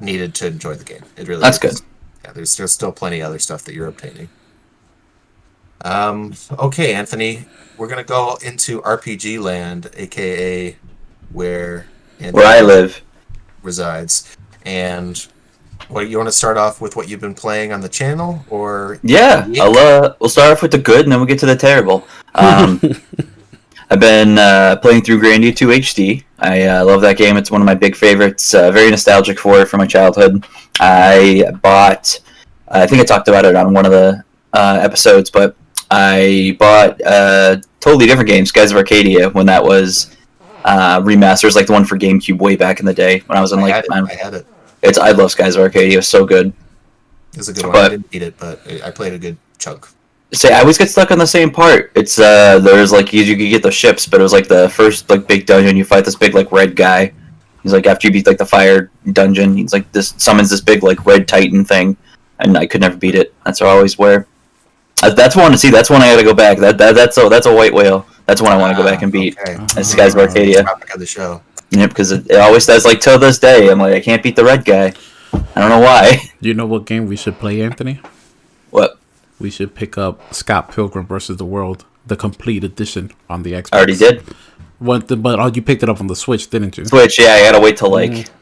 needed 0.01 0.35
to 0.35 0.47
enjoy 0.49 0.75
the 0.75 0.85
game. 0.85 1.05
It 1.17 1.29
really 1.29 1.41
That's 1.41 1.63
is. 1.63 1.81
good. 1.81 1.87
Yeah, 2.25 2.33
there's 2.33 2.57
there's 2.57 2.73
still 2.73 2.91
plenty 2.93 3.21
of 3.21 3.29
other 3.29 3.39
stuff 3.39 3.63
that 3.65 3.75
you're 3.75 3.87
obtaining. 3.87 4.29
Um, 5.85 6.35
okay, 6.59 6.95
Anthony, 6.95 7.45
we're 7.77 7.89
gonna 7.89 8.03
go 8.05 8.37
into 8.43 8.81
RPG 8.83 9.39
land, 9.39 9.91
aka 9.97 10.77
where 11.31 11.87
Anthony 12.19 12.33
Where 12.33 12.47
I 12.47 12.61
live. 12.63 13.03
Resides, 13.65 14.37
and 14.65 15.27
What 15.89 16.09
you 16.09 16.17
want 16.17 16.29
to 16.29 16.33
start 16.33 16.57
off 16.57 16.81
with? 16.81 16.97
What 16.97 17.09
you've 17.09 17.21
been 17.21 17.35
playing 17.35 17.73
on 17.73 17.81
the 17.81 17.89
channel, 17.89 18.45
or 18.49 18.99
Yeah, 19.03 19.47
I'll 19.61 19.77
uh, 19.77 20.15
we'll 20.19 20.31
start 20.31 20.53
off 20.53 20.63
with 20.63 20.71
the 20.71 20.79
good, 20.79 21.01
and 21.01 21.13
then 21.13 21.19
we'll 21.19 21.27
get 21.27 21.39
to 21.41 21.47
the 21.47 21.57
terrible. 21.57 22.07
Um, 22.35 22.81
I've 23.91 24.01
been 24.01 24.39
uh, 24.39 24.77
playing 24.81 25.03
through 25.03 25.21
Grandia 25.21 25.55
2 25.55 25.69
HD. 25.69 26.25
I 26.39 26.63
uh, 26.63 26.85
love 26.85 27.01
that 27.03 27.19
game. 27.19 27.37
It's 27.37 27.51
one 27.51 27.61
of 27.61 27.67
my 27.67 27.75
big 27.75 27.95
favorites. 27.95 28.55
Uh, 28.55 28.71
very 28.71 28.91
nostalgic 28.91 29.39
for 29.39 29.61
it 29.61 29.69
from 29.69 29.79
my 29.79 29.87
childhood. 29.87 30.47
I 30.81 31.45
bought. 31.63 32.21
I 32.69 32.87
think 32.87 33.03
I 33.03 33.05
talked 33.05 33.29
about 33.29 33.45
it 33.45 33.55
on 33.55 33.73
one 33.75 33.85
of 33.85 33.93
the 33.93 34.25
uh, 34.55 34.79
episodes, 34.83 35.31
but 35.31 35.55
I 35.91 36.57
bought 36.59 37.01
a 37.03 37.63
totally 37.81 38.07
different 38.07 38.29
game, 38.29 38.47
Skies 38.47 38.71
of 38.73 38.79
Arcadia, 38.79 39.29
when 39.31 39.47
that 39.47 39.63
was 39.63 40.17
uh, 40.65 41.01
remasters, 41.01 41.55
like 41.55 41.67
the 41.67 41.73
one 41.73 41.85
for 41.85 41.99
GameCube 41.99 42.39
way 42.39 42.57
back 42.57 42.81
in 42.81 42.87
the 42.87 42.95
day 42.95 43.21
when 43.27 43.37
I 43.39 43.41
was 43.41 43.53
in 43.53 43.59
I 43.59 43.63
like. 43.63 43.75
had 43.75 43.85
it. 43.85 43.91
I 43.93 44.15
had 44.15 44.35
it. 44.35 44.47
It's 44.83 44.99
I 44.99 45.11
love 45.13 45.31
Skies 45.31 45.57
of 45.57 45.63
Arcadia. 45.63 45.99
It's 45.99 46.09
so 46.09 46.25
good. 46.27 46.53
It 47.33 47.39
was 47.39 47.49
a 47.49 47.53
good 47.53 47.65
one. 47.65 47.73
But- 47.73 47.85
I 47.85 47.89
didn't 47.91 48.11
beat 48.11 48.23
it, 48.23 48.39
but 48.39 48.61
I 48.69 48.89
I 48.89 48.91
played 48.91 49.13
a 49.13 49.19
good 49.19 49.37
chunk. 49.59 49.87
say 50.33 50.53
I 50.53 50.61
always 50.61 50.79
get 50.79 50.91
stuck 50.91 51.11
on 51.11 51.19
the 51.19 51.27
same 51.27 51.51
part. 51.51 51.93
It's 51.95 52.19
uh 52.19 52.59
there's 52.59 52.93
like 52.93 53.13
you, 53.13 53.23
you 53.23 53.37
could 53.37 53.51
get 53.51 53.63
the 53.63 53.71
ships, 53.71 54.07
but 54.07 54.21
it 54.21 54.23
was 54.23 54.33
like 54.33 54.49
the 54.49 54.69
first 54.71 55.09
like 55.11 55.27
big 55.29 55.47
dungeon. 55.47 55.77
You 55.77 55.85
fight 55.85 56.05
this 56.05 56.17
big 56.17 56.35
like 56.35 56.51
red 56.53 56.75
guy. 56.77 57.13
He's 57.63 57.73
like 57.73 57.87
after 57.87 58.07
you 58.09 58.13
beat 58.13 58.27
like 58.27 58.39
the 58.39 58.45
fire 58.47 58.91
dungeon, 59.13 59.57
he's 59.57 59.73
like 59.73 59.91
this 59.93 60.15
summons 60.19 60.51
this 60.51 60.61
big 60.61 60.83
like 60.83 61.07
red 61.07 61.27
titan 61.29 61.65
thing, 61.65 61.97
and 62.41 62.57
I 62.59 62.67
could 62.67 62.81
never 62.83 62.97
beat 62.97 63.15
it. 63.15 63.33
That's 63.45 63.61
what 63.61 63.69
I 63.71 63.73
always 63.73 63.97
wear. 63.97 64.27
Uh, 65.03 65.11
That's 65.11 65.35
one 65.35 65.51
to 65.53 65.59
see. 65.59 65.71
That's 65.71 65.91
one 65.91 66.03
I 66.03 66.11
got 66.13 66.19
to 66.19 66.25
go 66.25 66.35
back. 66.35 66.59
That, 66.59 66.79
that 66.79 66.95
that's 66.95 67.17
a 67.19 67.29
that's 67.29 67.47
a 67.47 67.55
white 67.55 67.73
whale. 67.75 68.07
That's 68.27 68.41
one 68.41 68.53
I 68.53 68.57
want 68.57 68.77
to 68.77 68.83
go 68.83 68.89
back 68.89 69.03
and 69.03 69.11
ah, 69.11 69.13
beat. 69.13 69.39
Okay. 69.39 69.57
It's 69.79 69.91
Skies 69.91 70.15
of 70.15 70.21
Arcadia. 70.21 70.63
Topic 70.63 70.95
of 70.95 71.01
the 71.01 71.07
show. 71.07 71.43
Yep, 71.71 71.91
because 71.91 72.13
it, 72.13 72.31
it 72.31 72.37
always 72.37 72.65
says 72.65 72.85
like 72.85 73.01
till 73.01 73.19
this 73.19 73.39
day. 73.39 73.71
I'm 73.71 73.79
like 73.79 73.95
I 73.95 74.01
can't 74.01 74.23
beat 74.23 74.37
the 74.37 74.45
red 74.45 74.65
guy. 74.65 74.95
I 75.33 75.61
don't 75.61 75.69
know 75.69 75.81
why. 75.81 76.31
Do 76.43 76.49
you 76.49 76.55
know 76.55 76.67
what 76.67 76.87
game 76.87 77.07
we 77.07 77.17
should 77.17 77.39
play, 77.39 77.61
Anthony? 77.63 78.01
what 78.71 78.99
We 79.39 79.51
should 79.51 79.75
pick 79.75 79.99
up 79.99 80.35
Scott 80.35 80.71
Pilgrim 80.71 81.07
versus 81.07 81.37
the 81.37 81.45
World, 81.45 81.85
the 82.07 82.17
complete 82.17 82.65
edition 82.65 83.13
on 83.29 83.43
the 83.43 83.53
Xbox. 83.53 83.69
I 83.73 83.77
already 83.79 83.97
did. 83.97 84.23
What? 84.79 85.09
The, 85.09 85.17
but 85.17 85.39
oh, 85.39 85.47
you 85.47 85.63
picked 85.63 85.83
it 85.83 85.89
up 85.89 86.01
on 86.01 86.07
the 86.07 86.17
Switch, 86.17 86.49
didn't 86.51 86.77
you? 86.79 86.85
Switch, 86.85 87.19
yeah, 87.19 87.35
I 87.35 87.43
gotta 87.43 87.61
wait 87.61 87.77
till 87.77 87.91
like 87.91 88.11
mm-hmm. 88.11 88.33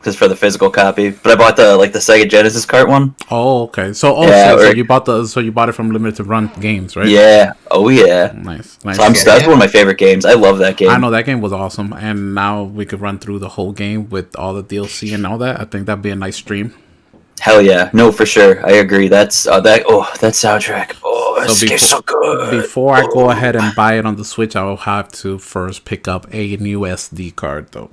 Because 0.00 0.16
for 0.16 0.28
the 0.28 0.36
physical 0.36 0.70
copy. 0.70 1.10
But 1.10 1.32
I 1.32 1.34
bought 1.36 1.56
the 1.56 1.76
like 1.76 1.92
the 1.92 1.98
Sega 1.98 2.28
Genesis 2.28 2.64
cart 2.64 2.88
one. 2.88 3.14
Oh, 3.30 3.64
okay. 3.64 3.92
So, 3.92 4.16
oh, 4.16 4.26
Yeah, 4.26 4.56
so, 4.56 4.58
so 4.58 4.70
you 4.70 4.84
bought 4.84 5.04
the 5.04 5.26
so 5.26 5.40
you 5.40 5.52
bought 5.52 5.68
it 5.68 5.72
from 5.72 5.90
Limited 5.90 6.24
Run 6.24 6.50
Games, 6.58 6.96
right? 6.96 7.06
Yeah. 7.06 7.52
Oh 7.70 7.88
yeah. 7.90 8.32
Nice, 8.34 8.78
nice. 8.84 8.96
So 8.96 9.02
I'm, 9.04 9.14
Yeah. 9.14 9.22
that's 9.24 9.44
one 9.44 9.52
of 9.52 9.58
my 9.58 9.66
favorite 9.68 9.98
games. 9.98 10.24
I 10.24 10.34
love 10.34 10.58
that 10.58 10.78
game. 10.78 10.88
I 10.88 10.96
know 10.96 11.10
that 11.10 11.26
game 11.26 11.40
was 11.42 11.52
awesome, 11.52 11.92
and 11.92 12.34
now 12.34 12.62
we 12.62 12.86
could 12.86 13.00
run 13.00 13.18
through 13.18 13.40
the 13.40 13.50
whole 13.50 13.72
game 13.72 14.08
with 14.08 14.34
all 14.38 14.54
the 14.54 14.64
DLC 14.64 15.14
and 15.14 15.26
all 15.26 15.36
that. 15.38 15.60
I 15.60 15.64
think 15.64 15.86
that'd 15.86 16.02
be 16.02 16.10
a 16.10 16.16
nice 16.16 16.36
stream. 16.36 16.72
Hell 17.40 17.62
yeah. 17.62 17.90
No, 17.92 18.12
for 18.12 18.26
sure. 18.26 18.64
I 18.66 18.72
agree. 18.72 19.08
That's 19.08 19.46
uh, 19.46 19.60
that. 19.60 19.84
Oh, 19.86 20.10
that 20.20 20.34
soundtrack. 20.34 20.96
Oh, 21.02 21.46
So 21.48 21.66
game's 21.66 21.88
so 21.88 22.00
good. 22.02 22.50
Before 22.50 22.94
I 22.94 23.02
go 23.06 23.30
ahead 23.30 23.56
and 23.56 23.74
buy 23.74 23.94
it 23.98 24.04
on 24.04 24.16
the 24.16 24.24
Switch, 24.26 24.56
I 24.56 24.62
will 24.64 24.76
have 24.78 25.10
to 25.22 25.38
first 25.38 25.86
pick 25.86 26.06
up 26.06 26.26
a 26.32 26.56
new 26.56 26.80
SD 26.80 27.34
card, 27.36 27.72
though. 27.72 27.90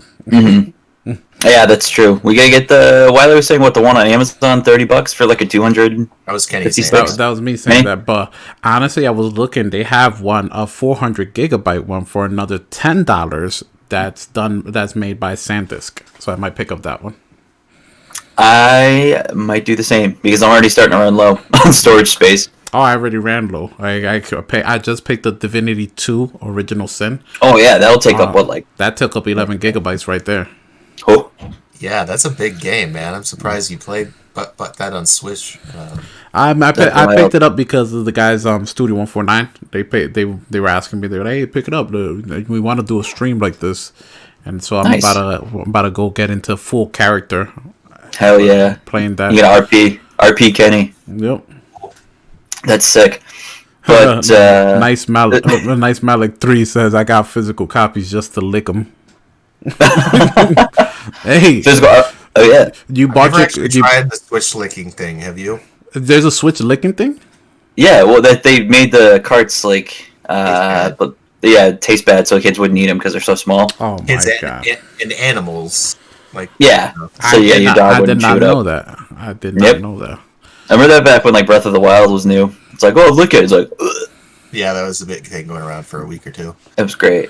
Yeah, 1.46 1.66
that's 1.66 1.88
true. 1.90 2.20
We 2.24 2.36
gotta 2.36 2.50
get 2.50 2.68
the. 2.68 3.10
Wiley 3.14 3.36
was 3.36 3.46
saying 3.48 3.62
what 3.62 3.74
the 3.74 3.82
one 3.82 3.96
on 3.96 4.08
Amazon, 4.08 4.64
thirty 4.64 4.86
bucks 4.86 5.14
for 5.14 5.26
like 5.26 5.42
a 5.42 5.46
two 5.46 5.62
hundred. 5.62 6.10
That 6.26 6.32
was 6.34 6.46
Kenny 6.46 6.66
50 6.66 6.82
saying 6.82 6.92
That, 7.04 7.10
that. 7.12 7.18
that 7.18 7.28
was 7.30 7.42
me 7.42 7.56
saying 7.58 7.80
Me? 7.84 7.86
that, 7.86 8.06
but 8.06 8.34
honestly, 8.64 9.06
I 9.08 9.12
was 9.12 9.34
looking. 9.34 9.70
They 9.70 9.84
have 9.84 10.22
one 10.22 10.50
a 10.52 10.66
400 10.68 11.34
gigabyte 11.36 11.86
one 11.86 12.06
for 12.06 12.26
another 12.26 12.58
ten 12.58 13.04
dollars. 13.04 13.64
That's 13.90 14.26
done. 14.26 14.64
That's 14.72 14.96
made 14.96 15.20
by 15.20 15.34
SanDisk, 15.34 16.02
so 16.20 16.34
I 16.34 16.36
might 16.36 16.56
pick 16.56 16.72
up 16.72 16.82
that 16.84 17.04
one. 17.04 17.16
I 18.38 19.24
might 19.34 19.66
do 19.66 19.76
the 19.76 19.84
same 19.84 20.14
because 20.22 20.44
I'm 20.44 20.52
already 20.52 20.70
starting 20.70 20.92
to 20.92 20.98
run 20.98 21.16
low 21.16 21.40
on 21.66 21.74
storage 21.74 22.10
space. 22.10 22.50
Oh, 22.74 22.80
I 22.80 22.94
already 22.94 23.18
ran 23.18 23.48
low. 23.48 23.72
I 23.80 24.16
I, 24.18 24.20
pay, 24.20 24.62
I 24.62 24.78
just 24.78 25.06
picked 25.06 25.26
up 25.26 25.40
Divinity 25.40 25.88
2 25.88 26.40
Original 26.44 26.88
Sin. 26.88 27.24
Oh 27.42 27.58
yeah, 27.58 27.78
that'll 27.78 27.98
take 28.00 28.18
up 28.18 28.30
Uh, 28.30 28.34
what 28.34 28.48
like 28.48 28.68
That 28.78 28.98
took 28.98 29.16
up 29.16 29.26
11 29.28 29.58
gigabytes 29.60 30.08
right 30.08 30.24
there. 30.24 30.50
Oh 31.08 31.32
Yeah, 31.80 32.06
that's 32.06 32.26
a 32.26 32.30
big 32.32 32.60
game, 32.60 32.94
man. 32.94 33.14
I'm 33.14 33.24
surprised 33.24 33.70
you 33.72 33.78
played 33.78 34.14
but 34.34 34.56
but 34.56 34.78
that 34.78 34.94
on 34.94 35.06
Switch. 35.08 35.58
Uh, 35.76 35.98
I 36.34 36.52
I, 36.52 36.54
pi- 36.54 36.68
I 36.68 36.72
Definitely 36.72 37.16
picked 37.24 37.36
it 37.36 37.44
up 37.44 37.56
because 37.56 37.92
of 37.94 38.06
the 38.06 38.12
guys 38.12 38.46
um 38.46 38.66
Studio 38.66 38.96
One 38.96 39.08
Four 39.08 39.24
Nine. 39.24 39.50
They 39.72 39.84
pay 39.84 40.08
they 40.08 40.26
they 40.50 40.60
were 40.60 40.68
asking 40.70 41.00
me 41.00 41.08
they 41.08 41.18
were 41.18 41.24
like, 41.26 41.34
hey 41.34 41.46
pick 41.48 41.68
it 41.68 41.74
up. 41.74 41.90
The- 41.92 42.46
We 42.48 42.60
want 42.60 42.80
to 42.80 42.86
do 42.86 43.00
a 43.00 43.04
stream 43.04 43.40
like 43.40 43.60
this, 43.60 43.92
and 44.46 44.64
so 44.64 44.78
I'm 44.78 44.92
Nice. 44.92 45.04
about 45.04 45.14
to 45.42 45.46
I'm 45.58 45.70
about 45.70 45.82
to 45.84 45.92
go 45.92 46.10
get 46.12 46.30
into 46.30 46.56
full 46.58 46.88
character 46.90 47.52
hell 48.16 48.40
yeah. 48.40 48.78
playing 48.86 49.16
that. 49.16 49.34
You 49.34 49.42
got 49.42 49.64
RP 49.70 50.00
RP 50.20 50.54
Kenny. 50.56 50.94
Yep. 51.08 51.44
That's 52.64 52.86
sick. 52.86 53.22
But 53.88 54.30
uh, 54.30 54.80
nice 54.80 55.08
Malik, 55.08 55.46
uh, 55.48 55.76
nice 55.88 56.04
Malik 56.04 56.40
three 56.42 56.66
says 56.66 56.94
I 56.94 57.06
got 57.06 57.26
physical 57.26 57.68
copies 57.68 58.12
just 58.12 58.34
to 58.34 58.42
lick 58.42 58.66
them. 58.66 58.92
hey, 61.24 61.62
physical. 61.62 61.90
Uh, 61.90 62.12
oh 62.38 62.44
yeah. 62.52 62.70
you 62.90 63.08
I've 63.10 63.14
bought 63.14 63.32
your. 63.34 63.42
actually 63.42 63.64
You, 63.72 63.82
tried 63.82 64.10
the 64.10 64.16
Switch 64.18 64.56
licking 64.56 64.92
thing. 64.92 65.20
Have 65.20 65.38
you? 65.38 65.60
there's 65.94 66.26
a 66.26 66.32
Switch 66.32 66.60
licking 66.62 66.94
thing. 66.94 67.20
Yeah, 67.76 68.04
well, 68.04 68.22
that 68.24 68.44
they 68.44 68.64
made 68.64 68.92
the 68.92 69.22
carts 69.24 69.64
like, 69.64 70.10
uh, 70.28 70.90
Taste 70.90 70.98
but 70.98 71.16
yeah, 71.44 71.72
taste 71.72 72.06
bad, 72.06 72.28
so 72.28 72.40
kids 72.42 72.58
wouldn't 72.60 72.78
eat 72.80 72.88
them 72.88 72.98
because 72.98 73.14
they're 73.14 73.22
so 73.22 73.36
small. 73.36 73.70
Oh 73.80 73.98
my 74.00 74.06
Kids 74.06 74.26
and, 74.26 74.42
god! 74.42 74.68
and, 74.68 74.80
and 75.02 75.14
animals. 75.14 75.96
Like 76.34 76.50
Yeah, 76.60 76.94
so 76.94 77.10
I 77.20 77.36
yeah, 77.38 77.54
did 77.54 77.62
your 77.64 77.76
not, 77.76 77.76
dog 77.78 77.94
I 77.94 77.94
did 77.94 78.02
wouldn't 78.02 78.22
chew 78.22 78.28
not 78.28 78.38
it 78.38 78.40
know 78.42 78.60
up. 78.60 78.66
that. 78.66 78.98
I 79.18 79.34
did 79.34 79.62
Yep. 79.62 79.80
not 79.80 79.82
know 79.82 80.00
that. 80.00 80.20
I 80.70 80.74
remember 80.74 80.94
that 80.96 81.06
back 81.06 81.24
when 81.24 81.34
like 81.34 81.46
Breath 81.46 81.66
of 81.66 81.74
the 81.74 81.80
Wild 81.80 82.12
was 82.12 82.26
new. 82.26 82.54
It's 82.74 82.84
like, 82.84 82.96
oh, 82.98 83.12
look 83.14 83.34
at 83.34 83.42
it. 83.42 83.44
It's 83.46 83.54
like, 83.54 83.70
Ugh. 83.80 84.10
yeah, 84.52 84.74
that 84.74 84.84
was 84.86 85.02
a 85.02 85.06
big 85.06 85.26
thing 85.26 85.48
going 85.48 85.62
around 85.64 85.86
for 85.86 86.02
a 86.02 86.06
week 86.06 86.28
or 86.28 86.32
two. 86.32 86.54
it 86.78 86.82
was 86.84 86.96
great. 86.96 87.30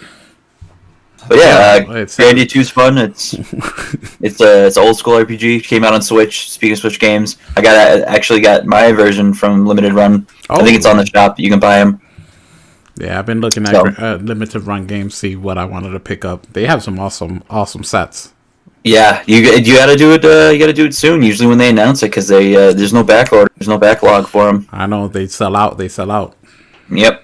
But 1.28 1.38
yeah, 1.38 1.86
uh, 1.90 1.94
It's- 1.94 2.18
Grandia 2.18 2.46
2's 2.46 2.70
fun. 2.70 2.98
It's 2.98 3.34
it's 4.22 4.40
a 4.42 4.68
it's 4.68 4.78
an 4.78 4.84
old 4.84 4.98
school 4.98 5.14
RPG. 5.18 5.64
Came 5.64 5.84
out 5.84 5.94
on 5.94 6.02
Switch. 6.02 6.50
Speaking 6.52 6.74
of 6.74 6.80
Switch 6.80 7.00
games, 7.00 7.38
I 7.56 7.62
got 7.62 7.76
I 7.76 8.02
actually 8.04 8.42
got 8.42 8.66
my 8.66 8.92
version 8.92 9.34
from 9.34 9.66
Limited 9.66 9.94
Run. 9.94 10.28
I 10.50 10.64
think 10.64 10.76
it's 10.78 10.86
on 10.86 10.98
the 10.98 11.06
shop. 11.06 11.40
You 11.40 11.50
can 11.50 11.60
buy 11.60 11.80
them. 11.80 12.02
Yeah, 13.00 13.20
I've 13.20 13.26
been 13.28 13.42
looking 13.42 13.64
at 13.64 13.72
So- 13.72 13.86
uh, 14.04 14.18
limited 14.22 14.62
run 14.62 14.88
games, 14.88 15.14
see 15.16 15.36
what 15.36 15.58
I 15.58 15.66
wanted 15.66 15.92
to 15.92 16.00
pick 16.00 16.26
up. 16.26 16.48
They 16.54 16.66
have 16.66 16.82
some 16.82 17.00
awesome, 17.00 17.44
awesome 17.50 17.84
sets. 17.84 18.34
Yeah, 18.84 19.22
you 19.28 19.38
you 19.38 19.76
got 19.76 19.88
to 19.88 19.96
do 19.98 20.14
it. 20.14 20.24
Uh, 20.26 20.50
you 20.52 20.58
got 20.60 20.68
to 20.68 20.74
do 20.74 20.86
it 20.86 20.96
soon. 20.96 21.22
Usually 21.22 21.48
when 21.48 21.58
they 21.58 21.70
announce 21.70 22.02
it, 22.04 22.08
because 22.10 22.28
they 22.28 22.56
uh, 22.56 22.74
there's 22.74 22.94
no 22.94 23.04
back 23.04 23.34
order, 23.34 23.52
there's 23.58 23.68
no 23.68 23.78
backlog 23.78 24.28
for 24.28 24.46
them. 24.46 24.68
I 24.72 24.86
know 24.88 25.08
they 25.10 25.28
sell 25.28 25.56
out. 25.56 25.78
They 25.78 25.90
sell 25.90 26.10
out. 26.10 26.36
Yep. 26.90 27.24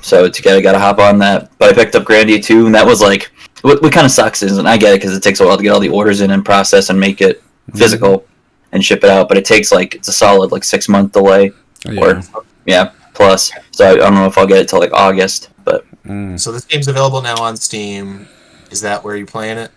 So 0.00 0.24
it's 0.24 0.40
gotta 0.40 0.62
gotta 0.62 0.78
hop 0.78 0.98
on 0.98 1.18
that. 1.18 1.50
But 1.58 1.70
I 1.70 1.72
picked 1.74 1.94
up 1.94 2.04
Grandia 2.04 2.42
2, 2.42 2.66
and 2.66 2.74
that 2.74 2.86
was 2.86 3.00
like 3.00 3.32
what, 3.62 3.82
what 3.82 3.92
kind 3.92 4.04
of 4.04 4.10
sucks 4.12 4.42
is, 4.42 4.58
and 4.58 4.68
I 4.68 4.76
get 4.76 4.92
it 4.94 5.00
because 5.00 5.16
it 5.16 5.22
takes 5.22 5.40
a 5.40 5.46
while 5.46 5.56
to 5.56 5.62
get 5.62 5.70
all 5.70 5.80
the 5.80 5.88
orders 5.88 6.20
in 6.20 6.30
and 6.30 6.44
process 6.44 6.90
and 6.90 6.98
make 6.98 7.20
it 7.20 7.42
physical 7.74 8.26
and 8.72 8.84
ship 8.84 9.04
it 9.04 9.10
out. 9.10 9.28
But 9.28 9.38
it 9.38 9.44
takes 9.44 9.70
like 9.72 9.94
it's 9.94 10.08
a 10.08 10.12
solid 10.12 10.52
like 10.52 10.64
six 10.64 10.88
month 10.88 11.12
delay 11.12 11.52
Yeah. 11.84 12.00
or 12.00 12.22
yeah 12.66 12.92
plus. 13.14 13.50
So 13.72 13.84
I, 13.86 13.90
I 13.92 13.96
don't 13.96 14.14
know 14.14 14.26
if 14.26 14.38
I'll 14.38 14.46
get 14.46 14.58
it 14.58 14.68
till 14.68 14.78
like 14.80 14.92
August, 14.92 15.50
but 15.64 15.84
Mm. 16.04 16.38
So 16.40 16.50
this 16.50 16.64
game's 16.64 16.88
available 16.88 17.22
now 17.22 17.36
on 17.40 17.56
Steam. 17.56 18.26
Is 18.72 18.80
that 18.80 19.04
where 19.04 19.14
you're 19.16 19.24
playing 19.26 19.56
it? 19.58 19.70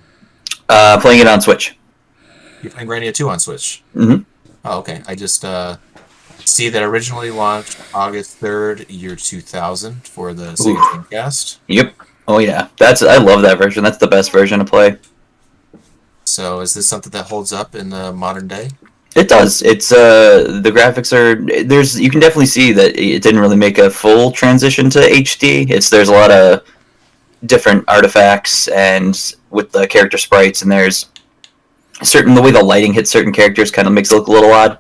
uh, 0.70 1.00
playing 1.00 1.20
it 1.22 1.28
on 1.28 1.40
Switch. 1.40 1.78
You're 2.64 2.72
playing 2.72 2.88
Grandia 2.90 3.14
2 3.14 3.30
on 3.30 3.38
Switch. 3.38 3.84
Mhm. 3.96 4.26
Oh, 4.64 4.80
okay. 4.80 5.04
I 5.08 5.14
just 5.14 5.46
uh, 5.46 5.78
see 6.46 6.70
that 6.70 6.84
originally 6.84 7.32
launched 7.32 7.78
August 7.94 8.40
3rd, 8.40 8.86
year 8.88 9.16
2000 9.16 10.08
for 10.08 10.34
the 10.34 10.54
Sega. 10.54 10.78
Dreamcast. 10.78 11.58
Yep. 11.68 11.96
Oh 12.28 12.40
yeah, 12.40 12.70
that's 12.78 13.04
I 13.04 13.18
love 13.18 13.42
that 13.44 13.58
version. 13.58 13.84
That's 13.84 13.98
the 13.98 14.08
best 14.08 14.32
version 14.32 14.60
to 14.60 14.66
play. 14.66 14.98
So 16.24 16.62
is 16.62 16.74
this 16.74 16.88
something 16.88 17.12
that 17.12 17.28
holds 17.28 17.54
up 17.54 17.76
in 17.76 17.90
the 17.90 18.12
modern 18.12 18.48
day? 18.48 18.70
It 19.16 19.30
does. 19.30 19.62
It's 19.62 19.92
uh 19.92 20.60
the 20.62 20.72
graphics 20.72 21.14
are 21.14 21.36
there's 21.64 22.00
you 22.00 22.10
can 22.10 22.20
definitely 22.20 22.48
see 22.48 22.74
that 22.74 22.98
it 22.98 23.22
didn't 23.22 23.40
really 23.40 23.56
make 23.56 23.78
a 23.78 23.90
full 23.90 24.32
transition 24.32 24.90
to 24.92 25.00
HD. 25.00 25.70
It's 25.70 25.90
there's 25.90 26.10
a 26.10 26.14
lot 26.14 26.32
of 26.32 26.66
different 27.46 27.86
artifacts 27.88 28.68
and 28.70 29.36
with 29.52 29.72
the 29.72 29.88
character 29.88 30.18
sprites 30.18 30.64
and 30.64 30.72
there's 30.72 31.10
certain 32.02 32.34
the 32.34 32.42
way 32.42 32.52
the 32.52 32.62
lighting 32.62 32.92
hits 32.92 33.12
certain 33.12 33.32
characters 33.32 33.72
kind 33.72 33.88
of 33.88 33.94
makes 33.94 34.12
it 34.12 34.16
look 34.16 34.28
a 34.28 34.32
little 34.32 34.52
odd. 34.52 34.80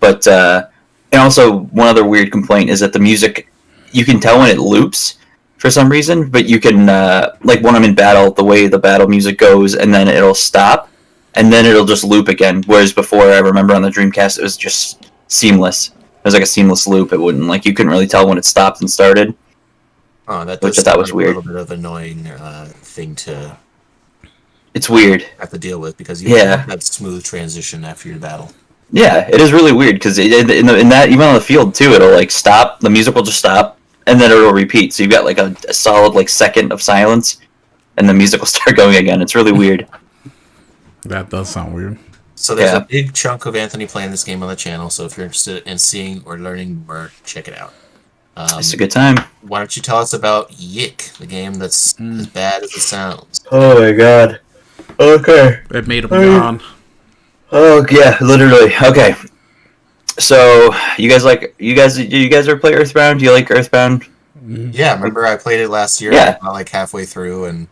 But 0.00 0.26
uh 0.26 0.66
and 1.12 1.20
also 1.20 1.58
one 1.66 1.86
other 1.88 2.04
weird 2.04 2.32
complaint 2.32 2.70
is 2.70 2.80
that 2.80 2.92
the 2.92 2.98
music 2.98 3.48
you 3.92 4.04
can 4.04 4.18
tell 4.20 4.38
when 4.38 4.48
it 4.50 4.58
loops 4.58 5.18
for 5.58 5.70
some 5.70 5.88
reason, 5.90 6.28
but 6.30 6.46
you 6.46 6.58
can 6.58 6.88
uh 6.88 7.36
like 7.44 7.62
when 7.62 7.74
I'm 7.76 7.84
in 7.84 7.94
battle, 7.94 8.32
the 8.32 8.44
way 8.44 8.66
the 8.66 8.78
battle 8.78 9.06
music 9.08 9.38
goes 9.38 9.74
and 9.74 9.92
then 9.94 10.08
it'll 10.08 10.34
stop 10.34 10.88
and 11.34 11.52
then 11.52 11.64
it'll 11.66 11.84
just 11.86 12.04
loop 12.04 12.28
again. 12.28 12.62
Whereas 12.66 12.92
before, 12.92 13.30
I 13.30 13.38
remember 13.38 13.74
on 13.74 13.82
the 13.82 13.88
Dreamcast, 13.90 14.38
it 14.38 14.42
was 14.42 14.56
just 14.56 15.10
seamless. 15.28 15.88
It 15.88 16.24
was 16.24 16.34
like 16.34 16.42
a 16.42 16.46
seamless 16.46 16.86
loop. 16.86 17.12
It 17.12 17.18
wouldn't 17.20 17.44
like 17.44 17.64
you 17.64 17.72
couldn't 17.74 17.90
really 17.92 18.06
tell 18.06 18.28
when 18.28 18.38
it 18.38 18.44
stopped 18.44 18.80
and 18.80 18.90
started. 18.90 19.34
Oh, 20.28 20.44
that 20.44 20.62
Which 20.62 20.76
does 20.76 20.78
I 20.78 20.82
thought 20.82 20.90
sound 20.92 21.00
was 21.00 21.12
weird. 21.12 21.36
A 21.36 21.40
little 21.40 21.52
bit 21.52 21.60
of 21.62 21.70
annoying 21.72 22.26
uh, 22.28 22.66
thing 22.74 23.14
to 23.16 23.56
It's 24.74 24.88
weird. 24.88 25.22
have 25.38 25.50
to 25.50 25.58
deal 25.58 25.78
with 25.80 25.96
because 25.98 26.22
you 26.22 26.34
Yeah. 26.36 26.56
have 26.58 26.68
that 26.68 26.82
smooth 26.82 27.24
transition 27.24 27.84
after 27.84 28.08
your 28.08 28.18
battle. 28.18 28.52
Yeah, 28.92 29.26
it 29.28 29.40
is 29.40 29.52
really 29.52 29.72
weird 29.72 29.94
because 29.96 30.18
in, 30.18 30.50
in, 30.50 30.88
that 30.90 31.08
even 31.08 31.26
on 31.26 31.34
the 31.34 31.40
field 31.40 31.74
too, 31.74 31.92
it'll 31.92 32.10
like 32.12 32.30
stop. 32.30 32.80
The 32.80 32.90
music 32.90 33.14
will 33.14 33.22
just 33.22 33.38
stop, 33.38 33.78
and 34.06 34.20
then 34.20 34.30
it'll 34.30 34.52
repeat. 34.52 34.92
So 34.92 35.02
you've 35.02 35.12
got 35.12 35.24
like 35.24 35.38
a, 35.38 35.56
a 35.68 35.72
solid 35.72 36.14
like 36.14 36.28
second 36.28 36.72
of 36.72 36.82
silence, 36.82 37.38
and 37.96 38.06
the 38.08 38.12
music 38.14 38.40
will 38.40 38.46
start 38.58 38.76
going 38.76 38.96
again. 38.96 39.22
It's 39.22 39.34
really 39.34 39.52
weird. 39.52 39.88
That 41.04 41.30
does 41.30 41.48
sound 41.48 41.74
weird. 41.74 41.98
So 42.34 42.54
there's 42.54 42.72
Yeah. 42.72 42.78
a 42.78 42.84
big 42.84 43.14
chunk 43.14 43.46
of 43.46 43.56
Anthony 43.56 43.86
playing 43.86 44.10
this 44.10 44.24
game 44.24 44.42
on 44.42 44.48
the 44.48 44.56
channel. 44.56 44.90
So 44.90 45.04
if 45.04 45.16
you're 45.16 45.24
interested 45.26 45.66
in 45.66 45.78
seeing 45.78 46.22
or 46.24 46.38
learning 46.38 46.84
more, 46.86 47.12
check 47.24 47.48
it 47.48 47.56
out. 47.58 47.72
Um, 48.36 48.58
It's 48.58 48.72
a 48.72 48.76
good 48.76 48.90
time. 48.90 49.16
why 49.42 49.58
don't 49.58 49.74
you 49.76 49.82
tell 49.82 49.98
us 49.98 50.12
about 50.12 50.50
YIIK, 50.52 51.18
the 51.18 51.26
game 51.26 51.54
that's 51.54 51.92
Mm. 51.94 52.20
as 52.20 52.26
bad 52.26 52.62
as 52.62 52.72
it 52.74 52.80
sounds? 52.80 53.42
Oh 53.50 53.80
my 53.80 53.92
god. 53.92 54.40
Okay. 54.98 55.60
It 55.70 55.86
made 55.86 56.04
him 56.04 56.10
Oh, 56.12 56.20
yawn. 56.20 56.62
Oh 57.52 57.84
yeah, 57.90 58.16
literally. 58.20 58.72
Okay. 58.82 59.14
So 60.18 60.70
you 60.98 61.08
guys 61.08 61.24
like 61.24 61.54
you 61.58 61.74
guys 61.74 61.98
you 61.98 62.28
guys 62.28 62.48
ever 62.48 62.58
play 62.58 62.74
Earthbound? 62.74 63.18
Do 63.20 63.24
you 63.24 63.32
like 63.32 63.50
Earthbound? 63.50 64.02
Mm-hmm. 64.38 64.70
Yeah, 64.72 64.94
remember 64.94 65.24
I 65.26 65.36
played 65.36 65.60
it 65.60 65.68
last 65.68 66.00
year. 66.00 66.12
Yeah. 66.12 66.36
I 66.42 66.50
like 66.50 66.68
halfway 66.68 67.04
through, 67.04 67.44
and 67.46 67.68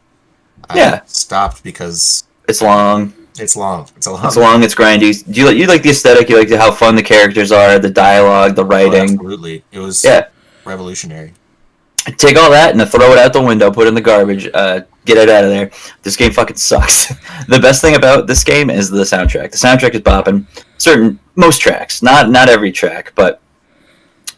I 0.69 0.77
Yeah. 0.77 1.01
stopped 1.07 1.63
because 1.65 2.25
It's 2.49 2.63
long. 2.63 3.13
it's 3.39 3.57
long. 3.57 3.89
It's 3.97 4.07
a 4.07 4.13
long. 4.13 4.27
It's 4.27 4.37
long. 4.37 4.63
It's 4.63 4.75
grindy. 4.75 5.25
Do 5.33 5.41
you 5.41 5.47
like 5.47 5.57
you 5.57 5.67
like 5.67 5.83
the 5.83 5.91
aesthetic? 5.91 6.29
You 6.29 6.39
like 6.39 6.49
the, 6.49 6.59
how 6.59 6.71
fun 6.71 6.95
the 6.95 7.03
characters 7.03 7.51
are, 7.53 7.79
the 7.79 7.91
dialogue, 7.91 8.55
the 8.57 8.63
Oh, 8.65 8.67
writing. 8.69 9.03
absolutely, 9.15 9.65
it 9.73 9.79
was 9.81 10.05
Yeah. 10.05 10.27
revolutionary. 10.65 11.33
Take 12.17 12.37
all 12.37 12.51
that 12.51 12.75
and 12.75 12.91
throw 12.91 13.13
it 13.13 13.19
out 13.19 13.33
the 13.33 13.43
window. 13.43 13.71
Put 13.71 13.87
it 13.87 13.89
in 13.89 13.95
the 13.95 14.01
garbage. 14.01 14.49
Uh, 14.53 14.83
get 15.05 15.19
it 15.19 15.29
out 15.29 15.45
of 15.45 15.51
there. 15.51 15.71
This 16.03 16.17
game 16.17 16.33
fucking 16.33 16.57
sucks. 16.57 17.09
the 17.49 17.59
best 17.61 17.83
thing 17.83 17.95
about 17.95 18.27
this 18.27 18.43
game 18.43 18.71
is 18.71 18.91
the 18.91 19.03
soundtrack. 19.03 19.51
The 19.51 19.59
soundtrack 19.59 19.95
is 19.95 20.01
bopping. 20.01 20.47
Certain 20.79 21.19
most 21.37 21.61
tracks, 21.61 22.03
not 22.03 22.31
not 22.31 22.49
every 22.49 22.73
track, 22.73 23.13
but 23.15 23.41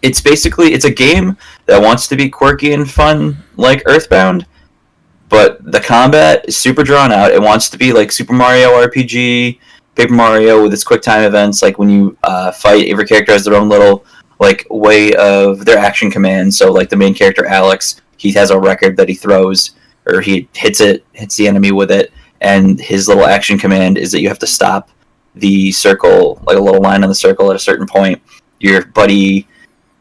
it's 0.02 0.20
basically 0.20 0.72
it's 0.72 0.84
a 0.84 0.90
game 0.90 1.36
that 1.66 1.80
wants 1.80 2.08
to 2.08 2.16
be 2.16 2.28
quirky 2.28 2.72
and 2.72 2.90
fun 2.90 3.36
like 3.56 3.82
Earthbound, 3.86 4.46
but 5.28 5.72
the 5.72 5.80
combat 5.80 6.44
is 6.48 6.56
super 6.56 6.82
drawn 6.82 7.12
out. 7.12 7.30
It 7.30 7.40
wants 7.40 7.70
to 7.70 7.78
be 7.78 7.92
like 7.92 8.10
Super 8.10 8.32
Mario 8.32 8.70
RPG, 8.70 9.58
Paper 9.94 10.12
Mario 10.12 10.62
with 10.62 10.72
its 10.72 10.84
quick 10.84 11.02
time 11.02 11.22
events. 11.22 11.62
Like 11.62 11.78
when 11.78 11.88
you 11.88 12.16
uh, 12.24 12.50
fight, 12.50 12.88
every 12.88 13.06
character 13.06 13.32
has 13.32 13.44
their 13.44 13.54
own 13.54 13.68
little 13.68 14.04
like 14.42 14.66
way 14.70 15.14
of 15.14 15.64
their 15.64 15.78
action 15.78 16.10
commands. 16.10 16.58
So 16.58 16.72
like 16.72 16.90
the 16.90 16.96
main 16.96 17.14
character 17.14 17.46
Alex, 17.46 18.02
he 18.16 18.32
has 18.32 18.50
a 18.50 18.58
record 18.58 18.96
that 18.96 19.08
he 19.08 19.14
throws 19.14 19.76
or 20.04 20.20
he 20.20 20.48
hits 20.52 20.80
it, 20.80 21.06
hits 21.12 21.36
the 21.36 21.46
enemy 21.46 21.70
with 21.70 21.92
it, 21.92 22.12
and 22.40 22.80
his 22.80 23.06
little 23.06 23.24
action 23.24 23.56
command 23.56 23.96
is 23.96 24.10
that 24.10 24.20
you 24.20 24.28
have 24.28 24.40
to 24.40 24.46
stop 24.48 24.90
the 25.36 25.70
circle, 25.70 26.42
like 26.44 26.56
a 26.56 26.60
little 26.60 26.82
line 26.82 27.04
on 27.04 27.08
the 27.08 27.14
circle 27.14 27.50
at 27.50 27.56
a 27.56 27.58
certain 27.60 27.86
point. 27.86 28.20
Your 28.58 28.84
buddy 28.86 29.46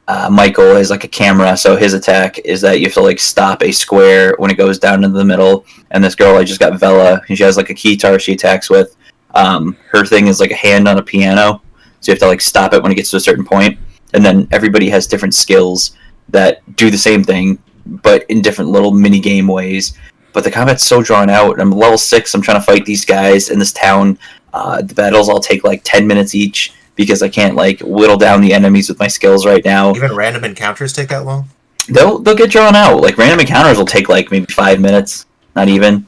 uh, 0.08 0.28
Michael 0.32 0.76
has 0.76 0.89
like 0.89 1.04
a 1.04 1.08
camera, 1.08 1.56
so 1.56 1.76
his 1.76 1.94
attack 1.94 2.39
is 2.39 2.62
that 2.62 2.80
you 2.80 2.88
have 2.88 2.96
to 2.96 3.02
like 3.02 3.20
stop 3.20 3.62
a 3.62 3.72
square 3.72 4.34
when 4.39 4.50
it 4.50 4.58
goes 4.58 4.80
down 4.80 5.04
into 5.04 5.18
the 5.18 5.24
middle. 5.24 5.66
And 5.92 6.04
this 6.04 6.16
girl 6.16 6.36
I 6.36 6.44
just 6.44 6.60
got 6.60 6.80
Vella, 6.80 7.22
and 7.30 7.38
she 7.38 7.44
has 7.44 7.58
like 7.58 7.70
a 7.70 7.76
keytar 7.76 8.20
she 8.20 8.34
attacks 8.34 8.72
with. 8.72 8.98
Um, 9.36 9.78
her 9.92 10.04
thing 10.04 10.28
is 10.28 10.39
like 10.39 10.52
a 10.52 10.56
hand 10.56 10.88
on 10.88 10.98
a 10.98 11.04
piano, 11.04 11.62
so 12.00 12.12
you 12.12 12.14
have 12.14 12.20
to 12.22 12.28
like 12.28 12.42
stop 12.42 12.74
it 12.74 12.82
when 12.82 12.92
it 12.92 12.96
gets 12.96 13.12
to 13.12 13.18
a 13.18 13.22
certain 13.22 13.46
point. 13.46 13.78
And 14.14 14.24
then 14.26 14.47
everybody 14.51 14.89
has 14.89 15.07
different 15.07 15.34
skills 15.34 15.95
that 16.30 16.62
do 16.76 16.89
the 16.89 16.97
same 16.97 17.24
thing, 17.24 17.62
but 17.86 18.26
in 18.30 18.41
different 18.41 18.72
little 18.72 18.91
mini 18.91 19.20
game 19.20 19.47
ways. 19.47 19.97
But 20.34 20.43
the 20.43 20.51
combat's 20.51 20.86
so 20.86 21.01
drawn 21.01 21.30
out. 21.30 21.59
I'm 21.59 21.72
level 21.72 21.97
six. 21.97 22.34
I'm 22.34 22.41
trying 22.41 22.59
to 22.59 22.66
fight 22.66 22.86
these 22.86 23.05
guys 23.05 23.49
in 23.49 23.59
this 23.59 23.74
town. 23.74 24.18
Uh, 24.53 24.82
the 24.82 24.93
battles 24.93 25.30
all 25.30 25.39
take 25.39 25.64
like 25.64 25.82
ten 25.84 26.07
minutes 26.07 26.36
each 26.36 26.74
because 26.95 27.22
I 27.22 27.30
can't 27.30 27.55
like 27.55 27.80
whittle 27.82 28.18
down 28.18 28.41
the 28.41 28.53
enemies 28.53 28.89
with 28.89 28.99
my 28.99 29.07
skills 29.07 29.45
right 29.45 29.64
now. 29.64 29.95
Even 29.95 30.16
random 30.16 30.43
encounters 30.43 30.93
take 30.93 31.09
that 31.09 31.26
long. 31.26 31.49
They'll 31.89 32.20
they'll 32.20 32.36
get 32.36 32.51
drawn 32.51 32.76
out. 32.76 33.01
Like 33.01 33.18
random 33.18 33.39
encounters 33.39 33.78
will 33.78 33.86
take 33.86 34.07
like 34.07 34.32
maybe 34.32 34.45
five 34.53 34.80
minutes, 34.80 35.26
not 35.55 35.68
even 35.68 36.05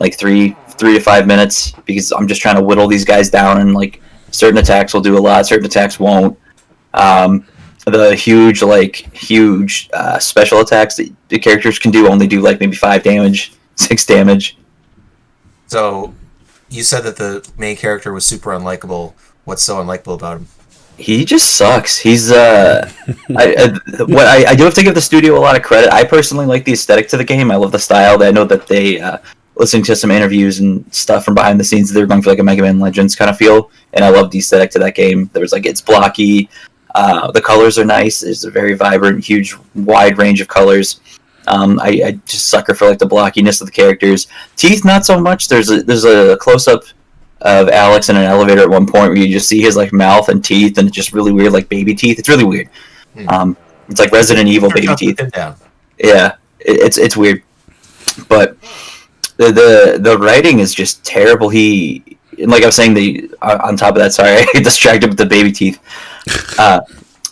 like 0.00 0.18
three 0.18 0.56
three 0.70 0.94
to 0.94 1.00
five 1.00 1.26
minutes 1.26 1.72
because 1.86 2.12
I'm 2.12 2.26
just 2.26 2.40
trying 2.40 2.56
to 2.56 2.62
whittle 2.62 2.88
these 2.88 3.04
guys 3.04 3.30
down 3.30 3.60
and 3.60 3.74
like 3.74 4.02
certain 4.30 4.58
attacks 4.58 4.92
will 4.92 5.00
do 5.00 5.16
a 5.16 5.20
lot, 5.20 5.46
certain 5.46 5.66
attacks 5.66 6.00
won't. 6.00 6.38
Um, 6.94 7.46
the 7.84 8.14
huge 8.14 8.62
like 8.62 8.96
huge 9.14 9.90
uh, 9.92 10.18
special 10.18 10.60
attacks 10.60 10.96
that 10.96 11.12
the 11.28 11.38
characters 11.38 11.78
can 11.78 11.90
do 11.90 12.08
only 12.08 12.26
do 12.26 12.40
like 12.40 12.60
maybe 12.60 12.76
five 12.76 13.02
damage, 13.02 13.52
six 13.74 14.06
damage. 14.06 14.56
So, 15.66 16.14
you 16.68 16.82
said 16.82 17.02
that 17.04 17.16
the 17.16 17.48
main 17.56 17.76
character 17.76 18.12
was 18.12 18.26
super 18.26 18.50
unlikable. 18.50 19.14
What's 19.44 19.62
so 19.62 19.82
unlikable 19.82 20.14
about 20.14 20.38
him? 20.38 20.46
He 20.98 21.24
just 21.24 21.54
sucks. 21.54 21.98
He's 21.98 22.30
uh, 22.30 22.88
I, 23.36 23.54
I 23.58 24.02
what 24.04 24.26
I, 24.26 24.50
I 24.50 24.54
do 24.54 24.64
have 24.64 24.74
to 24.74 24.82
give 24.82 24.94
the 24.94 25.00
studio 25.00 25.36
a 25.36 25.40
lot 25.40 25.56
of 25.56 25.62
credit. 25.62 25.92
I 25.92 26.04
personally 26.04 26.46
like 26.46 26.64
the 26.64 26.72
aesthetic 26.72 27.08
to 27.08 27.16
the 27.16 27.24
game. 27.24 27.50
I 27.50 27.56
love 27.56 27.72
the 27.72 27.78
style. 27.78 28.22
I 28.22 28.30
know 28.30 28.44
that 28.44 28.66
they 28.66 29.00
uh, 29.00 29.18
listening 29.56 29.84
to 29.84 29.96
some 29.96 30.10
interviews 30.10 30.60
and 30.60 30.92
stuff 30.94 31.24
from 31.24 31.34
behind 31.34 31.58
the 31.58 31.64
scenes, 31.64 31.92
They're 31.92 32.06
going 32.06 32.22
for 32.22 32.30
like 32.30 32.38
a 32.38 32.42
Mega 32.42 32.62
Man 32.62 32.78
Legends 32.78 33.14
kind 33.14 33.30
of 33.30 33.36
feel, 33.36 33.70
and 33.92 34.04
I 34.04 34.08
love 34.10 34.30
the 34.30 34.38
aesthetic 34.38 34.70
to 34.72 34.78
that 34.80 34.94
game. 34.94 35.30
There 35.32 35.42
was 35.42 35.52
like 35.52 35.66
it's 35.66 35.80
blocky. 35.80 36.48
Uh, 36.94 37.30
the 37.30 37.40
colors 37.40 37.78
are 37.78 37.84
nice. 37.84 38.20
There's 38.20 38.44
a 38.44 38.50
very 38.50 38.74
vibrant, 38.74 39.24
huge, 39.24 39.56
wide 39.74 40.18
range 40.18 40.40
of 40.40 40.48
colors. 40.48 41.00
Um, 41.46 41.80
I, 41.80 41.88
I 42.04 42.10
just 42.26 42.48
sucker 42.48 42.74
for 42.74 42.88
like 42.88 42.98
the 42.98 43.06
blockiness 43.06 43.60
of 43.60 43.66
the 43.66 43.72
characters. 43.72 44.28
Teeth, 44.56 44.84
not 44.84 45.04
so 45.04 45.20
much. 45.20 45.48
There's 45.48 45.70
a 45.70 45.82
there's 45.82 46.04
a 46.04 46.36
close 46.36 46.68
up 46.68 46.84
of 47.40 47.68
Alex 47.68 48.08
in 48.08 48.16
an 48.16 48.22
elevator 48.22 48.60
at 48.62 48.70
one 48.70 48.86
point 48.86 49.08
where 49.08 49.16
you 49.16 49.32
just 49.32 49.48
see 49.48 49.60
his 49.60 49.76
like 49.76 49.92
mouth 49.92 50.28
and 50.28 50.44
teeth, 50.44 50.78
and 50.78 50.86
it's 50.86 50.96
just 50.96 51.12
really 51.12 51.32
weird, 51.32 51.52
like 51.52 51.68
baby 51.68 51.94
teeth. 51.94 52.18
It's 52.18 52.28
really 52.28 52.44
weird. 52.44 52.68
Hmm. 53.14 53.28
Um, 53.28 53.56
it's 53.88 53.98
like 53.98 54.12
Resident 54.12 54.48
Evil 54.48 54.70
baby 54.70 54.94
teeth. 54.96 55.20
down. 55.32 55.56
Yeah, 55.98 56.36
it, 56.60 56.80
it's 56.80 56.98
it's 56.98 57.16
weird, 57.16 57.42
but 58.28 58.60
the, 59.36 59.50
the 59.50 59.98
the 60.00 60.18
writing 60.18 60.60
is 60.60 60.72
just 60.72 61.04
terrible. 61.04 61.48
He 61.48 62.18
and 62.38 62.50
like 62.50 62.62
I 62.62 62.66
was 62.66 62.76
saying, 62.76 62.94
the 62.94 63.30
on 63.42 63.60
on 63.60 63.76
top 63.76 63.90
of 63.90 64.02
that, 64.02 64.12
sorry, 64.12 64.44
I 64.54 64.60
distracted 64.60 65.08
with 65.08 65.18
the 65.18 65.26
baby 65.26 65.52
teeth. 65.52 65.80
Uh, 66.58 66.80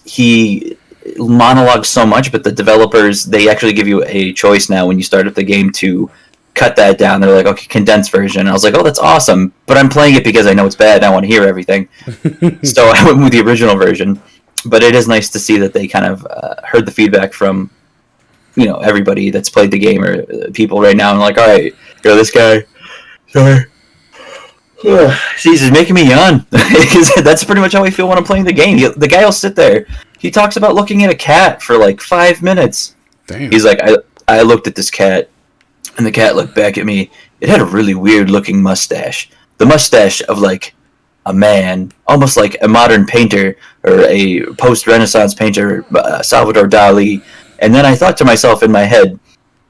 he 0.05 0.77
monologues 1.17 1.89
so 1.89 2.05
much, 2.05 2.33
but 2.33 2.43
the 2.43 2.51
developers 2.51 3.25
they 3.25 3.49
actually 3.49 3.73
give 3.73 3.87
you 3.87 4.03
a 4.05 4.33
choice 4.33 4.69
now 4.69 4.87
when 4.87 4.97
you 4.97 5.05
start 5.05 5.27
up 5.29 5.35
the 5.35 5.45
game 5.45 5.71
to 5.71 6.11
cut 6.55 6.77
that 6.77 6.99
down. 6.99 7.21
They're 7.21 7.35
like, 7.35 7.47
okay, 7.47 7.67
condensed 7.67 8.11
version. 8.11 8.49
I 8.49 8.53
was 8.53 8.65
like, 8.65 8.75
oh, 8.75 8.83
that's 8.83 8.99
awesome, 8.99 9.53
but 9.67 9.77
I'm 9.77 9.89
playing 9.89 10.17
it 10.17 10.25
because 10.25 10.47
I 10.47 10.55
know 10.55 10.67
it's 10.67 10.77
bad. 10.77 10.97
and 10.97 11.05
I 11.05 11.11
want 11.11 11.25
to 11.25 11.29
hear 11.29 11.45
everything 11.45 11.89
so 12.63 12.91
I 12.95 13.05
went 13.05 13.23
with 13.23 13.33
the 13.33 13.41
original 13.41 13.77
version. 13.77 14.21
But 14.67 14.83
it 14.83 14.95
is 14.95 15.09
nice 15.09 15.31
to 15.31 15.39
see 15.39 15.57
that 15.59 15.73
they 15.73 15.89
kind 15.89 16.05
of 16.05 16.27
uh, 16.27 16.57
heard 16.65 16.85
the 16.85 16.93
feedback 16.93 17.33
from, 17.33 17.71
you 18.57 18.67
know, 18.67 18.77
everybody 18.81 19.31
that's 19.31 19.49
played 19.49 19.71
the 19.71 19.79
game 19.79 20.05
or 20.05 20.23
uh, 20.23 20.51
people 20.53 20.83
right 20.83 20.97
now, 20.97 21.13
and 21.13 21.21
like, 21.21 21.39
all 21.39 21.47
right, 21.47 21.65
you 21.65 21.75
know, 22.05 22.15
this 22.15 22.31
guy, 22.31 22.65
sorry. 23.29 23.70
Jeez, 24.83 25.43
he's 25.43 25.71
making 25.71 25.95
me 25.95 26.09
yawn 26.09 26.47
that's 26.51 27.45
pretty 27.45 27.61
much 27.61 27.73
how 27.75 27.85
I 27.85 27.91
feel 27.91 28.09
when 28.09 28.19
I'm 28.19 28.25
playing 28.25 28.45
the 28.45 28.53
game. 28.53 28.79
He, 28.79 28.89
the 28.89 29.09
guy 29.09 29.25
will 29.25 29.33
sit 29.33 29.55
there. 29.55 29.87
He 30.19 30.31
talks 30.31 30.57
about 30.57 30.75
looking 30.75 31.05
at 31.05 31.11
a 31.11 31.15
cat 31.15 31.63
for 31.63 31.77
like 31.77 32.01
five 32.01 32.43
minutes. 32.43 32.95
Damn. 33.27 33.51
He's 33.51 33.65
like, 33.65 33.81
I, 33.83 33.97
I 34.29 34.43
looked 34.43 34.67
at 34.67 34.75
this 34.75 34.91
cat, 34.91 35.29
and 35.97 36.07
the 36.07 36.11
cat 36.11 36.37
looked 36.37 36.55
back 36.55 36.79
at 36.79 36.87
me. 36.87 37.11
It 37.41 37.49
had 37.49 37.61
a 37.61 37.65
really 37.65 37.95
weird 37.95 38.31
looking 38.31 38.63
mustache. 38.63 39.31
The 39.59 39.67
mustache 39.67 40.23
of 40.23 40.39
like 40.39 40.75
a 41.27 41.33
man, 41.33 41.93
almost 42.07 42.37
like 42.37 42.57
a 42.63 42.69
modern 42.69 43.07
painter 43.07 43.57
or 43.83 44.01
a 44.03 44.45
post 44.55 44.87
Renaissance 44.87 45.35
painter, 45.35 45.85
uh, 45.95 46.23
Salvador 46.23 46.69
Dali. 46.69 47.23
And 47.59 47.75
then 47.75 47.85
I 47.85 47.95
thought 47.95 48.17
to 48.19 48.25
myself 48.25 48.63
in 48.63 48.73
my 48.73 48.83
head, 48.83 49.19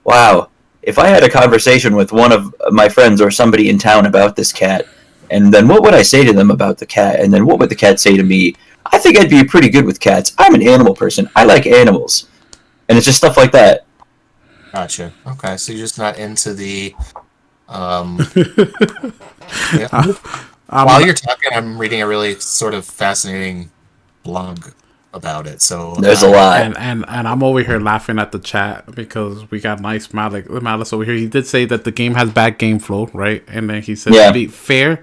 wow, 0.04 0.50
if 0.82 0.98
I 0.98 1.08
had 1.08 1.22
a 1.22 1.28
conversation 1.28 1.94
with 1.94 2.12
one 2.12 2.32
of 2.32 2.54
my 2.70 2.88
friends 2.88 3.20
or 3.20 3.30
somebody 3.30 3.68
in 3.68 3.78
town 3.78 4.06
about 4.06 4.36
this 4.36 4.52
cat, 4.52 4.86
and 5.30 5.52
then 5.52 5.68
what 5.68 5.82
would 5.82 5.94
I 5.94 6.02
say 6.02 6.24
to 6.24 6.32
them 6.32 6.50
about 6.50 6.78
the 6.78 6.86
cat? 6.86 7.20
And 7.20 7.32
then 7.32 7.46
what 7.46 7.58
would 7.58 7.70
the 7.70 7.76
cat 7.76 8.00
say 8.00 8.16
to 8.16 8.22
me? 8.22 8.54
I 8.86 8.98
think 8.98 9.18
I'd 9.18 9.30
be 9.30 9.44
pretty 9.44 9.68
good 9.68 9.84
with 9.84 10.00
cats. 10.00 10.34
I'm 10.38 10.54
an 10.54 10.66
animal 10.66 10.94
person. 10.94 11.30
I 11.36 11.44
like 11.44 11.66
animals. 11.66 12.28
And 12.88 12.98
it's 12.98 13.04
just 13.04 13.18
stuff 13.18 13.36
like 13.36 13.52
that. 13.52 13.86
Gotcha. 14.72 15.12
Okay, 15.26 15.56
so 15.56 15.72
you're 15.72 15.82
just 15.82 15.98
not 15.98 16.18
into 16.18 16.54
the. 16.54 16.94
Um, 17.68 18.20
yeah. 19.76 19.88
Um, 19.92 20.86
While 20.86 21.04
you're 21.04 21.14
talking, 21.14 21.50
I'm 21.52 21.78
reading 21.78 22.02
a 22.02 22.06
really 22.06 22.38
sort 22.38 22.74
of 22.74 22.84
fascinating 22.84 23.70
blog 24.22 24.72
about 25.12 25.46
it. 25.46 25.60
So 25.60 25.94
There's 25.96 26.22
a 26.22 26.28
uh, 26.28 26.32
lot. 26.32 26.60
and, 26.62 26.76
and 26.78 27.04
and 27.08 27.26
I'm 27.28 27.42
over 27.42 27.62
here 27.62 27.80
laughing 27.80 28.18
at 28.18 28.32
the 28.32 28.38
chat 28.38 28.94
because 28.94 29.50
we 29.50 29.60
got 29.60 29.80
nice 29.80 30.12
Malik 30.12 30.48
Malice 30.50 30.92
over 30.92 31.04
here. 31.04 31.14
He 31.14 31.26
did 31.28 31.46
say 31.46 31.64
that 31.66 31.84
the 31.84 31.90
game 31.92 32.14
has 32.14 32.30
bad 32.30 32.58
game 32.58 32.78
flow, 32.78 33.06
right? 33.12 33.42
And 33.48 33.68
then 33.68 33.82
he 33.82 33.96
said 33.96 34.14
Yeah. 34.14 34.28
to 34.28 34.32
be 34.34 34.46
fair, 34.46 35.02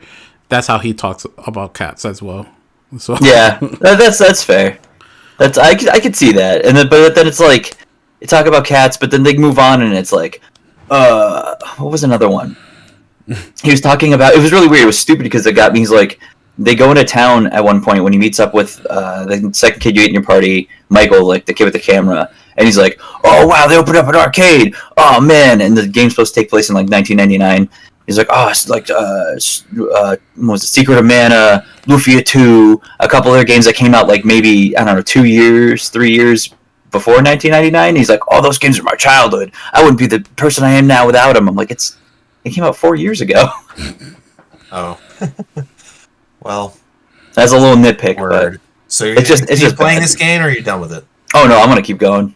that's 0.50 0.68
how 0.68 0.80
he 0.80 0.94
talks 0.94 1.26
about 1.46 1.74
cats 1.74 2.06
as 2.06 2.22
well. 2.22 2.48
So 2.98 3.18
yeah, 3.22 3.60
that's 3.82 4.18
that's 4.18 4.44
fair. 4.44 4.80
That's 5.38 5.58
I 5.58 5.76
could, 5.76 5.90
I 5.90 6.00
could 6.00 6.16
see 6.16 6.32
that, 6.34 6.66
and 6.66 6.76
then 6.76 6.88
but 6.90 7.14
then 7.16 7.28
it's 7.28 7.40
like 7.40 7.78
you 8.22 8.28
talk 8.28 8.46
about 8.48 8.66
cats, 8.66 8.98
but 8.98 9.12
then 9.12 9.24
they 9.24 9.38
move 9.38 9.60
on, 9.60 9.82
and 9.82 9.94
it's 9.94 10.12
like, 10.12 10.42
uh, 10.90 11.56
what 11.78 11.92
was 11.92 12.04
another 12.04 12.30
one? 12.30 12.56
he 13.62 13.70
was 13.72 13.82
talking 13.82 14.14
about 14.14 14.34
it 14.34 14.40
was 14.40 14.52
really 14.54 14.68
weird. 14.70 14.84
It 14.84 14.88
was 14.88 14.98
stupid 14.98 15.24
because 15.24 15.46
it 15.46 15.54
got 15.54 15.74
me. 15.74 15.80
He's 15.80 15.92
like, 15.92 16.20
they 16.58 16.76
go 16.76 16.90
into 16.90 17.04
town 17.04 17.48
at 17.48 17.64
one 17.64 17.84
point 17.84 18.04
when 18.04 18.14
he 18.14 18.20
meets 18.20 18.40
up 18.40 18.54
with 18.54 18.84
uh, 18.90 19.26
the 19.26 19.54
second 19.54 19.80
kid 19.80 19.96
you 19.96 20.02
ate 20.02 20.10
in 20.10 20.14
your 20.14 20.24
party, 20.24 20.70
Michael, 20.90 21.26
like 21.26 21.46
the 21.46 21.54
kid 21.54 21.66
with 21.66 21.74
the 21.74 21.80
camera, 21.80 22.32
and 22.58 22.66
he's 22.66 22.78
like, 22.78 23.00
"Oh 23.24 23.46
wow, 23.46 23.68
they 23.68 23.78
opened 23.78 23.98
up 23.98 24.08
an 24.08 24.16
arcade! 24.16 24.76
Oh 24.98 25.22
man!" 25.22 25.62
And 25.62 25.78
the 25.78 25.88
game's 25.88 26.14
supposed 26.14 26.34
to 26.34 26.40
take 26.42 26.50
place 26.50 26.70
in 26.70 26.76
like 26.76 26.90
1999. 26.90 27.70
He's 28.08 28.18
like, 28.18 28.28
"Oh, 28.30 28.48
it's 28.48 28.70
like 28.70 28.90
uh, 28.90 29.36
uh, 29.94 30.16
what 30.36 30.52
was 30.54 30.64
it 30.64 30.68
Secret 30.68 30.98
of 30.98 31.06
Mana, 31.06 31.66
Lufia 31.84 32.26
2, 32.26 32.82
a 33.02 33.08
couple 33.08 33.32
other 33.32 33.44
games 33.44 33.66
that 33.66 33.76
came 33.76 33.94
out 33.94 34.08
like 34.08 34.26
maybe 34.26 34.76
I 34.78 34.84
don't 34.84 34.96
know, 34.96 35.02
two 35.02 35.26
years, 35.26 35.90
three 35.90 36.12
years 36.12 36.48
before 36.92 37.16
1999." 37.16 37.96
He's 37.96 38.10
like, 38.10 38.22
"Oh, 38.32 38.42
those 38.42 38.58
games 38.58 38.80
are 38.80 38.84
my 38.84 38.96
childhood. 38.96 39.52
I 39.74 39.82
wouldn't 39.82 40.00
be 40.00 40.08
the 40.08 40.22
person 40.36 40.64
I 40.64 40.72
am 40.72 40.88
now 40.88 41.06
without 41.06 41.34
them." 41.34 41.48
I'm 41.48 41.56
like, 41.56 41.72
"It's 41.72 41.98
it 42.44 42.52
came 42.52 42.64
out 42.64 42.76
four 42.76 42.96
years 42.96 43.22
ago." 43.22 43.50
Oh. 44.70 45.00
well, 46.42 46.76
That's 47.34 47.52
a 47.52 47.58
little 47.58 47.76
nitpick, 47.76 48.16
but 48.16 48.22
word. 48.32 48.62
So 48.88 49.06
you're 49.06 49.16
It's 49.20 49.28
just- 49.30 49.50
it's 49.50 49.62
just 49.62 49.76
playing 49.76 49.98
bad. 49.98 50.04
this 50.04 50.16
game, 50.16 50.42
or 50.42 50.46
are 50.46 50.50
you 50.50 50.62
done 50.62 50.80
with 50.82 50.94
it? 50.94 51.06
oh 51.36 51.46
no, 51.48 51.60
I'm 51.60 51.68
gonna 51.70 51.82
keep 51.82 51.98
going. 52.00 52.34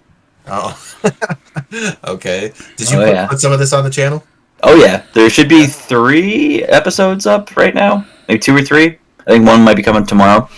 Oh. 0.47 0.78
okay. 2.06 2.52
Did 2.78 2.89
you 2.91 2.97
Oh, 2.99 3.06
put, 3.06 3.14
yeah. 3.14 3.28
put 3.28 3.39
some 3.39 3.52
of 3.52 3.60
this 3.60 3.74
on 3.74 3.84
the 3.84 3.89
channel? 3.89 4.24
Oh 4.64 4.76
yeah, 4.76 5.04
there 5.14 5.30
should 5.30 5.49
be 5.49 5.66
three 5.66 6.64
episodes 6.66 7.26
up 7.26 7.56
right 7.58 7.74
now, 7.74 8.06
maybe 8.28 8.39
two 8.39 8.56
or 8.56 8.62
three. 8.62 8.97
I 9.26 9.32
think 9.32 9.45
one 9.47 9.64
might 9.64 9.76
be 9.78 9.82
coming 9.84 10.06
tomorrow, 10.06 10.49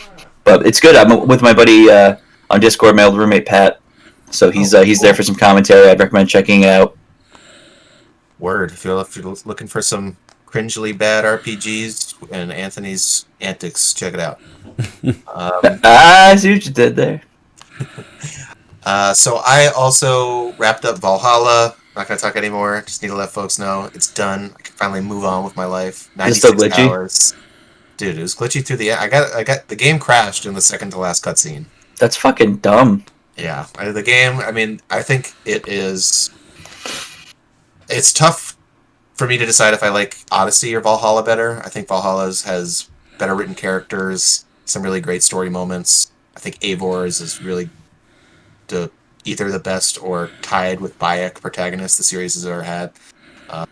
but 0.43 0.65
it's 0.65 0.79
good. 0.79 0.95
I'm 0.95 1.27
with 1.27 1.41
my 1.41 1.53
buddy 1.53 1.89
uh, 1.89 2.15
on 2.49 2.59
Discord, 2.59 2.95
my 2.95 3.03
old 3.03 3.17
roommate 3.17 3.45
Pat. 3.45 3.79
So 4.31 4.49
he's 4.51 4.73
Oh, 4.73 4.81
uh, 4.81 4.83
he's 4.83 4.99
there 4.99 5.13
for 5.13 5.23
some 5.23 5.35
commentary. 5.35 5.89
I'd 5.89 5.99
recommend 5.99 6.27
checking 6.27 6.63
it 6.63 6.69
out. 6.69 6.97
Word. 8.39 8.71
If 8.71 8.83
you're, 8.83 8.99
if 9.01 9.15
you're 9.15 9.35
looking 9.45 9.67
for 9.67 9.81
some 9.81 10.17
cringely 10.53 10.95
bad 10.95 11.25
RPGs 11.25 12.31
and 12.31 12.53
Anthony's 12.53 13.25
antics, 13.41 13.91
check 13.93 14.13
it 14.13 14.19
out. 14.19 14.39
Um, 15.03 15.79
Ah, 15.83 16.29
I 16.29 16.35
see 16.35 16.53
what 16.53 16.65
you 16.65 16.71
did 16.71 16.95
there. 16.95 17.21
uh, 18.85 19.13
so 19.13 19.41
I 19.45 19.67
also 19.75 20.53
wrapped 20.53 20.85
up 20.85 20.99
Valhalla. 20.99 21.75
Not 21.95 22.07
gonna 22.07 22.19
talk 22.19 22.35
anymore. 22.35 22.81
Just 22.85 23.01
need 23.01 23.09
to 23.09 23.15
let 23.15 23.31
folks 23.31 23.59
know 23.59 23.89
it's 23.93 24.11
done. 24.13 24.53
I 24.57 24.61
can 24.61 24.75
finally 24.75 25.01
move 25.01 25.25
on 25.25 25.43
with 25.43 25.55
my 25.55 25.65
life. 25.65 26.09
It 26.19 26.33
still 26.35 26.53
96 26.53 26.75
glitchy? 26.75 26.87
hours. 26.87 27.35
Dude, 27.97 28.17
it 28.17 28.21
was 28.21 28.35
glitchy 28.35 28.65
through 28.65 28.77
the. 28.77 28.93
I 28.93 29.07
got. 29.07 29.33
I 29.33 29.43
got 29.43 29.67
the 29.67 29.75
game 29.75 29.99
crashed 29.99 30.45
in 30.45 30.53
the 30.53 30.61
second 30.61 30.91
to 30.91 30.97
last 30.97 31.23
cutscene. 31.25 31.65
That's 31.99 32.15
fucking 32.15 32.57
dumb. 32.57 33.03
Yeah, 33.37 33.65
the 33.75 34.03
game. 34.03 34.39
I 34.39 34.51
mean, 34.51 34.79
I 34.89 35.01
think 35.01 35.33
it 35.45 35.67
is. 35.67 36.29
It's 37.89 38.13
tough 38.13 38.52
for 39.23 39.29
me 39.29 39.37
to 39.37 39.45
decide 39.45 39.73
if 39.73 39.81
I 39.83 39.87
like 39.87 40.17
Odyssey 40.31 40.75
or 40.75 40.81
Valhalla 40.81 41.23
better. 41.23 41.61
I 41.63 41.69
think 41.69 41.87
Valhalla's 41.87 42.43
has 42.43 42.89
better 43.17 43.33
written 43.33 43.55
characters, 43.55 44.43
some 44.65 44.83
really 44.83 44.99
great 44.99 45.23
story 45.23 45.49
moments. 45.49 46.11
I 46.35 46.41
think 46.41 46.59
Eivor's 46.59 47.21
is 47.21 47.41
really 47.41 47.69
the 48.67 48.91
either 49.23 49.49
the 49.49 49.59
best 49.59 50.03
or 50.03 50.29
tied 50.41 50.81
with 50.81 50.99
Bayek 50.99 51.35
protagonist 51.35 51.95
the 51.95 52.03
series 52.03 52.33
has 52.33 52.45
ever 52.45 52.63
had. 52.63 52.91
Uh, 53.49 53.65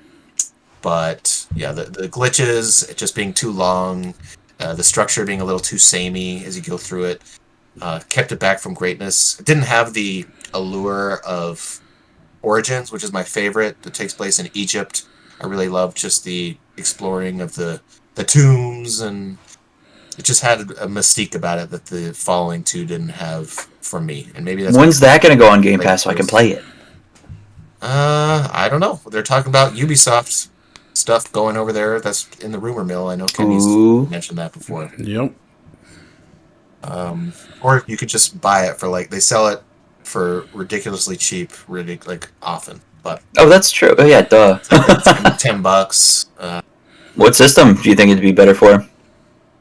but 0.81 1.45
yeah, 1.53 1.73
the 1.73 1.83
the 1.83 2.07
glitches, 2.07 2.89
it 2.89 2.95
just 2.95 3.13
being 3.13 3.33
too 3.33 3.51
long, 3.51 4.13
uh, 4.61 4.73
the 4.73 4.83
structure 4.83 5.25
being 5.25 5.41
a 5.41 5.45
little 5.45 5.59
too 5.59 5.77
samey 5.77 6.45
as 6.45 6.55
you 6.55 6.63
go 6.63 6.77
through 6.77 7.03
it 7.03 7.21
uh, 7.81 7.99
kept 8.07 8.31
it 8.31 8.39
back 8.39 8.59
from 8.59 8.73
greatness. 8.73 9.37
It 9.37 9.45
didn't 9.45 9.63
have 9.63 9.93
the 9.93 10.25
allure 10.53 11.19
of 11.25 11.81
Origins, 12.41 12.89
which 12.89 13.03
is 13.03 13.11
my 13.11 13.23
favorite. 13.23 13.81
That 13.81 13.93
takes 13.93 14.13
place 14.13 14.39
in 14.39 14.49
Egypt. 14.53 15.07
I 15.41 15.47
really 15.47 15.67
loved 15.69 15.97
just 15.97 16.23
the 16.23 16.57
exploring 16.77 17.41
of 17.41 17.55
the 17.55 17.81
the 18.15 18.23
tombs, 18.23 19.01
and 19.01 19.37
it 20.17 20.23
just 20.23 20.41
had 20.41 20.61
a 20.61 20.87
mystique 20.87 21.35
about 21.35 21.57
it 21.59 21.69
that 21.71 21.85
the 21.87 22.13
following 22.13 22.63
two 22.63 22.85
didn't 22.85 23.09
have 23.09 23.49
for 23.49 23.99
me. 23.99 24.29
And 24.35 24.45
maybe 24.45 24.63
that's 24.63 24.77
When's 24.77 24.99
that 24.99 25.21
gonna 25.21 25.35
go 25.35 25.49
on 25.49 25.61
Game 25.61 25.79
Pass 25.79 26.03
so 26.03 26.09
I 26.09 26.13
can 26.13 26.27
play 26.27 26.51
it? 26.51 26.63
Uh, 27.81 28.47
I 28.51 28.69
don't 28.69 28.79
know. 28.79 28.99
They're 29.09 29.23
talking 29.23 29.49
about 29.49 29.73
Ubisoft 29.73 30.49
stuff 30.93 31.31
going 31.31 31.57
over 31.57 31.73
there. 31.73 31.99
That's 31.99 32.29
in 32.39 32.51
the 32.51 32.59
rumor 32.59 32.83
mill. 32.83 33.07
I 33.07 33.15
know 33.15 33.25
Kenny's 33.25 33.65
Ooh. 33.65 34.05
mentioned 34.07 34.37
that 34.37 34.53
before. 34.53 34.91
Yep. 34.99 35.33
um, 36.83 37.33
or 37.61 37.83
you 37.87 37.97
could 37.97 38.09
just 38.09 38.39
buy 38.41 38.65
it 38.65 38.77
for 38.77 38.87
like 38.87 39.09
they 39.09 39.19
sell 39.19 39.47
it 39.47 39.61
for 40.03 40.45
ridiculously 40.53 41.15
cheap, 41.15 41.51
ridic- 41.67 42.05
like 42.07 42.29
often, 42.41 42.81
but 43.03 43.21
Oh, 43.37 43.47
that's 43.49 43.71
true. 43.71 43.95
Oh 43.97 44.05
yeah, 44.05 44.21
duh. 44.21 44.59
ten 45.37 45.61
bucks. 45.61 46.27
Uh, 46.39 46.61
what 47.15 47.35
system 47.35 47.75
do 47.75 47.89
you 47.89 47.95
think 47.95 48.11
it'd 48.11 48.21
be 48.21 48.31
better 48.31 48.53
for? 48.55 48.85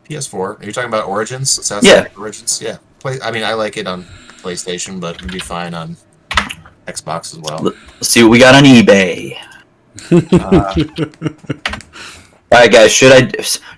PS4. 0.08 0.60
Are 0.60 0.64
you 0.64 0.72
talking 0.72 0.88
about 0.88 1.06
Origins? 1.08 1.58
It 1.58 1.64
sounds 1.64 1.86
Yeah. 1.86 2.00
like 2.00 2.18
Origins. 2.18 2.60
Yeah. 2.62 2.78
Play. 2.98 3.18
I 3.22 3.30
mean, 3.30 3.44
I 3.44 3.54
like 3.54 3.76
it 3.76 3.86
on 3.86 4.04
PlayStation, 4.42 5.00
but 5.00 5.16
it'd 5.16 5.30
be 5.32 5.38
fine 5.38 5.72
on 5.74 5.96
Xbox 6.86 7.32
as 7.32 7.38
well. 7.40 7.60
Let's 7.62 8.08
see 8.08 8.22
what 8.22 8.30
we 8.30 8.38
got 8.38 8.54
on 8.54 8.64
eBay. 8.64 9.36
Uh, 10.10 10.74
All 12.52 12.58
right, 12.58 12.70
guys. 12.72 12.92
Should 12.92 13.12
I? 13.12 13.30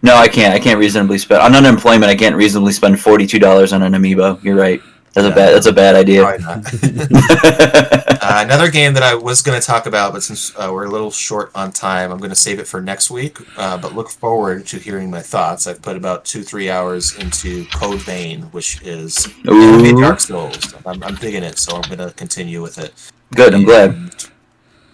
No, 0.02 0.14
I 0.16 0.28
can't. 0.28 0.54
I 0.54 0.58
can't 0.58 0.78
reasonably 0.78 1.18
spend 1.18 1.42
on 1.42 1.54
unemployment. 1.54 2.04
I 2.10 2.14
can't 2.16 2.34
reasonably 2.36 2.72
spend 2.72 2.98
forty-two 3.00 3.38
dollars 3.38 3.72
on 3.74 3.82
an 3.82 3.92
amiibo. 3.92 4.42
You're 4.42 4.56
right. 4.56 4.80
That's 5.14 5.26
Yeah. 5.26 5.32
a 5.32 5.34
bad. 5.34 5.54
That's 5.54 5.66
a 5.66 5.72
bad 5.72 5.94
idea. 5.94 6.22
probably 6.22 6.44
not. 6.44 8.02
Uh, 8.24 8.40
another 8.44 8.70
game 8.70 8.94
that 8.94 9.02
I 9.02 9.16
was 9.16 9.42
going 9.42 9.60
to 9.60 9.66
talk 9.66 9.86
about, 9.86 10.12
but 10.12 10.22
since 10.22 10.54
uh, 10.56 10.70
we're 10.72 10.84
a 10.84 10.88
little 10.88 11.10
short 11.10 11.50
on 11.56 11.72
time, 11.72 12.12
I'm 12.12 12.18
going 12.18 12.30
to 12.30 12.36
save 12.36 12.60
it 12.60 12.68
for 12.68 12.80
next 12.80 13.10
week. 13.10 13.36
Uh, 13.58 13.76
but 13.76 13.94
look 13.96 14.08
forward 14.10 14.64
to 14.68 14.78
hearing 14.78 15.10
my 15.10 15.20
thoughts. 15.20 15.66
I've 15.66 15.82
put 15.82 15.96
about 15.96 16.24
two, 16.24 16.44
three 16.44 16.70
hours 16.70 17.16
into 17.18 17.66
Code 17.74 18.00
Vein, 18.02 18.42
which 18.52 18.80
is 18.82 19.26
Dark 19.44 20.20
Souls. 20.20 20.72
I'm, 20.86 21.02
I'm 21.02 21.16
digging 21.16 21.42
it, 21.42 21.58
so 21.58 21.74
I'm 21.74 21.82
going 21.82 21.98
to 22.08 22.14
continue 22.14 22.62
with 22.62 22.78
it. 22.78 22.94
good. 23.34 23.54
I'm 23.54 23.64
glad. 23.64 23.90
And 23.90 24.28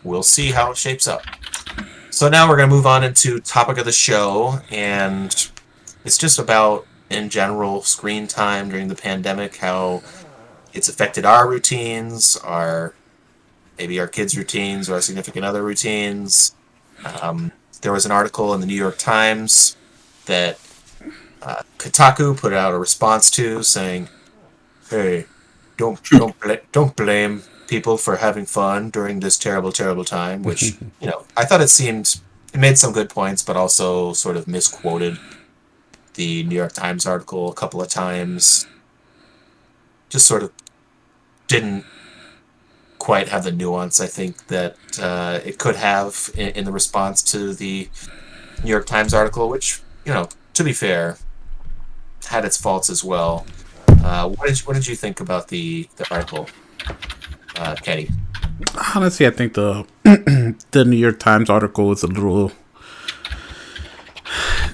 We'll 0.05 0.23
see 0.23 0.51
how 0.53 0.71
it 0.71 0.79
shapes 0.79 1.07
up. 1.07 1.21
So 2.09 2.31
now 2.31 2.49
we're 2.49 2.57
going 2.57 2.71
to 2.71 2.75
move 2.75 2.87
on 2.87 3.05
into 3.05 3.41
topic 3.41 3.77
of 3.77 3.85
the 3.85 3.93
show, 3.93 4.59
and 4.71 5.27
it's 6.07 6.17
just 6.17 6.39
about, 6.39 6.87
in 7.11 7.29
general, 7.29 7.83
screen 7.83 8.27
time 8.27 8.69
during 8.69 8.89
the 8.89 8.95
pandemic, 8.95 9.57
how 9.57 10.03
it's 10.73 10.89
affected 10.89 11.25
our 11.25 11.49
routines, 11.49 12.37
our 12.37 12.95
maybe 13.79 13.99
our 14.01 14.09
kids' 14.09 14.37
routines, 14.37 14.91
or 14.91 14.95
our 14.95 15.01
significant 15.01 15.45
other 15.45 15.63
routines. 15.63 16.55
Um, 17.23 17.53
there 17.83 17.93
was 17.93 18.05
an 18.05 18.13
article 18.13 18.53
in 18.55 18.61
the 18.61 18.67
New 18.67 18.75
York 18.75 18.99
Times 18.99 19.77
that 20.27 20.59
uh, 21.43 21.63
Kotaku 21.79 22.37
put 22.37 22.53
out 22.53 22.75
a 22.75 22.79
response 22.79 23.31
to, 23.33 23.63
saying, 23.63 24.09
"Hey, 24.91 25.27
don't 25.77 26.03
don't 26.11 26.39
bla- 26.41 26.61
don't 26.73 26.95
blame 26.97 27.43
people 27.69 27.97
for 27.97 28.17
having 28.17 28.47
fun 28.47 28.91
during 28.91 29.21
this 29.21 29.39
terrible, 29.39 29.73
terrible 29.73 30.05
time." 30.05 30.43
Which 30.43 30.63
you 31.01 31.07
know, 31.07 31.25
I 31.37 31.45
thought 31.45 31.61
it 31.61 31.69
seemed 31.69 32.21
it 32.53 32.59
made 32.59 32.79
some 32.79 32.93
good 32.93 33.09
points, 33.09 33.43
but 33.43 33.57
also 33.57 34.13
sort 34.13 34.37
of 34.37 34.49
misquoted 34.49 35.19
the 36.19 36.43
New 36.43 36.57
York 36.57 36.73
Times 36.73 37.07
article 37.07 37.49
a 37.49 37.55
couple 37.55 37.81
of 37.81 37.89
times. 37.89 38.67
Just 40.11 40.27
sort 40.27 40.43
of 40.43 40.53
didn't 41.47 41.85
quite 42.99 43.29
have 43.29 43.45
the 43.45 43.53
nuance 43.53 44.01
I 44.01 44.07
think 44.07 44.49
that 44.49 44.77
uh, 45.01 45.39
it 45.45 45.59
could 45.59 45.77
have 45.77 46.31
in, 46.35 46.49
in 46.51 46.65
the 46.65 46.73
response 46.73 47.23
to 47.33 47.55
the 47.55 47.89
New 48.65 48.71
York 48.71 48.87
Times 48.87 49.15
article, 49.15 49.49
which 49.49 49.81
you 50.05 50.13
know, 50.13 50.29
to 50.55 50.65
be 50.65 50.73
fair, 50.73 51.19
had 52.27 52.45
its 52.45 52.57
faults 52.57 52.91
as 52.91 53.05
well. 53.05 53.47
Uh, 54.03 54.29
what 54.29 54.49
did 54.49 54.59
what 54.67 54.75
did 54.75 54.87
you 54.89 54.97
think 54.97 55.21
about 55.21 55.49
the 55.49 55.89
the 55.97 56.07
article, 56.13 56.49
uh, 57.57 57.77
Kenny? 57.77 58.09
Honestly, 58.95 59.25
I 59.27 59.31
think 59.31 59.55
the 59.55 59.87
the 60.73 60.85
New 60.85 60.97
York 60.97 61.21
Times 61.21 61.49
article 61.49 61.93
is 61.93 62.03
a 62.03 62.09
little. 62.09 62.51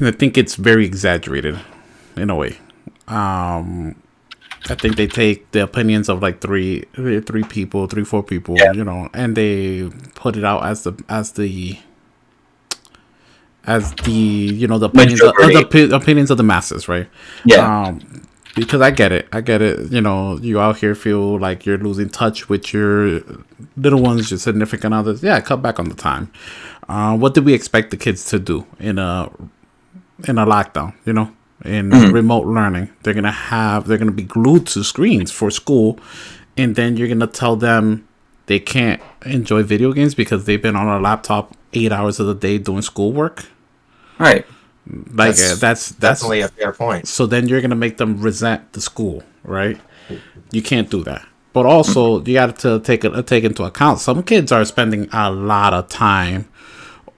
I 0.00 0.10
think 0.10 0.36
it's 0.38 0.56
very 0.56 0.84
exaggerated, 0.84 1.58
in 2.16 2.30
a 2.30 2.34
way. 2.34 2.58
Um, 3.08 3.94
I 4.68 4.74
think 4.74 4.96
they 4.96 5.06
take 5.06 5.50
the 5.52 5.62
opinions 5.62 6.08
of 6.08 6.22
like 6.22 6.40
three, 6.40 6.84
three 6.94 7.44
people, 7.44 7.86
three, 7.86 8.04
four 8.04 8.22
people, 8.22 8.56
Yeah. 8.58 8.72
you 8.72 8.82
know, 8.84 9.08
and 9.12 9.36
they 9.36 9.90
put 10.14 10.36
it 10.36 10.44
out 10.44 10.64
as 10.64 10.84
the 10.84 10.94
as 11.08 11.32
the 11.32 11.78
as 13.66 13.92
the 14.04 14.10
you 14.12 14.66
know 14.66 14.78
the 14.78 14.86
opinions 14.88 15.22
of, 15.22 15.28
of 15.38 15.70
the 15.72 15.90
opinions 15.94 16.30
of 16.30 16.36
the 16.36 16.42
masses, 16.42 16.88
right? 16.88 17.08
Yeah. 17.44 17.84
Um, 17.86 18.26
because 18.54 18.80
I 18.80 18.92
get 18.92 19.10
it. 19.10 19.26
I 19.32 19.40
get 19.40 19.60
it. 19.62 19.90
You 19.90 20.00
know, 20.00 20.38
you 20.38 20.60
out 20.60 20.78
here 20.78 20.94
feel 20.94 21.38
like 21.40 21.66
you're 21.66 21.78
losing 21.78 22.08
touch 22.08 22.48
with 22.48 22.72
your 22.72 23.20
little 23.76 24.00
ones, 24.00 24.30
your 24.30 24.38
significant 24.38 24.94
others. 24.94 25.22
Yeah, 25.24 25.40
cut 25.40 25.60
back 25.60 25.80
on 25.80 25.88
the 25.88 25.94
time. 25.96 26.30
Uh, 26.88 27.16
what 27.16 27.34
did 27.34 27.44
we 27.44 27.54
expect 27.54 27.90
the 27.90 27.96
kids 27.96 28.24
to 28.26 28.38
do 28.38 28.66
in 28.78 28.98
a 28.98 29.30
in 30.28 30.38
a 30.38 30.46
lockdown? 30.46 30.94
You 31.04 31.12
know, 31.12 31.34
in 31.64 31.90
remote 31.90 32.46
learning, 32.46 32.90
they're 33.02 33.14
gonna 33.14 33.30
have 33.30 33.86
they're 33.86 33.98
gonna 33.98 34.12
be 34.12 34.22
glued 34.24 34.66
to 34.68 34.84
screens 34.84 35.30
for 35.30 35.50
school, 35.50 35.98
and 36.56 36.76
then 36.76 36.96
you're 36.96 37.08
gonna 37.08 37.26
tell 37.26 37.56
them 37.56 38.06
they 38.46 38.60
can't 38.60 39.00
enjoy 39.24 39.62
video 39.62 39.92
games 39.92 40.14
because 40.14 40.44
they've 40.44 40.60
been 40.60 40.76
on 40.76 40.86
a 40.88 41.00
laptop 41.00 41.56
eight 41.72 41.92
hours 41.92 42.20
of 42.20 42.26
the 42.26 42.34
day 42.34 42.58
doing 42.58 42.82
schoolwork. 42.82 43.46
Right. 44.18 44.46
Like 44.86 45.36
that's 45.36 45.58
that's, 45.58 45.88
that's 45.92 46.20
definitely 46.20 46.40
a 46.42 46.48
fair 46.48 46.72
point. 46.72 47.08
so 47.08 47.24
then 47.24 47.48
you're 47.48 47.62
gonna 47.62 47.74
make 47.74 47.96
them 47.96 48.20
resent 48.20 48.74
the 48.74 48.82
school, 48.82 49.22
right? 49.42 49.80
You 50.50 50.60
can't 50.60 50.90
do 50.90 51.02
that. 51.04 51.26
But 51.54 51.66
also, 51.66 52.22
you 52.24 52.34
got 52.34 52.58
to 52.58 52.80
take 52.80 53.04
it 53.04 53.26
take 53.26 53.44
into 53.44 53.62
account. 53.64 54.00
Some 54.00 54.22
kids 54.24 54.52
are 54.52 54.64
spending 54.64 55.08
a 55.12 55.30
lot 55.30 55.72
of 55.72 55.88
time 55.88 56.48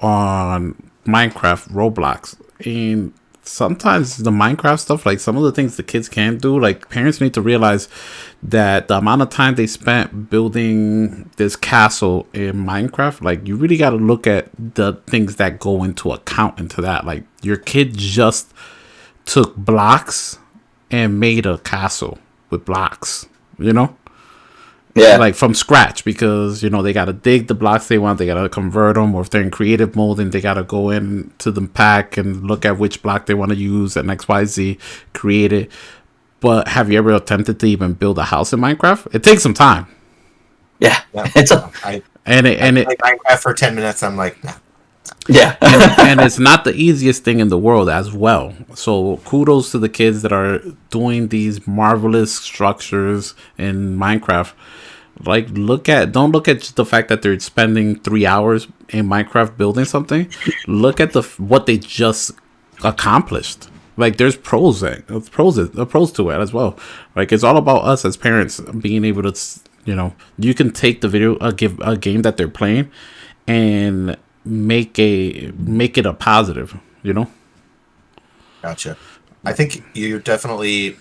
on 0.01 0.91
Minecraft, 1.05 1.69
Roblox, 1.71 2.37
and 2.65 3.13
sometimes 3.43 4.19
the 4.19 4.31
Minecraft 4.31 4.81
stuff, 4.81 5.07
like 5.07 5.21
some 5.21 5.37
of 5.37 5.43
the 5.43 5.53
things 5.53 5.77
the 5.77 5.83
kids 5.83 6.09
can 6.09 6.39
do, 6.39 6.59
like 6.59 6.89
parents 6.89 7.21
need 7.21 7.35
to 7.35 7.41
realize 7.41 7.89
that 8.43 8.89
the 8.89 8.99
amount 8.99 9.23
of 9.23 9.31
time 9.31 9.55
they 9.55 9.67
spent 9.67 10.31
building 10.31 11.31
this 11.37 11.57
castle 11.57 12.27
in 12.33 12.65
Minecraft, 12.65 13.23
like 13.23 13.47
you 13.47 13.57
really 13.57 13.77
got 13.77 13.91
to 13.91 13.97
look 13.97 14.27
at 14.27 14.49
the 14.59 14.95
things 15.07 15.37
that 15.37 15.61
go 15.61 15.85
into 15.85 16.13
account 16.13 16.59
into 16.59 16.81
that. 16.83 17.07
Like 17.07 17.25
your 17.43 17.57
kid 17.57 17.97
just 17.97 18.53
took 19.25 19.57
blocks 19.57 20.39
and 20.91 21.19
made 21.19 21.47
a 21.47 21.59
castle 21.59 22.19
with 22.51 22.65
blocks, 22.65 23.27
you 23.59 23.73
know? 23.73 23.97
Yeah. 24.97 25.19
like 25.19 25.35
from 25.35 25.53
scratch 25.55 26.05
because 26.05 26.63
you 26.63 26.71
know 26.71 26.83
they 26.83 26.93
got 26.93 27.05
to 27.05 27.13
dig 27.13 27.49
the 27.49 27.55
blocks 27.55 27.87
they 27.89 27.99
want 27.99 28.19
they 28.19 28.27
got 28.27 28.43
to 28.43 28.49
convert 28.49 28.95
them 28.95 29.15
or 29.15 29.21
if 29.21 29.31
they're 29.31 29.43
in 29.43 29.51
creative 29.51 29.95
mode 29.95 30.17
then 30.17 30.31
they 30.31 30.41
got 30.41 30.55
to 30.55 30.63
go 30.65 30.89
in 30.91 31.33
to 31.39 31.51
the 31.51 31.67
pack 31.69 32.17
and 32.17 32.45
look 32.45 32.65
at 32.65 32.79
which 32.79 33.03
block 33.03 33.27
they 33.27 33.35
want 33.35 33.51
to 33.51 33.57
use 33.57 33.95
and 33.97 34.09
xyz 34.09 34.79
create 35.13 35.53
it 35.53 35.71
but 36.41 36.69
have 36.69 36.91
you 36.91 36.97
ever 36.97 37.13
attempted 37.13 37.61
to 37.61 37.67
even 37.67 37.93
build 37.93 38.19
a 38.19 38.25
house 38.25 38.55
in 38.55 38.59
minecraft 38.59 39.15
it 39.15 39.23
takes 39.23 39.43
some 39.43 39.53
time 39.55 39.87
yeah. 40.79 41.01
Yeah. 41.13 41.31
It's 41.37 41.51
a 41.51 41.71
I, 41.85 42.03
and 42.25 42.47
it 42.47 42.61
and 42.61 42.79
I 42.79 42.83
it 42.83 42.99
Minecraft 42.99 43.39
for 43.39 43.55
ten 43.55 43.75
minutes. 43.75 44.03
I'm 44.03 44.17
like, 44.17 44.43
nah. 44.45 44.53
yeah. 45.29 45.57
and 46.01 46.21
it's 46.21 46.39
not 46.39 46.65
the 46.65 46.75
easiest 46.75 47.25
thing 47.25 47.41
in 47.41 47.49
the 47.49 47.59
world 47.59 47.89
as 47.89 48.13
well. 48.13 48.55
So 48.75 49.19
kudos 49.19 49.71
to 49.73 49.79
the 49.79 49.89
kids 49.89 50.23
that 50.23 50.33
are 50.33 50.61
doing 50.91 51.29
these 51.29 51.67
marvelous 51.67 52.35
structures 52.35 53.35
in 53.59 53.97
Minecraft. 53.97 54.53
Like 55.25 55.49
look 55.51 55.89
at 55.89 56.13
don't 56.13 56.33
look 56.33 56.49
at 56.49 56.61
just 56.61 56.77
the 56.77 56.85
fact 56.85 57.09
that 57.09 57.23
they're 57.23 57.39
spending 57.41 57.99
3 58.01 58.27
hours 58.27 58.69
in 58.91 59.09
Minecraft 59.09 59.57
building 59.57 59.85
something. 59.85 60.31
Look 60.67 61.01
at 61.01 61.13
the 61.13 61.23
what 61.39 61.67
they 61.67 61.79
just 61.79 62.33
accomplished. 62.85 63.69
Like 63.97 64.19
there's 64.19 64.37
pros 64.37 64.81
that 64.81 65.07
pros 65.33 65.59
pros 65.89 66.13
to 66.13 66.31
it 66.31 66.39
as 66.39 66.53
well. 66.53 66.79
Like 67.15 67.33
it's 67.33 67.43
all 67.43 67.57
about 67.57 67.85
us 67.85 68.05
as 68.05 68.17
parents 68.17 68.61
being 68.61 69.05
able 69.05 69.23
to 69.23 69.61
you 69.87 69.95
know, 69.95 70.15
you 70.39 70.53
can 70.53 70.73
take 70.73 71.01
the 71.01 71.09
video 71.09 71.37
uh, 71.39 71.53
give 71.53 71.81
a 71.81 71.97
game 71.97 72.23
that 72.23 72.37
they're 72.37 72.49
playing 72.49 72.91
and 73.47 74.17
make 74.45 74.99
a 74.99 75.53
make 75.57 75.97
it 75.97 76.05
a 76.05 76.13
positive, 76.13 76.79
you 77.03 77.15
know? 77.15 77.31
Gotcha. 78.63 78.97
I 79.45 79.53
think 79.53 79.83
you're 79.95 80.19
definitely 80.19 80.97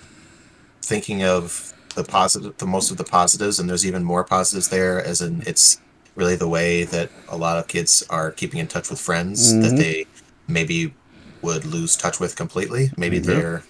thinking 0.81 1.23
of 1.23 1.73
the 1.95 2.03
positive, 2.03 2.55
the 2.57 2.67
most 2.67 2.91
of 2.91 2.97
the 2.97 3.03
positives, 3.03 3.59
and 3.59 3.69
there's 3.69 3.85
even 3.85 4.03
more 4.03 4.23
positives 4.23 4.69
there. 4.69 5.03
As 5.03 5.21
in, 5.21 5.43
it's 5.47 5.79
really 6.15 6.35
the 6.35 6.47
way 6.47 6.83
that 6.83 7.09
a 7.29 7.37
lot 7.37 7.57
of 7.57 7.67
kids 7.67 8.03
are 8.09 8.31
keeping 8.31 8.59
in 8.59 8.67
touch 8.67 8.89
with 8.89 8.99
friends 8.99 9.51
that 9.53 9.73
Mhm. 9.73 9.77
they 9.77 10.05
maybe 10.47 10.93
would 11.41 11.65
lose 11.65 11.95
touch 11.95 12.19
with 12.19 12.35
completely. 12.35 12.91
Maybe 12.97 13.17
Yeah. 13.17 13.23
they're 13.23 13.63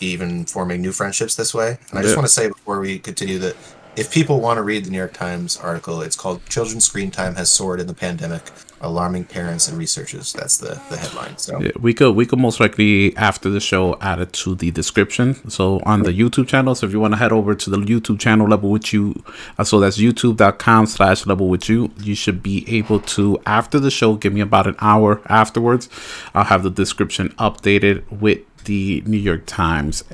even 0.00 0.44
forming 0.46 0.80
new 0.80 0.92
friendships 0.92 1.34
this 1.34 1.52
way. 1.52 1.78
And 1.90 1.98
I 1.98 2.02
just 2.02 2.16
want 2.16 2.26
to 2.26 2.32
say 2.32 2.48
before 2.48 2.80
we 2.80 2.98
continue 2.98 3.38
that 3.40 3.56
if 3.96 4.10
people 4.10 4.40
want 4.40 4.58
to 4.58 4.62
read 4.62 4.84
the 4.84 4.90
New 4.90 4.96
York 4.98 5.12
Times 5.12 5.56
article, 5.56 6.00
it's 6.00 6.16
called 6.16 6.40
"Children's 6.48 6.84
Screen 6.84 7.10
Time 7.10 7.34
Has 7.34 7.50
Soared 7.50 7.80
in 7.80 7.86
the 7.86 7.94
Pandemic: 7.94 8.42
Alarming 8.80 9.24
Parents 9.24 9.68
and 9.68 9.78
Researchers." 9.78 10.32
That's 10.32 10.58
the 10.58 10.80
the 10.88 10.96
headline. 10.96 11.36
So. 11.38 11.60
Yeah, 11.60 11.70
we 11.80 11.94
could 11.94 12.12
we 12.12 12.26
could 12.26 12.38
most 12.38 12.60
likely 12.60 13.16
after 13.16 13.50
the 13.50 13.60
show 13.60 13.96
add 14.00 14.20
it 14.20 14.32
to 14.44 14.54
the 14.54 14.70
description. 14.70 15.48
So 15.50 15.80
on 15.84 16.02
the 16.02 16.12
YouTube 16.12 16.48
channel. 16.48 16.74
So 16.74 16.86
if 16.86 16.92
you 16.92 17.00
want 17.00 17.14
to 17.14 17.18
head 17.18 17.32
over 17.32 17.54
to 17.54 17.70
the 17.70 17.78
YouTube 17.78 18.18
channel 18.18 18.48
level 18.48 18.70
with 18.70 18.92
you, 18.92 19.22
uh, 19.58 19.64
so 19.64 19.80
that's 19.80 19.98
youtube.com 19.98 20.86
slash 20.86 21.26
level 21.26 21.48
with 21.48 21.68
you. 21.68 21.90
You 22.00 22.14
should 22.14 22.42
be 22.42 22.64
able 22.68 23.00
to 23.00 23.40
after 23.46 23.78
the 23.78 23.90
show, 23.90 24.14
give 24.14 24.32
me 24.32 24.40
about 24.40 24.66
an 24.66 24.76
hour 24.80 25.20
afterwards. 25.26 25.88
I'll 26.34 26.44
have 26.44 26.62
the 26.62 26.70
description 26.70 27.30
updated 27.30 28.04
with 28.10 28.40
the 28.64 29.02
New 29.06 29.18
York 29.18 29.46
Times 29.46 30.04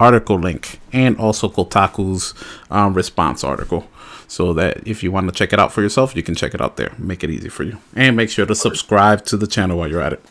article 0.00 0.38
link 0.38 0.80
and 0.92 1.16
also 1.18 1.48
Kotaku's 1.48 2.34
um, 2.70 2.94
response 2.94 3.44
article. 3.44 3.86
So 4.26 4.52
that 4.54 4.86
if 4.86 5.02
you 5.02 5.10
want 5.10 5.26
to 5.26 5.32
check 5.32 5.52
it 5.52 5.58
out 5.58 5.72
for 5.72 5.82
yourself, 5.82 6.14
you 6.14 6.22
can 6.22 6.36
check 6.36 6.54
it 6.54 6.60
out 6.60 6.76
there. 6.76 6.92
Make 6.98 7.24
it 7.24 7.30
easy 7.30 7.48
for 7.48 7.64
you. 7.64 7.78
And 7.96 8.16
make 8.16 8.30
sure 8.30 8.46
to 8.46 8.54
subscribe 8.54 9.24
to 9.26 9.36
the 9.36 9.48
channel 9.48 9.78
while 9.78 9.88
you're 9.88 10.00
at 10.00 10.12
it. 10.12 10.24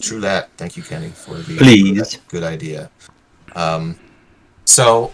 True 0.00 0.20
that. 0.20 0.50
Thank 0.56 0.76
you, 0.76 0.82
Kenny, 0.82 1.10
for 1.10 1.34
the 1.36 1.56
Please. 1.56 2.18
good 2.28 2.42
idea. 2.42 2.90
Um, 3.54 3.96
so, 4.64 5.12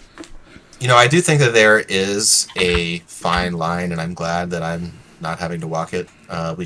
you 0.81 0.89
know, 0.89 0.97
I 0.97 1.09
do 1.09 1.21
think 1.21 1.41
that 1.41 1.53
there 1.53 1.79
is 1.79 2.49
a 2.57 3.01
fine 3.01 3.53
line, 3.53 3.93
and 3.93 4.01
I'm 4.01 4.15
glad 4.15 4.51
that 4.51 4.63
I'm 4.63 4.95
not 5.21 5.39
having 5.39 5.61
to 5.61 5.69
walk 5.69 5.93
it 5.93 6.09
uh, 6.31 6.57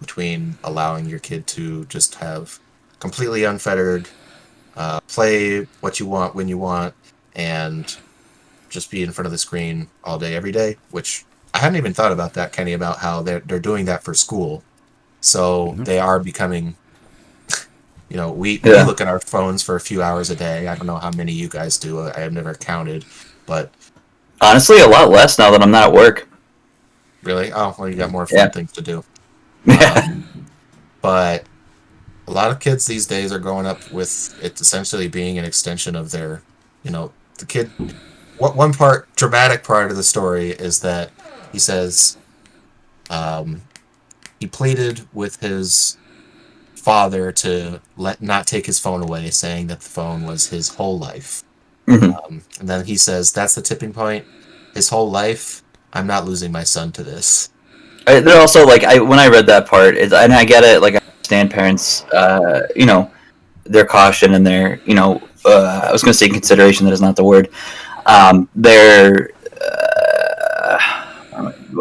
between 0.00 0.56
allowing 0.64 1.06
your 1.06 1.18
kid 1.18 1.46
to 1.48 1.84
just 1.84 2.14
have 2.16 2.58
completely 2.98 3.44
unfettered 3.44 4.08
uh, 4.78 5.00
play 5.08 5.66
what 5.80 5.98
you 6.00 6.06
want 6.06 6.34
when 6.34 6.48
you 6.48 6.56
want 6.56 6.94
and 7.34 7.96
just 8.70 8.90
be 8.90 9.02
in 9.02 9.10
front 9.12 9.26
of 9.26 9.32
the 9.32 9.38
screen 9.38 9.88
all 10.04 10.18
day 10.18 10.34
every 10.34 10.52
day 10.52 10.76
which 10.90 11.24
i 11.54 11.58
hadn't 11.58 11.76
even 11.76 11.92
thought 11.92 12.12
about 12.12 12.32
that 12.34 12.52
kenny 12.52 12.72
about 12.74 12.98
how 12.98 13.20
they're, 13.22 13.40
they're 13.40 13.58
doing 13.60 13.84
that 13.86 14.02
for 14.04 14.14
school. 14.14 14.62
So 15.20 15.74
they 15.78 15.98
are 15.98 16.20
becoming 16.20 16.76
you 18.08 18.16
know 18.16 18.30
we, 18.30 18.60
we 18.62 18.70
look 18.70 19.00
at 19.00 19.08
our 19.08 19.18
phones 19.20 19.62
for 19.64 19.74
a 19.76 19.80
few 19.80 20.00
hours 20.00 20.30
a 20.30 20.36
day. 20.36 20.68
I 20.68 20.76
don't 20.76 20.86
know 20.86 20.96
how 20.98 21.10
many 21.10 21.32
you 21.32 21.48
guys 21.48 21.76
do. 21.76 22.00
I 22.00 22.20
have 22.20 22.32
never 22.32 22.54
counted 22.54 23.04
but 23.46 23.70
Honestly, 24.40 24.78
a 24.80 24.86
lot 24.86 25.10
less 25.10 25.36
now 25.38 25.50
that 25.50 25.60
I'm 25.62 25.72
not 25.72 25.88
at 25.88 25.92
work. 25.92 26.28
really? 27.24 27.50
Oh 27.52 27.74
well 27.78 27.88
you 27.88 27.96
got 27.96 28.12
more 28.12 28.26
fun 28.26 28.38
Yeah. 28.38 28.48
things 28.50 28.70
to 28.72 28.82
do. 28.82 29.02
Yeah. 29.66 30.04
Um, 30.06 30.24
but 31.02 31.47
a 32.28 32.32
lot 32.32 32.50
of 32.50 32.60
kids 32.60 32.86
these 32.86 33.06
days 33.06 33.32
are 33.32 33.38
growing 33.38 33.66
up 33.66 33.90
with 33.90 34.38
it 34.42 34.60
essentially 34.60 35.08
being 35.08 35.38
an 35.38 35.44
extension 35.44 35.96
of 35.96 36.10
their, 36.10 36.42
you 36.82 36.90
know, 36.90 37.12
the 37.38 37.46
kid. 37.46 37.70
What 38.36 38.54
one 38.54 38.72
part, 38.72 39.08
dramatic 39.16 39.64
part 39.64 39.90
of 39.90 39.96
the 39.96 40.02
story 40.02 40.50
is 40.50 40.80
that 40.80 41.10
he 41.52 41.58
says, 41.58 42.18
um, 43.08 43.62
he 44.38 44.46
pleaded 44.46 45.08
with 45.12 45.40
his 45.40 45.96
father 46.74 47.32
to 47.32 47.80
let 47.96 48.20
not 48.22 48.46
take 48.46 48.66
his 48.66 48.78
phone 48.78 49.02
away, 49.02 49.30
saying 49.30 49.66
that 49.68 49.80
the 49.80 49.88
phone 49.88 50.24
was 50.24 50.48
his 50.48 50.74
whole 50.74 50.98
life. 50.98 51.42
Mhm. 51.86 52.14
Um, 52.24 52.42
and 52.60 52.68
then 52.68 52.84
he 52.84 52.96
says, 52.96 53.32
"That's 53.32 53.54
the 53.54 53.62
tipping 53.62 53.92
point. 53.94 54.26
His 54.74 54.90
whole 54.90 55.10
life. 55.10 55.62
I'm 55.94 56.06
not 56.06 56.26
losing 56.26 56.52
my 56.52 56.64
son 56.64 56.92
to 56.92 57.02
this." 57.02 57.48
I, 58.06 58.20
they're 58.20 58.40
also 58.40 58.66
like 58.66 58.84
I 58.84 58.98
when 58.98 59.18
I 59.18 59.28
read 59.28 59.46
that 59.46 59.66
part, 59.66 59.96
it, 59.96 60.12
and 60.12 60.32
I 60.32 60.44
get 60.44 60.64
it. 60.64 60.82
Like 60.82 60.97
understand 61.28 61.50
parents, 61.50 62.04
uh, 62.12 62.66
you 62.74 62.86
know, 62.86 63.10
their 63.64 63.84
caution 63.84 64.34
and 64.34 64.46
their, 64.46 64.80
you 64.84 64.94
know, 64.94 65.20
uh, 65.44 65.82
I 65.84 65.92
was 65.92 66.02
going 66.02 66.12
to 66.12 66.18
say 66.18 66.28
consideration. 66.28 66.86
That 66.86 66.92
is 66.92 67.00
not 67.00 67.16
the 67.16 67.24
word. 67.24 67.50
Um, 68.06 68.48
their 68.54 69.30
uh, 69.60 70.78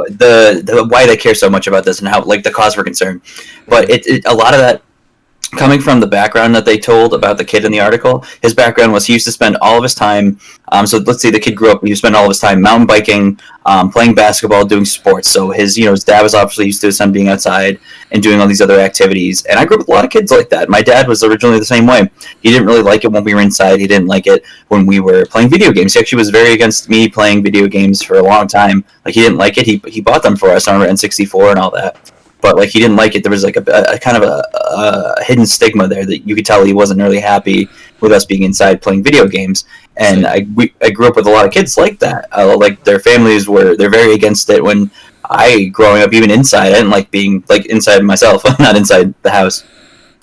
the, 0.09 0.61
the 0.63 0.85
why 0.89 1.07
they 1.07 1.17
care 1.17 1.33
so 1.33 1.49
much 1.49 1.67
about 1.67 1.85
this 1.85 1.99
and 1.99 2.07
how 2.07 2.23
like 2.23 2.43
the 2.43 2.51
cause 2.51 2.75
for 2.75 2.83
concern. 2.83 3.21
But 3.67 3.89
it, 3.89 4.05
it 4.05 4.25
a 4.25 4.33
lot 4.33 4.53
of 4.53 4.59
that 4.59 4.81
coming 5.47 5.79
from 5.79 5.99
the 5.99 6.07
background 6.07 6.53
that 6.55 6.65
they 6.65 6.77
told 6.77 7.13
about 7.13 7.37
the 7.37 7.45
kid 7.45 7.65
in 7.65 7.71
the 7.71 7.79
article, 7.79 8.25
his 8.41 8.53
background 8.53 8.91
was 8.91 9.05
he 9.05 9.13
used 9.13 9.25
to 9.25 9.31
spend 9.31 9.57
all 9.61 9.77
of 9.77 9.83
his 9.83 9.95
time. 9.95 10.39
Um, 10.71 10.85
so 10.85 10.97
let's 10.97 11.21
say 11.21 11.31
the 11.31 11.39
kid 11.39 11.55
grew 11.55 11.71
up, 11.71 11.83
he 11.83 11.95
spent 11.95 12.15
all 12.15 12.25
of 12.25 12.29
his 12.29 12.39
time 12.39 12.61
mountain 12.61 12.85
biking, 12.85 13.39
um, 13.65 13.91
playing 13.91 14.15
basketball, 14.15 14.65
doing 14.65 14.85
sports. 14.85 15.29
So 15.29 15.51
his, 15.51 15.77
you 15.77 15.85
know, 15.85 15.91
his 15.91 16.03
dad 16.03 16.21
was 16.21 16.33
obviously 16.33 16.65
used 16.65 16.81
to 16.81 16.87
his 16.87 16.97
son 16.97 17.11
being 17.11 17.27
outside 17.27 17.79
and 18.11 18.21
doing 18.21 18.41
all 18.41 18.47
these 18.47 18.61
other 18.61 18.79
activities. 18.79 19.45
And 19.45 19.59
I 19.59 19.65
grew 19.65 19.75
up 19.75 19.81
with 19.81 19.89
a 19.89 19.91
lot 19.91 20.05
of 20.05 20.11
kids 20.11 20.31
like 20.31 20.49
that. 20.49 20.69
My 20.69 20.81
dad 20.81 21.07
was 21.07 21.23
originally 21.23 21.59
the 21.59 21.65
same 21.65 21.85
way. 21.85 22.09
He 22.41 22.49
didn't 22.49 22.67
really 22.67 22.83
like 22.83 23.03
it 23.03 23.11
when 23.11 23.23
we 23.23 23.33
were 23.33 23.41
inside. 23.41 23.79
He 23.79 23.87
didn't 23.87 24.07
like 24.07 24.27
it 24.27 24.45
when 24.67 24.85
we 24.85 24.99
were 24.99 25.25
playing 25.25 25.49
video 25.49 25.71
games. 25.71 25.93
He 25.93 25.99
actually 25.99 26.19
was 26.19 26.29
very 26.29 26.53
against 26.53 26.89
me 26.89 27.07
playing 27.07 27.43
video 27.43 27.67
games 27.67 28.01
for 28.01 28.17
a 28.17 28.23
long 28.23 28.47
time. 28.47 28.83
Like 29.05 29.13
he 29.13 29.21
didn't 29.21 29.37
like 29.37 29.57
it. 29.57 29.65
He 29.65 29.81
he 29.87 30.01
bought 30.01 30.23
them 30.23 30.35
for 30.35 30.49
us 30.49 30.67
on 30.67 30.81
N64 30.81 31.51
and 31.51 31.59
all 31.59 31.71
that 31.71 32.11
but 32.41 32.55
like 32.55 32.69
he 32.69 32.79
didn't 32.79 32.95
like 32.97 33.15
it. 33.15 33.23
There 33.23 33.31
was 33.31 33.43
like 33.43 33.57
a, 33.57 33.63
a 33.93 33.99
kind 33.99 34.17
of 34.17 34.23
a, 34.23 34.43
a 34.55 35.23
hidden 35.23 35.45
stigma 35.45 35.87
there 35.87 36.05
that 36.05 36.19
you 36.27 36.35
could 36.35 36.45
tell 36.45 36.63
he 36.63 36.73
wasn't 36.73 37.01
really 37.01 37.19
happy 37.19 37.69
with 37.99 38.11
us 38.11 38.25
being 38.25 38.43
inside 38.43 38.81
playing 38.81 39.03
video 39.03 39.27
games. 39.27 39.65
And 39.97 40.25
I 40.25 40.47
we, 40.55 40.73
I 40.81 40.89
grew 40.89 41.07
up 41.07 41.15
with 41.15 41.27
a 41.27 41.31
lot 41.31 41.45
of 41.45 41.51
kids 41.51 41.77
like 41.77 41.99
that. 41.99 42.27
Uh, 42.31 42.55
like 42.57 42.83
their 42.83 42.99
families 42.99 43.49
were 43.49 43.75
they're 43.75 43.89
very 43.89 44.13
against 44.13 44.49
it. 44.49 44.63
When 44.63 44.91
I 45.29 45.65
growing 45.65 46.03
up, 46.03 46.13
even 46.13 46.31
inside, 46.31 46.67
I 46.67 46.75
didn't 46.75 46.91
like 46.91 47.11
being 47.11 47.43
like 47.49 47.65
inside 47.65 48.03
myself, 48.03 48.43
not 48.59 48.75
inside 48.75 49.13
the 49.23 49.31
house. 49.31 49.65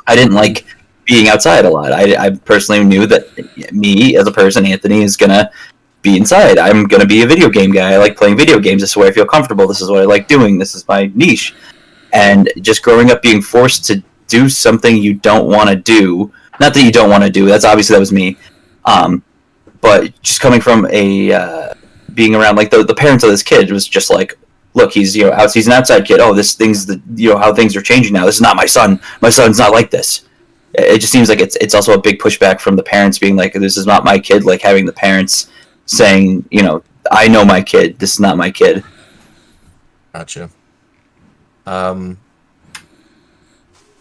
I 0.07 0.15
didn't 0.15 0.35
like 0.35 0.65
being 1.05 1.29
outside 1.29 1.65
a 1.65 1.71
lot. 1.71 1.93
I, 1.93 2.27
I 2.27 2.31
personally 2.31 2.85
knew 2.85 3.07
that 3.07 3.73
me 3.73 4.17
as 4.17 4.27
a 4.27 4.33
person, 4.33 4.65
Anthony, 4.65 5.03
is 5.03 5.17
gonna 5.17 5.51
be 6.03 6.17
inside. 6.17 6.59
I'm 6.59 6.85
gonna 6.85 7.07
be 7.07 7.23
a 7.23 7.27
video 7.27 7.49
game 7.49 7.73
guy. 7.73 7.93
I 7.93 7.97
like 7.97 8.17
playing 8.17 8.37
video 8.37 8.61
games. 8.61 8.83
This 8.83 8.91
is 8.91 8.97
where 8.97 9.09
I 9.09 9.13
feel 9.13 9.27
comfortable. 9.27 9.67
This 9.67 9.81
is 9.81 9.91
what 9.91 10.01
I 10.01 10.05
like 10.05 10.29
doing. 10.29 10.59
This 10.59 10.75
is 10.75 10.87
my 10.87 11.11
niche 11.15 11.55
and 12.15 12.51
just 12.61 12.83
growing 12.83 13.11
up 13.11 13.21
being 13.21 13.43
forced 13.43 13.85
to 13.87 14.03
do 14.29 14.49
something 14.49 14.97
you 14.97 15.15
don't 15.15 15.47
want 15.47 15.69
to 15.69 15.77
do. 15.77 16.33
Not 16.61 16.73
that 16.73 16.83
you 16.83 16.93
don't 16.93 17.11
want 17.11 17.25
to 17.25 17.31
do. 17.31 17.45
That's 17.47 17.65
obviously 17.65 17.95
that 17.95 18.01
was 18.01 18.13
me. 18.13 18.39
Um, 18.87 19.23
but 19.81 20.19
just 20.23 20.41
coming 20.41 20.61
from 20.61 20.87
a 20.91 21.33
uh, 21.33 21.75
being 22.15 22.35
around 22.35 22.57
like 22.57 22.71
the, 22.71 22.83
the 22.85 22.95
parents 22.95 23.25
of 23.25 23.31
this 23.31 23.43
kid 23.43 23.71
was 23.71 23.87
just 23.87 24.11
like 24.11 24.39
look 24.75 24.93
he's 24.93 25.17
you 25.17 25.25
know 25.25 25.33
out, 25.33 25.53
he's 25.53 25.67
an 25.67 25.73
outside 25.73 26.07
kid 26.07 26.21
oh 26.21 26.35
this 26.35 26.55
thing's 26.55 26.85
the 26.87 27.01
you 27.15 27.31
know 27.31 27.39
how 27.39 27.55
things 27.55 27.77
are 27.77 27.83
changing 27.83 28.13
now 28.13 28.25
this 28.25 28.37
is 28.37 28.41
not 28.41 28.57
my 28.57 28.67
son 28.67 29.01
my 29.21 29.31
son's 29.31 29.59
not 29.59 29.73
like 29.73 29.91
this 29.91 30.27
it 30.75 30.99
just 30.99 31.13
seems 31.13 31.29
like 31.29 31.41
it's 31.41 31.57
it's 31.57 31.75
also 31.75 31.93
a 31.93 32.01
big 32.01 32.19
pushback 32.19 32.61
from 32.61 32.77
the 32.77 32.83
parents 32.83 33.19
being 33.19 33.37
like 33.37 33.53
this 33.53 33.77
is 33.77 33.87
not 33.87 34.05
my 34.05 34.19
kid 34.19 34.45
like 34.45 34.61
having 34.61 34.85
the 34.85 34.93
parents 34.93 35.51
saying 35.87 36.45
you 36.51 36.63
know 36.63 36.83
i 37.11 37.29
know 37.29 37.45
my 37.45 37.63
kid 37.63 37.99
this 37.99 38.15
is 38.15 38.21
not 38.21 38.37
my 38.37 38.51
kid 38.51 38.83
Gotcha. 40.13 40.49
Um, 41.67 42.19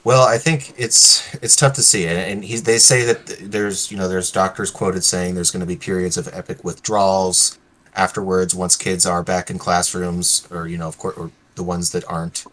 well, 0.04 0.28
I 0.28 0.38
think 0.38 0.74
it's 0.78 1.34
it's 1.36 1.56
tough 1.56 1.74
to 1.76 1.82
see, 1.82 2.06
and, 2.06 2.44
they 2.44 2.78
say 2.78 3.06
that 3.06 3.38
there's 3.40 3.90
you 3.90 3.98
know 3.98 4.10
there's 4.10 4.32
doctors 4.32 4.70
quoted 4.70 5.04
saying 5.04 5.36
there's 5.36 5.52
going 5.52 5.62
to 5.62 5.66
be 5.66 5.78
periods 5.78 6.18
of 6.18 6.28
epic 6.34 6.64
withdrawals 6.64 7.58
afterwards 7.96 8.54
once 8.54 8.76
kids 8.76 9.06
are 9.06 9.24
back 9.24 9.50
in 9.50 9.58
classrooms, 9.58 10.46
or 10.52 10.68
you 10.68 10.78
know 10.78 10.90
of 10.90 10.98
course 10.98 11.18
or 11.18 11.32
the 11.56 11.64
ones 11.64 11.92
that 11.92 12.04
aren't. 12.10 12.46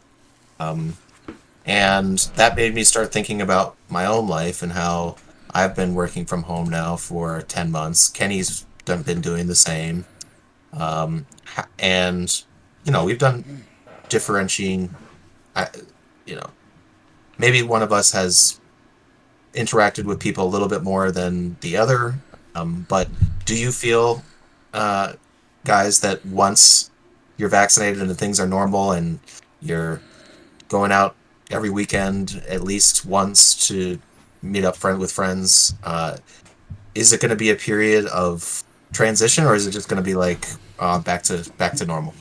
Um, 0.61 0.97
and 1.67 2.19
that 2.37 2.55
made 2.55 2.75
me 2.75 2.85
start 2.85 3.13
thinking 3.13 3.41
about 3.43 3.77
my 3.89 4.07
own 4.07 4.29
life 4.29 4.63
and 4.63 4.73
how 4.73 5.17
I've 5.53 5.75
been 5.75 5.95
working 5.95 6.27
from 6.27 6.45
home 6.45 6.71
now 6.71 6.95
for 6.97 7.43
ten 7.43 7.73
months. 7.73 8.09
Kenny's 8.09 8.65
done, 8.85 9.03
been 9.03 9.21
doing 9.21 9.49
the 9.49 9.57
same, 9.57 10.05
um, 10.73 11.27
and 11.81 12.45
you 12.85 12.93
know 12.93 13.05
we've 13.05 13.19
done 13.19 13.65
differentiating 14.09 14.95
I, 15.55 15.69
you 16.27 16.37
know 16.37 16.51
maybe 17.39 17.63
one 17.63 17.83
of 17.83 17.93
us 17.93 18.13
has 18.13 18.61
interacted 19.55 20.05
with 20.05 20.21
people 20.21 20.45
a 20.45 20.49
little 20.49 20.69
bit 20.69 20.83
more 20.83 21.11
than 21.11 21.57
the 21.61 21.77
other 21.77 22.15
um, 22.55 22.87
but 22.89 23.09
do 23.45 23.57
you 23.57 23.73
feel 23.73 24.23
uh, 24.73 25.15
guys 25.65 26.01
that 26.01 26.25
once 26.25 26.91
you're 27.37 27.49
vaccinated 27.49 28.03
and 28.03 28.17
things 28.17 28.39
are 28.39 28.47
normal 28.47 28.93
and 28.93 29.19
you're 29.61 30.01
going 30.69 30.93
out 30.93 31.17
every 31.51 31.71
weekend 31.71 32.43
at 32.49 32.63
least 32.63 33.05
once 33.05 33.69
to 33.69 33.99
meet 34.43 34.65
up 34.65 34.77
friend 34.77 34.99
with 34.99 35.11
friends 35.11 35.75
uh, 35.83 36.17
is 36.95 37.13
it 37.13 37.21
going 37.21 37.31
to 37.31 37.37
be 37.37 37.51
a 37.51 37.57
period 37.57 38.07
of 38.07 38.63
transition 38.93 39.45
or 39.45 39.55
is 39.55 39.67
it 39.67 39.71
just 39.71 39.89
going 39.89 40.03
to 40.03 40.05
be 40.05 40.15
like 40.15 40.47
uh, 40.79 40.99
back 40.99 41.23
to 41.23 41.49
back 41.59 41.75
to 41.75 41.85
normal 41.85 42.15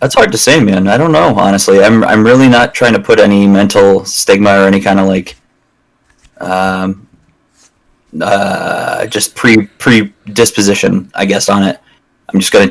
That's 0.00 0.14
hard 0.14 0.30
to 0.32 0.38
say, 0.38 0.62
man. 0.62 0.86
I 0.86 0.96
don't 0.96 1.12
know, 1.12 1.34
honestly. 1.36 1.82
I'm 1.82 2.04
I'm 2.04 2.22
really 2.22 2.48
not 2.48 2.72
trying 2.74 2.92
to 2.92 3.00
put 3.00 3.18
any 3.18 3.46
mental 3.46 4.04
stigma 4.04 4.50
or 4.50 4.66
any 4.66 4.80
kind 4.80 5.00
of 5.00 5.06
like 5.06 5.36
um 6.40 7.08
uh 8.20 9.06
just 9.06 9.34
pre 9.34 9.66
predisposition, 9.78 11.10
I 11.14 11.24
guess, 11.24 11.48
on 11.48 11.64
it. 11.64 11.80
I'm 12.28 12.38
just 12.38 12.52
gonna 12.52 12.70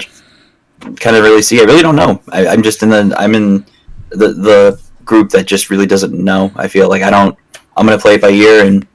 kind 0.95 1.15
of 1.15 1.23
really 1.23 1.41
see. 1.41 1.59
I 1.59 1.63
really 1.63 1.81
don't 1.81 1.95
know. 1.95 2.21
I, 2.31 2.47
I'm 2.47 2.63
just 2.63 2.81
in 2.81 2.89
the 2.89 3.13
I'm 3.17 3.35
in 3.35 3.65
the 4.09 4.29
the 4.29 4.81
group 5.03 5.29
that 5.31 5.47
just 5.47 5.69
really 5.69 5.85
doesn't 5.85 6.13
know. 6.13 6.51
I 6.55 6.67
feel 6.67 6.87
like 6.87 7.01
I 7.01 7.09
don't. 7.09 7.37
I'm 7.75 7.85
gonna 7.85 7.99
play 7.99 8.15
it 8.15 8.21
by 8.21 8.29
ear 8.29 8.65
and 8.65 8.87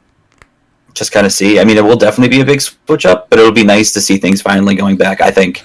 just 0.95 1.13
kind 1.13 1.27
of 1.27 1.33
see. 1.33 1.61
I 1.61 1.65
mean, 1.65 1.77
it 1.77 1.85
will 1.85 1.97
definitely 1.97 2.35
be 2.35 2.41
a 2.41 2.47
big 2.47 2.61
switch 2.63 3.05
up, 3.05 3.29
but 3.29 3.39
it'll 3.39 3.53
be 3.53 3.65
nice 3.65 3.93
to 3.93 4.01
see 4.01 4.17
things 4.17 4.41
finally 4.41 4.75
going 4.75 4.97
back. 4.97 5.21
I 5.21 5.31
think 5.31 5.63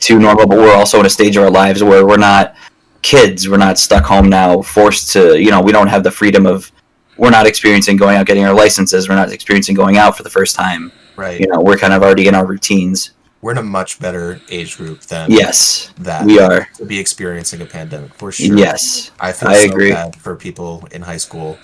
to 0.00 0.18
normal, 0.18 0.46
but 0.46 0.58
we're 0.58 0.74
also 0.74 1.00
in 1.00 1.06
a 1.06 1.10
stage 1.10 1.36
of 1.36 1.42
our 1.44 1.50
lives 1.50 1.82
where 1.82 2.06
we're 2.06 2.16
not 2.16 2.54
kids. 3.02 3.48
We're 3.48 3.56
not 3.58 3.78
stuck 3.78 4.04
home 4.04 4.28
now, 4.28 4.62
forced 4.62 5.12
to, 5.12 5.40
you 5.40 5.50
know, 5.50 5.60
we 5.60 5.72
don't 5.72 5.86
have 5.88 6.02
the 6.02 6.10
freedom 6.10 6.46
of, 6.46 6.70
we're 7.16 7.30
not 7.30 7.46
experiencing 7.46 7.96
going 7.96 8.16
out 8.16 8.26
getting 8.26 8.44
our 8.44 8.54
licenses. 8.54 9.08
We're 9.08 9.16
not 9.16 9.32
experiencing 9.32 9.74
going 9.74 9.96
out 9.96 10.16
for 10.16 10.22
the 10.22 10.30
first 10.30 10.54
time. 10.56 10.92
right 11.16 11.40
You 11.40 11.46
know, 11.48 11.60
we're 11.60 11.76
kind 11.76 11.92
of 11.92 12.02
already 12.02 12.28
in 12.28 12.34
our 12.34 12.46
routines. 12.46 13.12
we're 13.40 13.52
in 13.52 13.58
a 13.58 13.62
much 13.62 13.98
better 14.00 14.40
age 14.50 14.76
group 14.76 15.00
than 15.02 15.30
Yes, 15.30 15.92
that 15.98 16.24
we 16.26 16.38
are. 16.40 16.68
to 16.76 16.84
be 16.84 16.98
experiencing 16.98 17.60
a 17.62 17.66
pandemic 17.66 18.12
for 18.14 18.30
sure. 18.32 18.56
Yes. 18.56 19.10
I 19.20 19.32
feel 19.32 19.48
I 19.48 19.66
so 19.66 19.70
agree. 19.70 19.92
bad 19.92 20.16
for 20.16 20.34
people 20.36 20.86
in 20.92 21.02
high 21.02 21.16
school. 21.18 21.56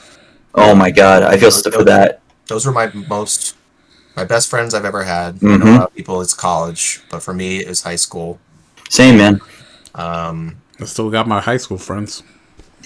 Oh 0.54 0.74
my 0.74 0.90
God, 0.90 1.22
I 1.24 1.36
feel 1.36 1.50
stuff 1.50 1.74
for 1.74 1.84
that. 1.84 2.20
Those 2.46 2.64
were 2.66 2.72
my 2.72 2.92
most 3.08 3.56
my 4.16 4.24
best 4.24 4.48
friends 4.48 4.74
I've 4.74 4.84
ever 4.84 5.02
had. 5.04 5.34
I 5.36 5.38
Mhm. 5.38 5.64
know 5.64 5.72
a 5.72 5.78
lot 5.78 5.88
of 5.90 5.94
people 5.94 6.20
it's 6.20 6.34
college, 6.34 7.02
but 7.10 7.22
for 7.22 7.34
me 7.34 7.60
it 7.60 7.68
was 7.68 7.82
high 7.82 7.96
school. 7.96 8.38
Same, 8.88 9.16
man. 9.18 9.40
Um, 9.94 10.56
I 10.80 10.84
still 10.84 11.10
got 11.10 11.26
my 11.28 11.40
high 11.40 11.56
school 11.56 11.78
friends. 11.78 12.22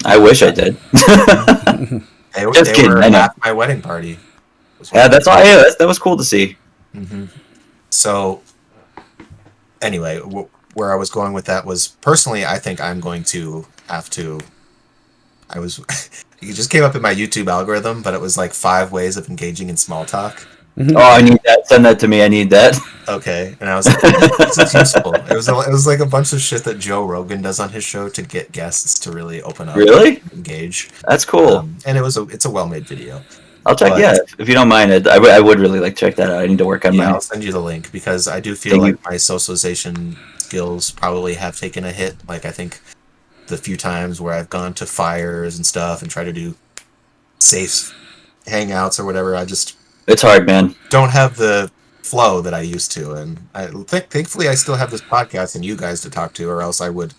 I 0.05 0.17
wish 0.17 0.41
I 0.41 0.51
did. 0.51 0.77
they, 0.93 2.45
Just 2.53 2.65
they 2.65 2.73
kidding, 2.73 2.91
were 2.91 3.03
I 3.03 3.09
know. 3.09 3.19
at 3.19 3.35
my 3.43 3.51
wedding 3.51 3.81
party. 3.81 4.17
yeah, 4.93 5.07
that's 5.07 5.27
all. 5.27 5.43
Yeah, 5.43 5.57
that's, 5.57 5.75
that 5.75 5.87
was 5.87 5.99
cool 5.99 6.15
to 6.17 6.23
see. 6.23 6.57
hmm 6.93 7.25
So, 7.89 8.41
anyway, 9.81 10.19
w- 10.19 10.47
where 10.73 10.91
I 10.93 10.95
was 10.95 11.09
going 11.09 11.33
with 11.33 11.45
that 11.45 11.65
was 11.65 11.89
personally, 12.01 12.45
I 12.45 12.59
think 12.59 12.79
I'm 12.79 12.99
going 12.99 13.23
to 13.25 13.65
have 13.89 14.09
to. 14.11 14.39
I 15.49 15.59
was. 15.59 15.79
it 16.41 16.53
just 16.53 16.69
came 16.69 16.83
up 16.83 16.95
in 16.95 17.01
my 17.01 17.13
YouTube 17.13 17.47
algorithm, 17.47 18.01
but 18.01 18.13
it 18.13 18.21
was 18.21 18.37
like 18.37 18.53
five 18.53 18.91
ways 18.91 19.17
of 19.17 19.27
engaging 19.29 19.69
in 19.69 19.75
small 19.77 20.05
talk. 20.05 20.47
Oh, 20.79 20.95
I 20.95 21.21
need 21.21 21.39
that. 21.43 21.67
Send 21.67 21.83
that 21.85 21.99
to 21.99 22.07
me. 22.07 22.23
I 22.23 22.27
need 22.29 22.49
that. 22.51 22.77
Okay, 23.09 23.55
and 23.59 23.69
I 23.69 23.75
was 23.75 23.87
like, 23.87 23.99
this 24.37 24.57
is 24.59 24.73
useful. 24.73 25.13
It 25.13 25.33
was 25.35 25.49
a, 25.49 25.53
it 25.61 25.71
was 25.71 25.85
like 25.87 25.99
a 25.99 26.05
bunch 26.05 26.31
of 26.31 26.39
shit 26.41 26.63
that 26.63 26.79
Joe 26.79 27.05
Rogan 27.05 27.41
does 27.41 27.59
on 27.59 27.69
his 27.69 27.83
show 27.83 28.07
to 28.07 28.21
get 28.21 28.51
guests 28.51 28.97
to 28.99 29.11
really 29.11 29.41
open 29.41 29.67
up, 29.67 29.75
Really? 29.75 30.19
and 30.19 30.31
engage. 30.33 30.89
That's 31.07 31.25
cool. 31.25 31.57
Um, 31.57 31.77
and 31.85 31.97
it 31.97 32.01
was 32.01 32.17
a 32.17 32.23
it's 32.29 32.45
a 32.45 32.49
well 32.49 32.67
made 32.67 32.85
video. 32.85 33.21
I'll 33.65 33.75
check. 33.75 33.89
but- 33.93 33.99
yeah, 33.99 34.15
if 34.37 34.47
you 34.47 34.53
don't 34.53 34.69
mind, 34.69 35.07
I, 35.07 35.15
I 35.35 35.39
would- 35.39 35.59
really 35.59 35.79
like 35.79 35.95
to 35.95 35.99
check 35.99 36.15
that 36.15 36.29
out. 36.29 36.39
I 36.41 36.47
need 36.47 36.59
to 36.59 36.65
work 36.65 36.85
on 36.85 36.93
Yeah, 36.93 37.05
my. 37.07 37.11
I'll 37.15 37.21
send 37.21 37.43
you 37.43 37.51
the 37.51 37.59
link 37.59 37.91
because 37.91 38.27
I 38.27 38.39
do 38.39 38.55
feel 38.55 38.73
Thank 38.73 38.85
you. 38.85 38.91
like 38.93 39.03
my 39.11 39.17
socialization 39.17 40.15
skills 40.37 40.91
probably 40.91 41.33
have 41.33 41.57
taken 41.59 41.83
a 41.83 41.91
hit. 41.91 42.15
Like 42.27 42.45
I 42.45 42.51
think 42.51 42.79
the 43.47 43.57
few 43.57 43.75
times 43.75 44.21
where 44.21 44.33
I've 44.33 44.49
gone 44.49 44.75
to 44.75 44.85
fires 44.85 45.57
and 45.57 45.65
stuff 45.65 46.01
and 46.03 46.09
try 46.11 46.23
to 46.23 46.31
do 46.31 46.55
safe 47.39 47.93
hangouts 48.45 48.99
or 48.99 49.05
whatever, 49.05 49.35
I 49.35 49.45
just 49.45 49.75
It's 50.09 50.23
hard, 50.23 50.45
man. 50.47 50.75
don't 50.89 51.11
have 51.11 51.37
the 51.37 51.71
flow 52.01 52.41
that 52.41 52.53
I 52.53 52.61
used 52.61 52.91
to. 52.93 53.13
And 53.13 53.39
I 53.53 53.67
think 53.67 54.09
thankfully 54.09 54.47
I 54.47 54.55
still 54.55 54.75
have 54.75 54.89
this 54.89 55.01
podcast 55.01 55.55
and 55.55 55.63
you 55.63 55.75
guys 55.77 56.01
to 56.01 56.09
talk 56.09 56.33
to, 56.33 56.49
or 56.49 56.61
else 56.61 56.81
I 56.81 56.89
would. 56.89 57.13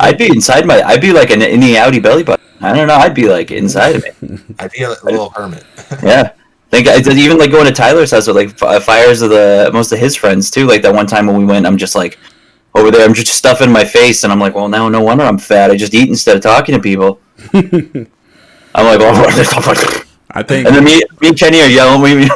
I'd 0.00 0.16
be 0.16 0.28
inside 0.28 0.66
my. 0.66 0.82
I'd 0.82 1.02
be 1.02 1.12
like 1.12 1.30
an 1.30 1.42
in 1.42 1.60
the 1.60 1.74
outie 1.74 2.02
belly 2.02 2.22
button. 2.22 2.44
I 2.62 2.72
don't 2.74 2.86
know. 2.88 2.94
I'd 2.94 3.14
be 3.14 3.28
like 3.28 3.50
inside 3.50 3.96
of 3.96 4.04
me. 4.22 4.38
I'd 4.58 4.70
be 4.72 4.82
a, 4.82 4.90
a 4.90 5.04
little 5.04 5.30
hermit. 5.30 5.64
Yeah. 6.02 6.32
Think 6.70 6.88
I 6.88 7.02
did 7.02 7.18
even 7.18 7.36
like 7.36 7.50
going 7.50 7.66
to 7.66 7.72
Tyler's 7.72 8.12
house 8.12 8.26
with 8.26 8.34
like 8.34 8.48
f- 8.48 8.62
uh, 8.62 8.80
fires 8.80 9.20
of 9.20 9.28
the 9.28 9.68
most 9.74 9.92
of 9.92 9.98
his 9.98 10.16
friends 10.16 10.50
too. 10.50 10.66
Like 10.66 10.80
that 10.80 10.94
one 10.94 11.06
time 11.06 11.26
when 11.26 11.36
we 11.36 11.44
went, 11.44 11.66
I'm 11.66 11.76
just 11.76 11.94
like 11.94 12.18
over 12.74 12.90
there. 12.90 13.04
I'm 13.06 13.12
just 13.12 13.34
stuffing 13.34 13.70
my 13.70 13.84
face, 13.84 14.24
and 14.24 14.32
I'm 14.32 14.40
like, 14.40 14.54
well, 14.54 14.70
now 14.70 14.88
no 14.88 15.02
wonder 15.02 15.22
I'm 15.22 15.36
fat. 15.36 15.70
I 15.70 15.76
just 15.76 15.92
eat 15.92 16.08
instead 16.08 16.34
of 16.34 16.42
talking 16.42 16.74
to 16.74 16.80
people. 16.80 17.20
I'm 17.52 18.86
like, 18.86 19.00
oh, 19.02 19.12
oh 19.12 20.01
I 20.34 20.42
think 20.42 20.66
and 20.66 20.74
then 20.74 20.84
me, 20.84 21.02
me 21.20 21.28
and 21.28 21.38
Kenny 21.38 21.60
are 21.60 21.68
yelling. 21.68 22.00
We, 22.00 22.24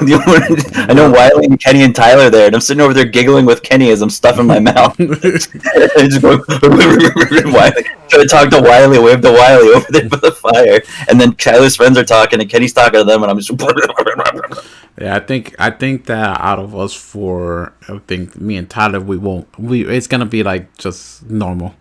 I 0.74 0.92
know 0.92 1.10
Wiley 1.10 1.46
and 1.46 1.58
Kenny 1.58 1.82
and 1.82 1.94
Tyler 1.94 2.24
are 2.24 2.30
there, 2.30 2.46
and 2.46 2.54
I'm 2.54 2.60
sitting 2.60 2.82
over 2.82 2.92
there 2.92 3.06
giggling 3.06 3.46
with 3.46 3.62
Kenny 3.62 3.90
as 3.90 4.02
I'm 4.02 4.10
stuffing 4.10 4.46
my 4.46 4.58
mouth. 4.60 4.94
I 5.00 5.04
just 6.08 6.20
go, 6.20 6.36
Wiley, 6.48 7.84
try 8.08 8.22
to 8.22 8.26
talk 8.28 8.50
to 8.50 8.60
Wiley, 8.60 8.98
wave 8.98 9.22
to 9.22 9.32
Wiley 9.32 9.68
over 9.70 9.86
there 9.90 10.08
by 10.10 10.18
the 10.18 10.30
fire, 10.30 10.82
and 11.08 11.18
then 11.18 11.34
Tyler's 11.36 11.74
friends 11.74 11.96
are 11.96 12.04
talking, 12.04 12.38
and 12.38 12.50
Kenny's 12.50 12.74
talking 12.74 13.00
to 13.00 13.04
them, 13.04 13.22
and 13.22 13.30
I'm 13.30 13.38
just. 13.38 13.50
Yeah, 15.00 15.16
I 15.16 15.20
think 15.20 15.54
I 15.58 15.70
think 15.70 16.04
that 16.06 16.38
out 16.40 16.58
of 16.58 16.76
us 16.76 16.92
four, 16.92 17.72
I 17.88 17.98
think 18.06 18.38
me 18.38 18.56
and 18.56 18.68
Tyler, 18.68 19.00
we 19.00 19.16
won't. 19.16 19.58
We 19.58 19.86
it's 19.86 20.06
gonna 20.06 20.26
be 20.26 20.42
like 20.42 20.76
just 20.76 21.24
normal, 21.30 21.74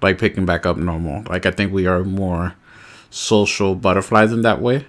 like 0.00 0.18
picking 0.18 0.44
back 0.44 0.66
up 0.66 0.76
normal. 0.76 1.22
Like 1.28 1.46
I 1.46 1.52
think 1.52 1.72
we 1.72 1.86
are 1.86 2.02
more 2.02 2.54
social 3.10 3.76
butterflies 3.76 4.32
in 4.32 4.42
that 4.42 4.60
way. 4.60 4.86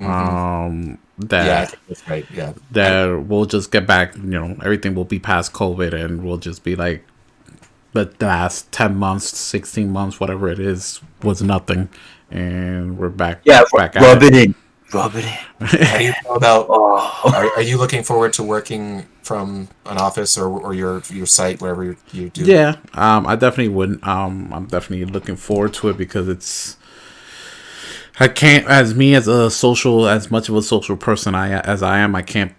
Um, 0.00 0.98
that 1.18 1.46
yeah, 1.46 1.78
that's 1.88 2.08
right. 2.08 2.26
Yeah. 2.32 2.52
that 2.72 3.24
we'll 3.26 3.44
just 3.46 3.70
get 3.70 3.86
back. 3.86 4.16
You 4.16 4.22
know, 4.22 4.56
everything 4.62 4.94
will 4.94 5.04
be 5.04 5.18
past 5.18 5.52
COVID, 5.52 5.92
and 5.92 6.24
we'll 6.24 6.38
just 6.38 6.64
be 6.64 6.74
like, 6.76 7.04
the 7.92 8.12
last 8.20 8.72
ten 8.72 8.96
months, 8.96 9.36
sixteen 9.36 9.90
months, 9.90 10.18
whatever 10.18 10.48
it 10.48 10.58
is, 10.58 11.00
was 11.22 11.42
nothing, 11.42 11.88
and 12.30 12.98
we're 12.98 13.08
back. 13.08 13.42
yeah, 13.44 13.62
back 13.72 13.94
rub 13.94 14.22
it. 14.22 14.34
it 14.34 14.46
in, 14.48 14.54
rub 14.92 15.14
it 15.14 15.24
in. 15.24 15.66
How 15.86 15.98
do 15.98 16.04
you 16.04 16.12
feel 16.12 16.34
about 16.34 16.66
Oh, 16.68 17.32
Are, 17.32 17.50
are 17.56 17.62
you 17.62 17.78
looking 17.78 18.02
forward 18.02 18.32
to 18.34 18.42
working 18.42 19.06
from 19.22 19.68
an 19.86 19.98
office 19.98 20.36
or, 20.36 20.48
or 20.48 20.74
your 20.74 21.02
your 21.10 21.26
site 21.26 21.60
wherever 21.60 21.84
you, 21.84 21.96
you 22.12 22.30
do? 22.30 22.44
Yeah, 22.44 22.76
um, 22.94 23.26
I 23.26 23.36
definitely 23.36 23.68
would. 23.68 24.02
Um, 24.02 24.52
I'm 24.52 24.66
definitely 24.66 25.04
looking 25.06 25.36
forward 25.36 25.74
to 25.74 25.88
it 25.90 25.96
because 25.96 26.28
it's. 26.28 26.76
I 28.20 28.28
can't, 28.28 28.66
as 28.68 28.94
me 28.94 29.14
as 29.14 29.26
a 29.26 29.50
social, 29.50 30.06
as 30.06 30.30
much 30.30 30.48
of 30.48 30.54
a 30.54 30.62
social 30.62 30.96
person 30.96 31.34
I 31.34 31.58
as 31.60 31.82
I 31.82 31.98
am, 31.98 32.14
I 32.14 32.22
can't 32.22 32.52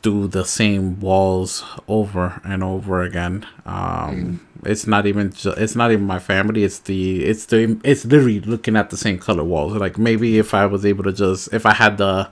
do 0.00 0.26
the 0.26 0.44
same 0.44 0.98
walls 1.00 1.64
over 1.86 2.40
and 2.44 2.64
over 2.64 3.02
again. 3.02 3.46
Um, 3.66 4.40
It's 4.64 4.86
not 4.86 5.06
even 5.06 5.32
it's 5.44 5.74
not 5.76 5.90
even 5.92 6.06
my 6.06 6.18
family. 6.18 6.64
It's 6.64 6.78
the 6.80 7.24
it's 7.24 7.46
the 7.46 7.80
it's 7.84 8.04
literally 8.04 8.40
looking 8.40 8.76
at 8.76 8.90
the 8.90 8.96
same 8.96 9.18
color 9.18 9.44
walls. 9.44 9.74
Like 9.74 9.98
maybe 9.98 10.38
if 10.38 10.54
I 10.54 10.66
was 10.66 10.86
able 10.86 11.04
to 11.04 11.12
just 11.12 11.52
if 11.52 11.66
I 11.66 11.74
had 11.74 11.98
the 11.98 12.30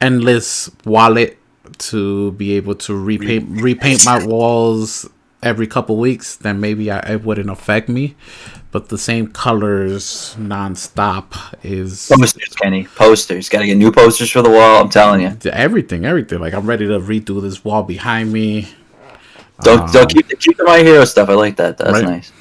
endless 0.00 0.70
wallet 0.84 1.38
to 1.78 2.32
be 2.32 2.52
able 2.52 2.74
to 2.76 2.94
repaint 2.96 3.60
repaint 3.60 4.04
my 4.04 4.24
walls 4.24 5.08
every 5.42 5.66
couple 5.66 5.96
weeks, 5.96 6.36
then 6.36 6.60
maybe 6.60 6.90
I, 6.90 6.98
it 7.00 7.24
wouldn't 7.24 7.50
affect 7.50 7.88
me. 7.88 8.16
But 8.70 8.88
the 8.88 8.98
same 8.98 9.28
colors 9.28 10.34
nonstop 10.38 11.54
is 11.64 12.10
Posters, 12.12 12.54
Kenny. 12.54 12.84
Posters. 12.84 13.48
Got 13.48 13.60
to 13.60 13.66
get 13.66 13.76
new 13.76 13.92
posters 13.92 14.30
for 14.30 14.42
the 14.42 14.50
wall. 14.50 14.82
I'm 14.82 14.88
telling 14.90 15.22
you. 15.22 15.36
everything, 15.50 16.04
everything. 16.04 16.40
Like 16.40 16.54
I'm 16.54 16.66
ready 16.66 16.86
to 16.86 16.98
redo 16.98 17.40
this 17.40 17.64
wall 17.64 17.82
behind 17.82 18.32
me. 18.32 18.68
Don't 19.62 19.90
don't 19.92 20.02
um, 20.02 20.08
keep 20.08 20.28
the, 20.28 20.36
keep 20.36 20.56
the 20.58 20.64
my 20.64 20.78
hero 20.78 21.04
stuff. 21.04 21.28
I 21.30 21.34
like 21.34 21.56
that. 21.56 21.78
That's 21.78 21.92
Right. 21.92 22.04
nice. 22.04 22.32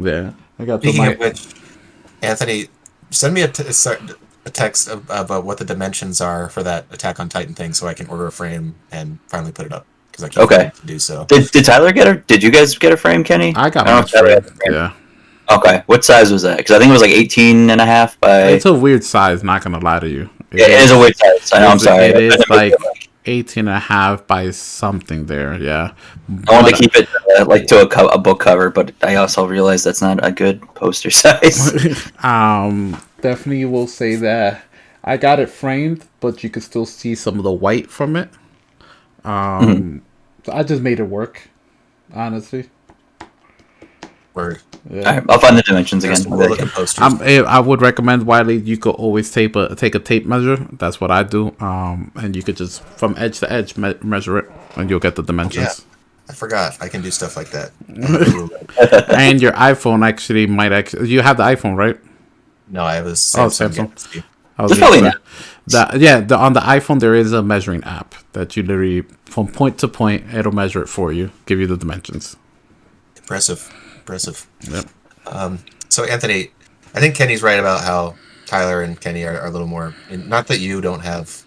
Yeah, 0.00 0.32
I 0.58 0.64
got 0.64 0.80
Speaking 0.82 1.00
my, 1.00 1.08
of 1.08 1.18
which, 1.18 1.46
Anthony, 2.22 2.68
send 3.10 3.34
me 3.34 3.42
a, 3.42 3.48
t- 3.48 3.64
a 3.66 3.96
a 4.46 4.50
text 4.50 4.88
about 4.88 5.30
uh, 5.30 5.40
what 5.40 5.58
the 5.58 5.64
dimensions 5.64 6.20
are 6.20 6.48
for 6.48 6.62
that 6.62 6.86
Attack 6.92 7.18
on 7.18 7.28
Titan 7.28 7.54
thing, 7.54 7.72
so 7.72 7.86
I 7.88 7.94
can 7.94 8.06
order 8.06 8.26
a 8.26 8.32
frame 8.32 8.74
and 8.92 9.18
finally 9.26 9.52
put 9.52 9.66
it 9.66 9.72
up 9.72 9.86
because 10.16 10.24
I 10.24 10.28
can't 10.28 10.52
Okay. 10.52 10.70
do 10.86 10.98
so. 10.98 11.24
Did, 11.26 11.50
did 11.50 11.64
Tyler 11.64 11.92
get 11.92 12.06
a? 12.06 12.14
Did 12.16 12.42
you 12.42 12.50
guys 12.50 12.76
get 12.78 12.92
a 12.92 12.96
frame, 12.96 13.24
Kenny? 13.24 13.54
I 13.56 13.70
got 13.70 13.86
I 13.88 13.90
don't 13.90 13.94
my 13.94 14.00
know 14.00 14.00
if 14.00 14.10
Tyler 14.12 14.26
frame. 14.26 14.38
a 14.38 14.42
frame. 14.42 14.72
Yeah, 14.72 15.56
Okay. 15.56 15.82
What 15.86 16.04
size 16.04 16.32
was 16.32 16.42
that? 16.42 16.58
Because 16.58 16.76
I 16.76 16.78
think 16.78 16.90
it 16.90 16.92
was 16.92 17.02
like 17.02 17.10
18 17.10 17.70
and 17.70 17.80
a 17.80 17.84
half 17.86 18.18
by. 18.20 18.48
it's 18.48 18.64
a 18.66 18.72
weird 18.72 19.04
size. 19.04 19.42
Not 19.42 19.62
gonna 19.62 19.78
lie 19.80 19.98
to 20.00 20.08
you. 20.08 20.30
Yeah, 20.52 20.66
it 20.66 20.80
is 20.82 20.90
a 20.92 20.98
weird 20.98 21.16
size. 21.16 21.50
I 21.52 21.60
know. 21.60 21.68
I'm 21.68 21.78
sorry. 21.78 22.04
It 22.04 22.16
is 22.22 22.36
like 22.48 22.74
18 23.26 23.66
and 23.68 23.76
a 23.76 23.80
half 23.80 24.26
by 24.26 24.50
something 24.50 25.26
there. 25.26 25.58
Yeah. 25.60 25.92
I 26.48 26.52
wanted 26.52 26.76
to 26.76 26.82
keep 26.82 26.94
it 26.96 27.08
uh, 27.38 27.44
like 27.46 27.66
to 27.68 27.82
a, 27.82 27.88
co- 27.88 28.08
a 28.08 28.18
book 28.18 28.40
cover, 28.40 28.70
but 28.70 28.92
I 29.02 29.16
also 29.16 29.46
realized 29.46 29.84
that's 29.84 30.00
not 30.02 30.24
a 30.24 30.30
good 30.30 30.60
poster 30.74 31.10
size. 31.22 32.12
um, 32.22 32.96
definitely 33.20 33.64
will 33.64 33.86
say 33.88 34.14
that 34.16 34.62
I 35.02 35.16
got 35.16 35.40
it 35.40 35.48
framed, 35.50 36.06
but 36.20 36.42
you 36.44 36.50
can 36.50 36.62
still 36.62 36.86
see 36.86 37.14
some 37.14 37.36
of 37.38 37.44
the 37.44 37.52
white 37.52 37.90
from 37.90 38.14
it. 38.16 38.28
Um, 39.24 40.02
so 40.44 40.52
I 40.52 40.62
just 40.62 40.82
made 40.82 41.00
it 41.00 41.04
work, 41.04 41.48
honestly. 42.12 42.68
Word. 44.34 44.60
Yeah. 44.90 44.98
All 44.98 45.14
right, 45.14 45.24
I'll 45.28 45.38
find 45.38 45.56
the 45.56 45.62
dimensions 45.62 46.02
There's 46.02 46.20
again. 46.20 46.30
some 46.30 46.38
cool 46.38 46.48
looking 46.50 46.68
posters. 46.68 47.02
Um, 47.02 47.20
eh, 47.22 47.40
I 47.42 47.60
would 47.60 47.80
recommend 47.80 48.26
Wiley. 48.26 48.56
You 48.56 48.76
could 48.76 48.96
always 48.96 49.30
tape 49.30 49.54
a 49.56 49.74
take 49.76 49.94
a 49.94 50.00
tape 50.00 50.26
measure. 50.26 50.56
That's 50.72 51.00
what 51.00 51.10
I 51.10 51.22
do. 51.22 51.54
Um, 51.60 52.10
and 52.16 52.34
you 52.34 52.42
could 52.42 52.56
just 52.56 52.82
from 52.82 53.14
edge 53.16 53.38
to 53.40 53.50
edge 53.50 53.76
me- 53.76 53.94
measure 54.02 54.38
it, 54.38 54.50
and 54.76 54.90
you'll 54.90 54.98
get 55.00 55.14
the 55.14 55.22
dimensions. 55.22 55.86
I 56.28 56.32
forgot. 56.32 56.76
I 56.80 56.88
can 56.88 57.00
do 57.00 57.10
stuff 57.10 57.36
like 57.36 57.50
that. 57.50 57.70
and 59.16 59.40
your 59.40 59.52
iPhone 59.52 60.04
actually 60.06 60.46
might 60.46 60.72
actually. 60.72 61.08
You 61.10 61.20
have 61.20 61.36
the 61.36 61.44
iPhone, 61.44 61.76
right? 61.76 61.98
no, 62.68 62.82
I 62.82 62.94
have 62.94 63.06
a 63.06 63.12
Samsung. 63.12 63.38
Oh, 63.38 63.46
Samsung. 63.48 63.68
Samsung. 63.70 63.74
Galaxy. 63.76 64.24
I 64.58 64.62
was 64.62 64.78
probably 64.78 65.00
say- 65.00 65.12
The, 65.66 65.96
yeah, 65.98 66.20
the, 66.20 66.36
on 66.36 66.52
the 66.52 66.60
iPhone 66.60 67.00
there 67.00 67.14
is 67.14 67.32
a 67.32 67.42
measuring 67.42 67.82
app 67.84 68.14
that 68.34 68.56
you 68.56 68.62
literally 68.62 69.02
from 69.24 69.48
point 69.48 69.78
to 69.78 69.88
point 69.88 70.32
it'll 70.34 70.52
measure 70.52 70.82
it 70.82 70.88
for 70.88 71.12
you, 71.12 71.30
give 71.46 71.58
you 71.58 71.66
the 71.66 71.76
dimensions. 71.76 72.36
Impressive. 73.16 73.72
Impressive. 73.96 74.46
Yep. 74.70 74.84
Um, 75.26 75.58
so 75.88 76.04
Anthony, 76.04 76.50
I 76.94 77.00
think 77.00 77.14
Kenny's 77.14 77.42
right 77.42 77.58
about 77.58 77.82
how 77.82 78.16
Tyler 78.46 78.82
and 78.82 79.00
Kenny 79.00 79.24
are, 79.24 79.40
are 79.40 79.46
a 79.46 79.50
little 79.50 79.66
more. 79.66 79.94
And 80.10 80.28
not 80.28 80.46
that 80.48 80.58
you 80.60 80.80
don't 80.82 81.00
have. 81.00 81.42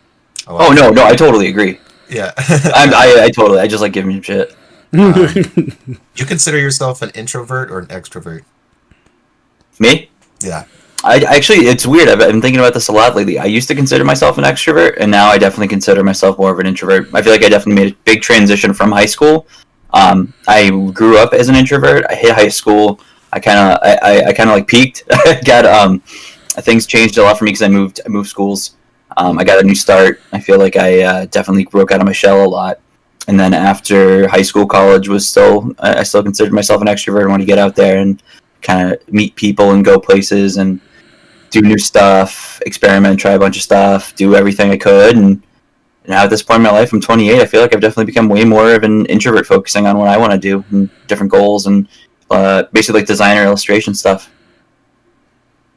A 0.47 0.53
lot 0.53 0.63
Oh 0.67 0.71
of- 0.71 0.75
no, 0.77 0.89
no, 0.89 1.05
I 1.05 1.15
totally 1.15 1.47
agree. 1.49 1.79
Yeah. 2.09 2.31
I'm, 2.37 2.93
I, 2.93 3.25
I 3.25 3.29
totally, 3.29 3.59
I 3.59 3.67
just 3.67 3.81
like 3.81 3.93
giving 3.93 4.11
him 4.11 4.21
shit. 4.23 4.55
you 4.93 6.25
consider 6.25 6.57
yourself 6.57 7.01
an 7.03 7.09
introvert 7.11 7.69
or 7.69 7.77
an 7.79 7.87
extrovert? 7.87 8.43
Me? 9.79 10.09
Yeah. 10.41 10.63
I 11.03 11.19
actually, 11.19 11.67
it's 11.67 11.85
weird. 11.85 12.09
I've 12.09 12.17
been 12.17 12.41
thinking 12.41 12.59
about 12.59 12.73
this 12.73 12.87
a 12.87 12.91
lot 12.91 13.15
lately. 13.15 13.37
I 13.37 13.45
used 13.45 13.67
to 13.67 13.75
consider 13.75 14.03
myself 14.03 14.37
an 14.37 14.43
extrovert, 14.43 14.97
and 14.99 15.11
now 15.11 15.27
I 15.27 15.37
definitely 15.37 15.67
consider 15.67 16.03
myself 16.03 16.39
more 16.39 16.51
of 16.51 16.59
an 16.59 16.65
introvert. 16.65 17.09
I 17.13 17.21
feel 17.21 17.31
like 17.31 17.43
I 17.43 17.49
definitely 17.49 17.83
made 17.83 17.93
a 17.93 17.97
big 18.03 18.21
transition 18.21 18.73
from 18.73 18.91
high 18.91 19.05
school. 19.05 19.47
Um, 19.93 20.33
I 20.47 20.69
grew 20.93 21.17
up 21.17 21.33
as 21.33 21.49
an 21.49 21.55
introvert. 21.55 22.05
I 22.09 22.15
hit 22.15 22.33
high 22.33 22.49
school. 22.49 22.99
I 23.31 23.39
kind 23.39 23.59
of, 23.59 23.79
I, 23.83 23.99
I, 24.01 24.25
I 24.27 24.33
kind 24.33 24.49
of 24.49 24.55
like 24.55 24.67
peaked. 24.67 25.03
got 25.45 25.65
um, 25.65 25.99
things 25.99 26.87
changed 26.87 27.17
a 27.17 27.23
lot 27.23 27.37
for 27.37 27.45
me 27.45 27.49
because 27.49 27.61
I 27.61 27.69
moved, 27.69 28.01
I 28.05 28.09
moved 28.09 28.29
schools. 28.29 28.75
Um, 29.17 29.37
I 29.37 29.43
got 29.43 29.59
a 29.59 29.63
new 29.63 29.75
start. 29.75 30.19
I 30.33 30.39
feel 30.39 30.57
like 30.57 30.75
I 30.75 31.01
uh, 31.03 31.25
definitely 31.25 31.65
broke 31.65 31.91
out 31.91 32.01
of 32.01 32.05
my 32.05 32.11
shell 32.11 32.43
a 32.43 32.47
lot. 32.47 32.79
And 33.27 33.39
then 33.39 33.53
after 33.53 34.27
high 34.27 34.41
school, 34.41 34.65
college 34.65 35.09
was 35.09 35.27
still, 35.27 35.73
I 35.79 36.03
still 36.03 36.23
considered 36.23 36.53
myself 36.53 36.81
an 36.81 36.87
extrovert. 36.87 37.23
I 37.23 37.27
want 37.27 37.41
to 37.41 37.45
get 37.45 37.59
out 37.59 37.75
there 37.75 37.99
and 37.99 38.21
kind 38.61 38.91
of 38.91 39.13
meet 39.13 39.35
people 39.35 39.71
and 39.71 39.85
go 39.85 39.99
places 39.99 40.57
and 40.57 40.79
do 41.61 41.67
new 41.67 41.77
stuff, 41.77 42.61
experiment, 42.65 43.19
try 43.19 43.31
a 43.31 43.39
bunch 43.39 43.57
of 43.57 43.63
stuff, 43.63 44.15
do 44.15 44.35
everything 44.35 44.71
I 44.71 44.77
could, 44.77 45.15
and 45.15 45.41
now 46.07 46.23
at 46.23 46.29
this 46.29 46.41
point 46.41 46.57
in 46.57 46.63
my 46.63 46.71
life, 46.71 46.93
I'm 46.93 47.01
28. 47.01 47.41
I 47.41 47.45
feel 47.45 47.61
like 47.61 47.73
I've 47.75 47.81
definitely 47.81 48.05
become 48.05 48.29
way 48.29 48.45
more 48.45 48.73
of 48.73 48.83
an 48.83 49.05
introvert, 49.07 49.45
focusing 49.45 49.85
on 49.87 49.97
what 49.97 50.07
I 50.07 50.17
want 50.17 50.31
to 50.31 50.37
do 50.37 50.63
and 50.71 50.89
different 51.07 51.31
goals 51.31 51.67
and 51.67 51.87
uh, 52.31 52.63
basically 52.71 53.01
like 53.01 53.07
designer 53.07 53.43
illustration 53.43 53.93
stuff. 53.93 54.31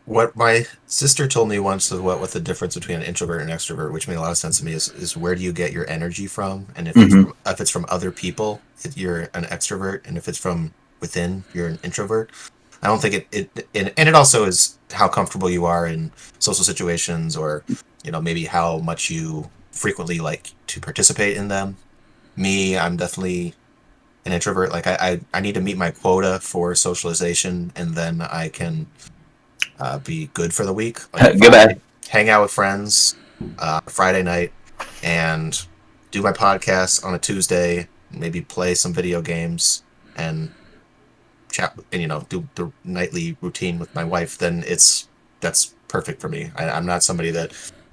What 0.05 0.35
my 0.35 0.67
sister 0.87 1.29
told 1.29 1.49
me 1.49 1.59
once 1.59 1.91
of 1.93 2.03
what, 2.03 2.21
what 2.21 2.31
the 2.31 2.41
difference 2.41 2.75
between 2.75 2.99
an 2.99 3.05
introvert 3.05 3.43
and 3.43 3.51
extrovert, 3.51 3.93
which 3.93 4.09
made 4.09 4.17
a 4.17 4.21
lot 4.21 4.31
of 4.31 4.39
sense 4.39 4.59
to 4.59 4.65
me, 4.65 4.73
is, 4.73 4.89
is 4.89 5.17
where 5.17 5.35
do 5.35 5.43
you 5.43 5.53
get 5.53 5.73
your 5.73 5.89
energy 5.89 6.27
from? 6.27 6.67
And 6.75 6.89
if, 6.89 6.97
it's 6.97 7.15
Mhm. 7.15 7.25
from, 7.25 7.35
if 7.47 7.61
it's 7.61 7.71
from 7.71 7.87
other 7.89 8.11
people, 8.11 8.61
you're 8.97 9.29
an 9.35 9.45
extrovert. 9.45 10.01
And 10.07 10.17
if 10.17 10.27
it's 10.29 10.39
from 10.39 10.75
within, 11.01 11.45
you're 11.55 11.69
an 11.69 11.79
introvert. 11.85 12.31
I 12.83 12.87
don't 12.87 13.01
think 13.01 13.15
it, 13.15 13.27
it 13.33 13.69
and, 13.75 13.93
and 13.97 14.09
it 14.09 14.15
also 14.15 14.45
is 14.45 14.79
how 14.93 15.09
comfortable 15.09 15.51
you 15.51 15.67
are 15.67 15.87
in 15.87 16.13
social 16.39 16.65
situations 16.65 17.37
or, 17.37 17.63
you 18.03 18.11
know, 18.11 18.21
maybe 18.21 18.45
how 18.45 18.79
much 18.79 19.11
you 19.11 19.51
frequently 19.71 20.19
like 20.19 20.53
to 20.69 20.81
participate 20.81 21.37
in 21.37 21.49
them. 21.49 21.77
Me, 22.37 22.79
I'm 22.79 22.97
definitely 22.97 23.55
an 24.25 24.33
introvert. 24.33 24.71
Like 24.71 24.87
I, 24.87 24.95
I, 25.01 25.21
I 25.35 25.41
need 25.41 25.55
to 25.55 25.61
meet 25.61 25.77
my 25.77 25.91
quota 25.91 26.41
for 26.41 26.75
socialization 26.75 27.73
and 27.77 27.95
then 27.95 28.23
I 28.23 28.49
can 28.49 28.87
uh, 29.79 29.99
be 29.99 30.31
good 30.33 30.55
for 30.55 30.65
the 30.65 30.73
week. 30.73 31.01
Like, 31.13 31.39
Goodbye. 31.41 31.81
Hang 32.09 32.29
out 32.29 32.43
with 32.43 32.51
friends 32.51 33.17
uh, 33.59 33.81
Friday 33.87 34.23
night 34.23 34.53
and 35.03 35.67
do 36.11 36.23
my 36.23 36.33
podcast 36.33 37.05
on 37.05 37.15
a 37.15 37.19
Tuesday. 37.19 37.89
Maybe 38.11 38.41
play 38.41 38.75
some 38.75 38.93
video 38.93 39.23
games 39.23 39.85
and 40.17 40.51
chat 41.51 41.77
and 41.93 42.01
you 42.03 42.09
know 42.09 42.27
do 42.29 42.49
the 42.55 42.71
nightly 42.85 43.37
routine 43.41 43.79
with 43.79 43.95
my 43.95 44.05
wife. 44.05 44.39
Then 44.39 44.65
it's 44.67 45.09
that's 45.41 45.75
perfect 45.89 46.21
for 46.21 46.29
me. 46.29 46.51
I, 46.57 46.69
I'm 46.71 46.87
not 46.87 47.03
somebody 47.03 47.31
that 47.33 47.53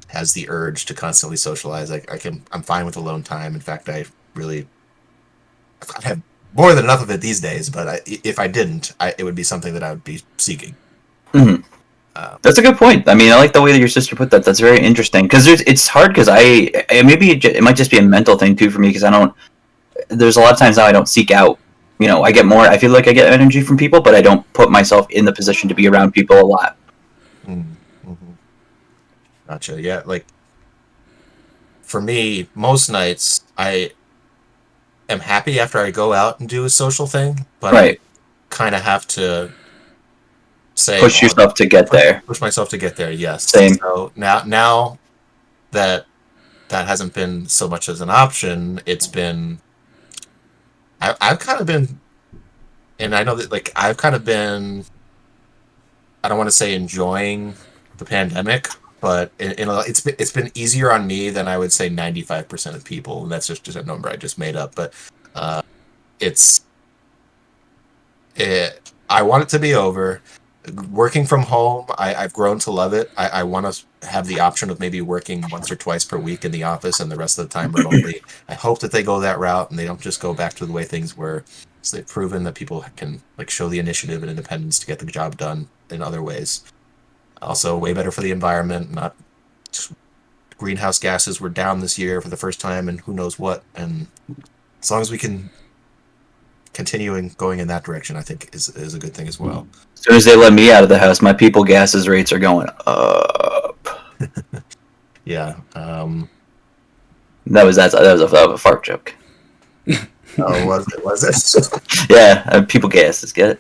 has 0.09 0.33
the 0.33 0.47
urge 0.49 0.85
to 0.85 0.93
constantly 0.93 1.37
socialize. 1.37 1.91
I, 1.91 2.01
I 2.11 2.17
can 2.17 2.43
I'm 2.51 2.63
fine 2.63 2.85
with 2.85 2.97
alone 2.97 3.23
time. 3.23 3.55
In 3.55 3.61
fact, 3.61 3.89
I 3.89 4.05
really 4.35 4.67
I 5.81 6.07
have 6.07 6.21
more 6.53 6.73
than 6.73 6.83
enough 6.85 7.01
of 7.01 7.09
it 7.09 7.21
these 7.21 7.39
days. 7.39 7.69
But 7.69 7.87
I, 7.87 7.99
if 8.05 8.39
I 8.39 8.47
didn't, 8.47 8.93
I, 8.99 9.13
it 9.17 9.23
would 9.23 9.35
be 9.35 9.43
something 9.43 9.73
that 9.73 9.83
I 9.83 9.91
would 9.91 10.03
be 10.03 10.21
seeking. 10.37 10.75
Mhm. 11.33 11.63
Uh, 12.15 12.37
That's 12.41 12.57
a 12.57 12.63
good 12.63 12.77
point. 12.77 13.07
I 13.07 13.13
mean, 13.13 13.31
I 13.31 13.35
like 13.35 13.53
the 13.53 13.61
way 13.61 13.71
that 13.71 13.77
your 13.79 13.87
sister 13.87 14.15
put 14.15 14.31
that. 14.31 14.43
That's 14.43 14.59
very 14.59 14.79
interesting 14.79 15.25
because 15.25 15.45
it's 15.45 15.87
hard 15.87 16.09
because 16.11 16.27
I 16.31 16.71
maybe 17.03 17.31
it, 17.31 17.45
it 17.45 17.61
might 17.61 17.75
just 17.75 17.91
be 17.91 17.99
a 17.99 18.01
mental 18.01 18.37
thing 18.37 18.55
too 18.55 18.71
for 18.71 18.79
me 18.79 18.87
because 18.87 19.03
I 19.03 19.11
don't. 19.11 19.33
There's 20.07 20.37
a 20.37 20.39
lot 20.39 20.51
of 20.51 20.57
times 20.57 20.77
now 20.77 20.85
I 20.85 20.91
don't 20.91 21.07
seek 21.07 21.29
out. 21.31 21.59
You 21.99 22.07
know, 22.07 22.21
I 22.23 22.31
get 22.31 22.45
more. 22.45 22.61
I 22.61 22.77
feel 22.77 22.91
like 22.91 23.07
I 23.07 23.13
get 23.13 23.31
energy 23.31 23.61
from 23.61 23.75
people, 23.77 24.01
but 24.01 24.13
I 24.13 24.21
don't 24.21 24.45
put 24.53 24.69
myself 24.69 25.09
in 25.09 25.25
the 25.25 25.33
position 25.33 25.67
to 25.69 25.75
be 25.75 25.87
around 25.87 26.11
people 26.11 26.39
a 26.39 26.45
lot. 26.45 26.77
Mm, 27.47 27.63
mhm. 28.05 28.15
Gotcha. 29.47 29.81
Yeah, 29.81 30.03
like 30.05 30.25
for 31.81 32.01
me, 32.01 32.47
most 32.53 32.89
nights 32.89 33.41
I 33.57 33.91
am 35.09 35.21
happy 35.21 35.59
after 35.59 35.79
I 35.79 35.89
go 35.91 36.13
out 36.13 36.39
and 36.39 36.47
do 36.47 36.65
a 36.65 36.69
social 36.69 37.07
thing, 37.07 37.45
but 37.59 37.73
Right. 37.73 37.99
I 37.99 38.05
kind 38.49 38.75
of 38.75 38.81
have 38.81 39.07
to 39.07 39.51
say 40.75 40.99
Push 40.99 41.23
"Oh, 41.23 41.25
yourself 41.25 41.53
to 41.55 41.65
get 41.65 41.89
push, 41.89 41.99
there. 41.99 42.21
push 42.27 42.41
myself 42.41 42.69
to 42.69 42.77
get 42.77 42.95
there. 42.97 43.11
Yes. 43.11 43.49
Same. 43.49 43.73
So 43.75 44.11
now, 44.15 44.43
now 44.45 44.99
that 45.71 46.05
that 46.69 46.85
hasn't 46.87 47.13
been 47.13 47.47
so 47.47 47.67
much 47.67 47.89
as 47.89 48.01
an 48.01 48.09
option, 48.11 48.81
it's 48.85 49.07
been. 49.07 49.59
I, 51.01 51.15
I've 51.21 51.39
kind 51.39 51.59
of 51.59 51.67
been, 51.67 51.99
and 52.99 53.15
I 53.15 53.23
know 53.23 53.35
that 53.35 53.51
like 53.51 53.71
I've 53.75 53.97
kind 53.97 54.15
of 54.15 54.25
been. 54.25 54.85
I 56.23 56.29
don't 56.29 56.37
want 56.37 56.47
to 56.47 56.55
say 56.55 56.73
enjoying 56.73 57.53
the 57.97 58.05
pandemic, 58.05 58.67
but 58.99 59.31
a, 59.39 59.55
it's 59.87 60.01
been 60.01 60.15
it's 60.17 60.31
been 60.31 60.51
easier 60.55 60.91
on 60.91 61.07
me 61.07 61.29
than 61.29 61.47
I 61.47 61.57
would 61.57 61.71
say 61.71 61.89
ninety 61.89 62.21
five 62.21 62.49
percent 62.49 62.75
of 62.75 62.83
people, 62.83 63.23
and 63.23 63.31
that's 63.31 63.47
just, 63.47 63.63
just 63.63 63.77
a 63.77 63.83
number 63.83 64.09
I 64.09 64.15
just 64.15 64.37
made 64.37 64.55
up. 64.55 64.75
But 64.75 64.93
uh, 65.35 65.61
it's 66.19 66.61
it. 68.35 68.91
I 69.09 69.21
want 69.21 69.43
it 69.43 69.49
to 69.49 69.59
be 69.59 69.73
over 69.73 70.21
working 70.91 71.25
from 71.25 71.41
home 71.41 71.85
I, 71.97 72.15
i've 72.15 72.33
grown 72.33 72.59
to 72.59 72.71
love 72.71 72.93
it 72.93 73.11
i, 73.17 73.27
I 73.27 73.43
want 73.43 73.71
to 73.71 73.83
have 74.03 74.27
the 74.27 74.39
option 74.39 74.69
of 74.69 74.79
maybe 74.79 75.01
working 75.01 75.43
once 75.51 75.71
or 75.71 75.75
twice 75.75 76.05
per 76.05 76.17
week 76.17 76.45
in 76.45 76.51
the 76.51 76.63
office 76.63 76.99
and 76.99 77.11
the 77.11 77.15
rest 77.15 77.37
of 77.39 77.47
the 77.47 77.53
time 77.53 77.71
remotely. 77.71 78.21
I 78.47 78.53
hope 78.53 78.79
that 78.79 78.91
they 78.91 79.03
go 79.03 79.19
that 79.19 79.39
route 79.39 79.69
and 79.69 79.79
they 79.79 79.85
don't 79.85 80.01
just 80.01 80.21
go 80.21 80.33
back 80.33 80.53
to 80.55 80.65
the 80.65 80.71
way 80.71 80.83
things 80.83 81.17
were. 81.17 81.43
So 81.81 81.97
they've 81.97 82.07
proven 82.07 82.43
that 82.43 82.55
people 82.55 82.85
can 82.95 83.21
like 83.37 83.49
show 83.49 83.69
the 83.69 83.79
initiative 83.79 84.21
and 84.21 84.29
independence 84.29 84.79
to 84.79 84.87
get 84.87 84.99
the 84.99 85.05
job 85.05 85.37
done 85.37 85.69
in 85.89 86.01
other 86.01 86.21
ways. 86.21 86.63
Also, 87.41 87.77
way 87.77 87.93
better 87.93 88.11
for 88.11 88.21
the 88.21 88.31
environment. 88.31 88.91
Not 88.91 89.15
greenhouse 90.57 90.99
gases 90.99 91.39
were 91.39 91.49
down 91.49 91.79
this 91.79 91.97
year 91.97 92.19
for 92.19 92.29
the 92.29 92.37
first 92.37 92.59
time, 92.59 92.89
and 92.89 92.99
who 93.01 93.13
knows 93.13 93.37
what. 93.37 93.63
And 93.75 94.07
as 94.81 94.91
long 94.91 95.01
as 95.01 95.11
we 95.11 95.17
can 95.17 95.49
continuing 96.73 97.29
going 97.37 97.59
in 97.59 97.67
that 97.67 97.83
direction, 97.83 98.15
I 98.15 98.21
think 98.21 98.49
is 98.53 98.69
is 98.69 98.93
a 98.93 98.99
good 98.99 99.13
thing 99.13 99.27
as 99.27 99.39
well. 99.39 99.67
As 99.95 100.01
soon 100.01 100.15
as 100.15 100.25
they 100.25 100.35
let 100.35 100.53
me 100.53 100.71
out 100.71 100.83
of 100.83 100.89
the 100.89 100.99
house, 100.99 101.21
my 101.21 101.33
people 101.33 101.63
gases 101.63 102.07
rates 102.07 102.31
are 102.31 102.39
going 102.39 102.69
up. 102.85 103.66
Yeah. 105.27 105.57
Um, 105.75 106.29
That 107.47 107.65
was 107.65 107.75
that. 107.75 107.91
That 107.91 108.13
was 108.13 108.21
a, 108.21 108.27
that 108.27 108.47
was 108.47 108.55
a 108.55 108.57
fart 108.57 108.83
joke. 108.83 109.13
oh, 109.87 110.65
was 110.65 110.87
it? 110.93 111.03
Was 111.03 111.23
it? 111.23 112.09
Yeah, 112.09 112.43
uh, 112.47 112.61
people 112.63 112.89
gases. 112.89 113.33
Get 113.33 113.59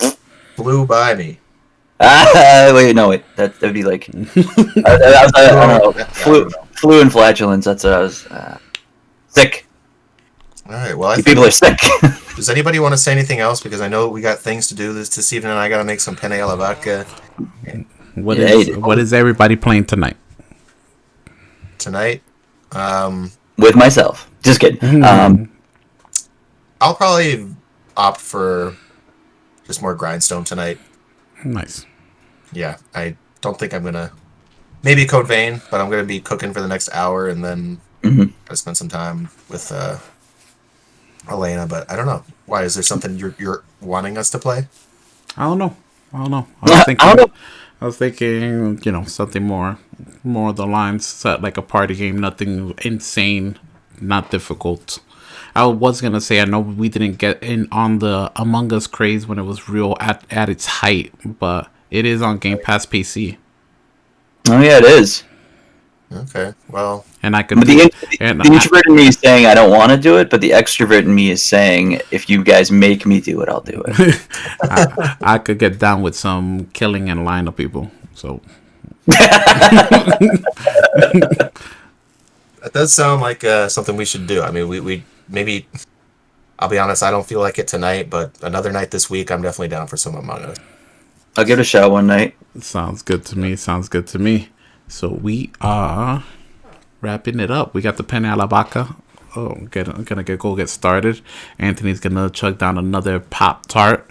it? 0.00 0.18
Flew 0.56 0.84
by 0.84 1.14
me. 1.14 1.38
Ah, 2.00 2.72
wait, 2.74 2.96
no, 2.96 3.08
wait. 3.08 3.22
That 3.36 3.60
would 3.60 3.74
be 3.74 3.84
like 3.84 4.10
I, 4.12 4.20
I, 4.84 5.28
I, 5.34 5.46
I 5.46 5.78
don't 5.78 5.96
know. 5.96 6.04
Flu, 6.06 6.50
flu 6.72 7.00
and 7.00 7.12
flatulence. 7.12 7.64
That's 7.64 7.84
what 7.84 7.92
I 7.92 8.00
was. 8.00 8.26
Uh, 8.26 8.58
sick. 9.28 9.66
All 10.66 10.72
right. 10.72 10.98
Well, 10.98 11.10
I 11.10 11.14
think, 11.14 11.28
people 11.28 11.44
are 11.44 11.50
sick. 11.50 11.78
does 12.34 12.50
anybody 12.50 12.80
want 12.80 12.92
to 12.92 12.98
say 12.98 13.12
anything 13.12 13.38
else? 13.38 13.62
Because 13.62 13.80
I 13.80 13.88
know 13.88 14.08
we 14.08 14.20
got 14.20 14.40
things 14.40 14.66
to 14.68 14.74
do 14.74 14.92
this 14.92 15.10
this 15.10 15.32
evening, 15.32 15.52
and 15.52 15.60
I 15.60 15.68
got 15.68 15.78
to 15.78 15.84
make 15.84 16.00
some 16.00 16.16
penne 16.16 16.32
alla 16.32 16.56
vodka 16.56 17.06
What 18.16 18.38
Yeah, 18.38 18.46
is 18.46 18.68
it- 18.68 18.80
what 18.80 18.98
is 18.98 19.12
everybody 19.12 19.56
playing 19.56 19.84
tonight? 19.86 20.16
tonight. 21.78 22.22
Um, 22.72 23.30
With 23.58 23.76
myself. 23.76 24.28
Just 24.42 24.58
kidding. 24.60 25.04
Um, 25.04 25.50
I'll 26.80 26.94
probably 26.94 27.46
opt 27.96 28.20
for 28.20 28.74
just 29.66 29.80
more 29.82 29.94
grindstone 29.94 30.44
tonight. 30.44 30.78
Nice. 31.44 31.86
Yeah, 32.52 32.76
I 32.94 33.16
don't 33.40 33.58
think 33.58 33.72
I'm 33.74 33.84
gonna. 33.84 34.10
Maybe 34.82 35.04
Code 35.06 35.28
Vein, 35.28 35.60
but 35.70 35.80
I'm 35.80 35.90
gonna 35.90 36.04
be 36.04 36.20
cooking 36.20 36.52
for 36.52 36.60
the 36.60 36.68
next 36.68 36.88
hour, 36.92 37.28
and 37.28 37.44
then 37.44 37.80
Mhm. 38.02 38.32
I 38.50 38.54
spend 38.54 38.76
some 38.76 38.88
time 38.88 39.28
with 39.48 39.70
uh, 39.72 39.96
Elena. 41.30 41.66
But 41.66 41.90
I 41.90 41.96
don't 41.96 42.06
know 42.06 42.24
why. 42.46 42.62
Is 42.62 42.74
there 42.74 42.82
something 42.82 43.16
you're 43.16 43.34
you're 43.38 43.62
wanting 43.80 44.16
us 44.18 44.30
to 44.30 44.38
play? 44.38 44.68
I 45.36 45.44
don't 45.44 45.58
know. 45.58 45.76
I 46.12 46.18
don't 46.18 46.30
know. 46.30 46.46
I 46.62 46.66
I 46.72 46.74
don't 46.74 46.84
thinking. 46.84 47.16
know. 47.16 47.30
I 47.80 47.86
was 47.86 47.98
thinking, 47.98 48.80
you 48.82 48.92
know, 48.92 49.04
something 49.04 49.42
more, 49.42 49.78
more 50.24 50.52
the 50.52 50.66
lines 50.66 51.24
like 51.24 51.56
a 51.56 51.62
party 51.62 51.94
game, 51.94 52.18
nothing 52.18 52.74
insane, 52.82 53.58
not 54.00 54.30
difficult. 54.30 55.00
I 55.54 55.66
was 55.66 56.00
gonna 56.00 56.20
say, 56.20 56.40
I 56.40 56.44
know 56.44 56.60
we 56.60 56.88
didn't 56.88 57.14
get 57.14 57.42
in 57.42 57.68
on 57.72 57.98
the 57.98 58.30
Among 58.36 58.72
Us 58.72 58.86
craze 58.86 59.26
when 59.26 59.38
it 59.38 59.42
was 59.44 59.68
real 59.68 59.96
at 60.00 60.24
at 60.30 60.48
its 60.48 60.66
height, 60.66 61.12
but 61.38 61.70
it 61.90 62.04
is 62.04 62.20
on 62.22 62.38
Game 62.38 62.58
Pass 62.62 62.84
PC, 62.86 63.36
oh 64.48 64.60
yeah, 64.60 64.78
it 64.78 64.84
is. 64.84 65.24
Okay, 66.12 66.54
well, 66.70 67.04
and 67.24 67.34
I 67.34 67.42
could. 67.42 67.58
But 67.58 67.66
the, 67.66 67.80
in- 67.82 67.90
And 68.20 68.40
the 68.40 68.48
I- 68.48 68.54
introvert 68.54 68.86
in 68.86 68.94
me 68.94 69.08
is 69.08 69.18
saying 69.18 69.46
I 69.46 69.54
don't 69.54 69.70
want 69.70 69.90
to 69.90 69.96
do 69.98 70.18
it, 70.18 70.30
but 70.30 70.40
the 70.40 70.50
extrovert 70.50 71.00
in 71.00 71.12
me 71.14 71.30
is 71.30 71.42
saying 71.42 72.00
if 72.12 72.30
you 72.30 72.44
guys 72.44 72.70
make 72.70 73.04
me 73.06 73.20
do 73.20 73.40
it, 73.42 73.48
I'll 73.48 73.60
do 73.60 73.82
it. 73.88 74.26
I, 74.62 75.16
I 75.20 75.38
could 75.38 75.58
get 75.58 75.80
down 75.80 76.02
with 76.02 76.14
some 76.14 76.66
killing 76.72 77.10
and 77.10 77.24
line 77.24 77.48
of 77.48 77.56
people. 77.56 77.90
So 78.14 78.40
that 79.06 81.52
does 82.72 82.92
sound 82.92 83.20
like 83.20 83.44
uh, 83.44 83.68
something 83.68 83.96
we 83.96 84.04
should 84.04 84.26
do. 84.26 84.42
I 84.42 84.50
mean, 84.50 84.68
we 84.68 84.80
we 84.80 85.04
maybe. 85.28 85.68
I'll 86.58 86.68
be 86.70 86.78
honest. 86.78 87.02
I 87.02 87.10
don't 87.10 87.26
feel 87.26 87.40
like 87.40 87.58
it 87.58 87.68
tonight, 87.68 88.08
but 88.08 88.32
another 88.42 88.72
night 88.72 88.90
this 88.90 89.10
week, 89.10 89.30
I'm 89.30 89.42
definitely 89.42 89.68
down 89.68 89.86
for 89.88 89.98
some 89.98 90.14
Among 90.14 90.42
Us. 90.42 90.56
I'll 91.36 91.44
give 91.44 91.58
it 91.58 91.62
a 91.62 91.64
shot 91.64 91.90
one 91.90 92.06
night. 92.06 92.34
sounds 92.60 93.02
good 93.02 93.26
to 93.26 93.38
me. 93.38 93.56
Sounds 93.56 93.90
good 93.90 94.06
to 94.06 94.18
me. 94.18 94.48
So 94.88 95.08
we 95.10 95.50
are 95.60 96.24
wrapping 97.00 97.40
it 97.40 97.50
up. 97.50 97.74
We 97.74 97.82
got 97.82 97.96
the 97.96 98.04
penne 98.04 98.24
alla 98.24 98.46
vodka. 98.46 98.96
Oh, 99.34 99.54
get, 99.70 99.88
I'm 99.88 100.04
gonna 100.04 100.22
get, 100.24 100.38
go 100.38 100.56
get 100.56 100.68
started. 100.70 101.20
Anthony's 101.58 102.00
gonna 102.00 102.30
chug 102.30 102.58
down 102.58 102.78
another 102.78 103.20
pop 103.20 103.66
tart 103.66 104.08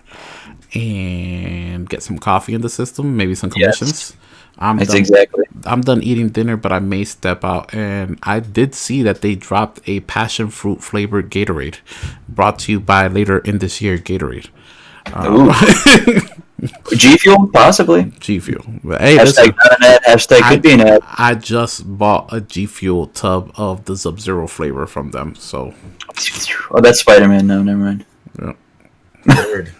and 0.73 1.87
get 1.89 2.03
some 2.03 2.19
coffee 2.19 2.53
in 2.53 2.61
the 2.61 2.69
system. 2.69 3.15
Maybe 3.17 3.33
some 3.35 3.51
Yes. 3.55 3.77
commissions. 3.79 4.15
I'm 4.57 4.77
That's 4.77 4.91
done. 4.91 4.99
exactly. 4.99 5.43
I'm 5.65 5.81
done 5.81 6.01
eating 6.01 6.29
dinner, 6.29 6.55
but 6.55 6.71
I 6.71 6.79
may 6.79 7.03
step 7.03 7.43
out. 7.43 7.73
And 7.73 8.17
I 8.23 8.39
did 8.39 8.73
see 8.75 9.01
that 9.03 9.21
they 9.21 9.35
dropped 9.35 9.81
a 9.87 9.99
passion 10.01 10.49
fruit 10.49 10.81
flavored 10.83 11.29
Gatorade, 11.29 11.77
brought 12.29 12.59
to 12.59 12.71
you 12.71 12.79
by 12.79 13.07
later 13.07 13.39
in 13.39 13.57
this 13.57 13.81
year 13.81 13.97
Gatorade. 13.97 14.47
Ooh. 15.25 15.49
Uh, 15.49 16.21
G 16.95 17.17
Fuel, 17.17 17.47
possibly. 17.53 18.11
G 18.19 18.39
Fuel. 18.39 18.63
But 18.83 19.01
hey, 19.01 19.17
listen, 19.17 19.45
Hashtag 19.47 19.55
not 19.57 19.77
an 19.77 19.83
ad. 19.83 20.01
Hashtag 20.03 20.41
I- 20.41 20.49
could 20.49 20.61
be 20.61 20.71
an 20.73 20.81
ad. 20.81 21.01
I 21.17 21.35
just 21.35 21.97
bought 21.97 22.31
a 22.33 22.41
G 22.41 22.65
Fuel 22.65 23.07
tub 23.07 23.51
of 23.55 23.85
the 23.85 23.97
Sub 23.97 24.19
Zero 24.19 24.47
flavor 24.47 24.87
from 24.87 25.11
them. 25.11 25.35
So 25.35 25.73
Oh, 26.71 26.81
that's 26.81 26.99
Spider 27.01 27.27
Man. 27.27 27.45
No, 27.47 27.61
never 27.61 27.77
mind. 27.79 28.05
Yeah. 28.41 28.53
Weird. 29.45 29.73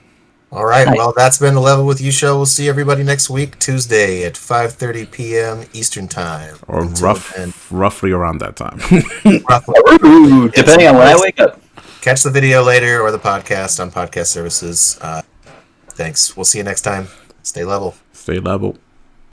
All 0.51 0.65
right. 0.65 0.87
Well, 0.87 1.13
that's 1.15 1.37
been 1.37 1.53
the 1.53 1.59
Level 1.61 1.85
with 1.85 1.99
You 1.99 2.11
show. 2.11 2.35
We'll 2.37 2.45
see 2.45 2.69
everybody 2.69 3.03
next 3.03 3.29
week, 3.29 3.57
Tuesday 3.59 4.23
at 4.25 4.33
5:30 4.33 5.11
p.m. 5.11 5.65
Eastern 5.73 6.07
Time. 6.07 6.55
or 6.67 6.81
Until 6.83 7.07
rough, 7.07 7.33
then, 7.35 7.53
roughly 7.71 8.11
around 8.11 8.39
that 8.39 8.55
time. 8.55 8.77
roughly. 9.49 9.75
Ooh, 10.05 10.49
depending 10.49 10.87
on 10.87 10.97
when 10.97 11.07
I 11.07 11.15
wake 11.19 11.39
up. 11.39 11.61
Catch 12.01 12.23
the 12.23 12.29
video 12.31 12.63
later 12.63 13.01
or 13.01 13.11
the 13.11 13.19
podcast 13.19 13.79
on 13.81 13.91
podcast 13.91 14.27
services. 14.27 14.97
Uh, 15.01 15.21
thanks. 15.95 16.35
We'll 16.35 16.45
see 16.45 16.59
you 16.59 16.63
next 16.63 16.81
time. 16.81 17.07
Stay 17.43 17.63
level. 17.63 17.95
Stay 18.13 18.39
level. 18.39 18.77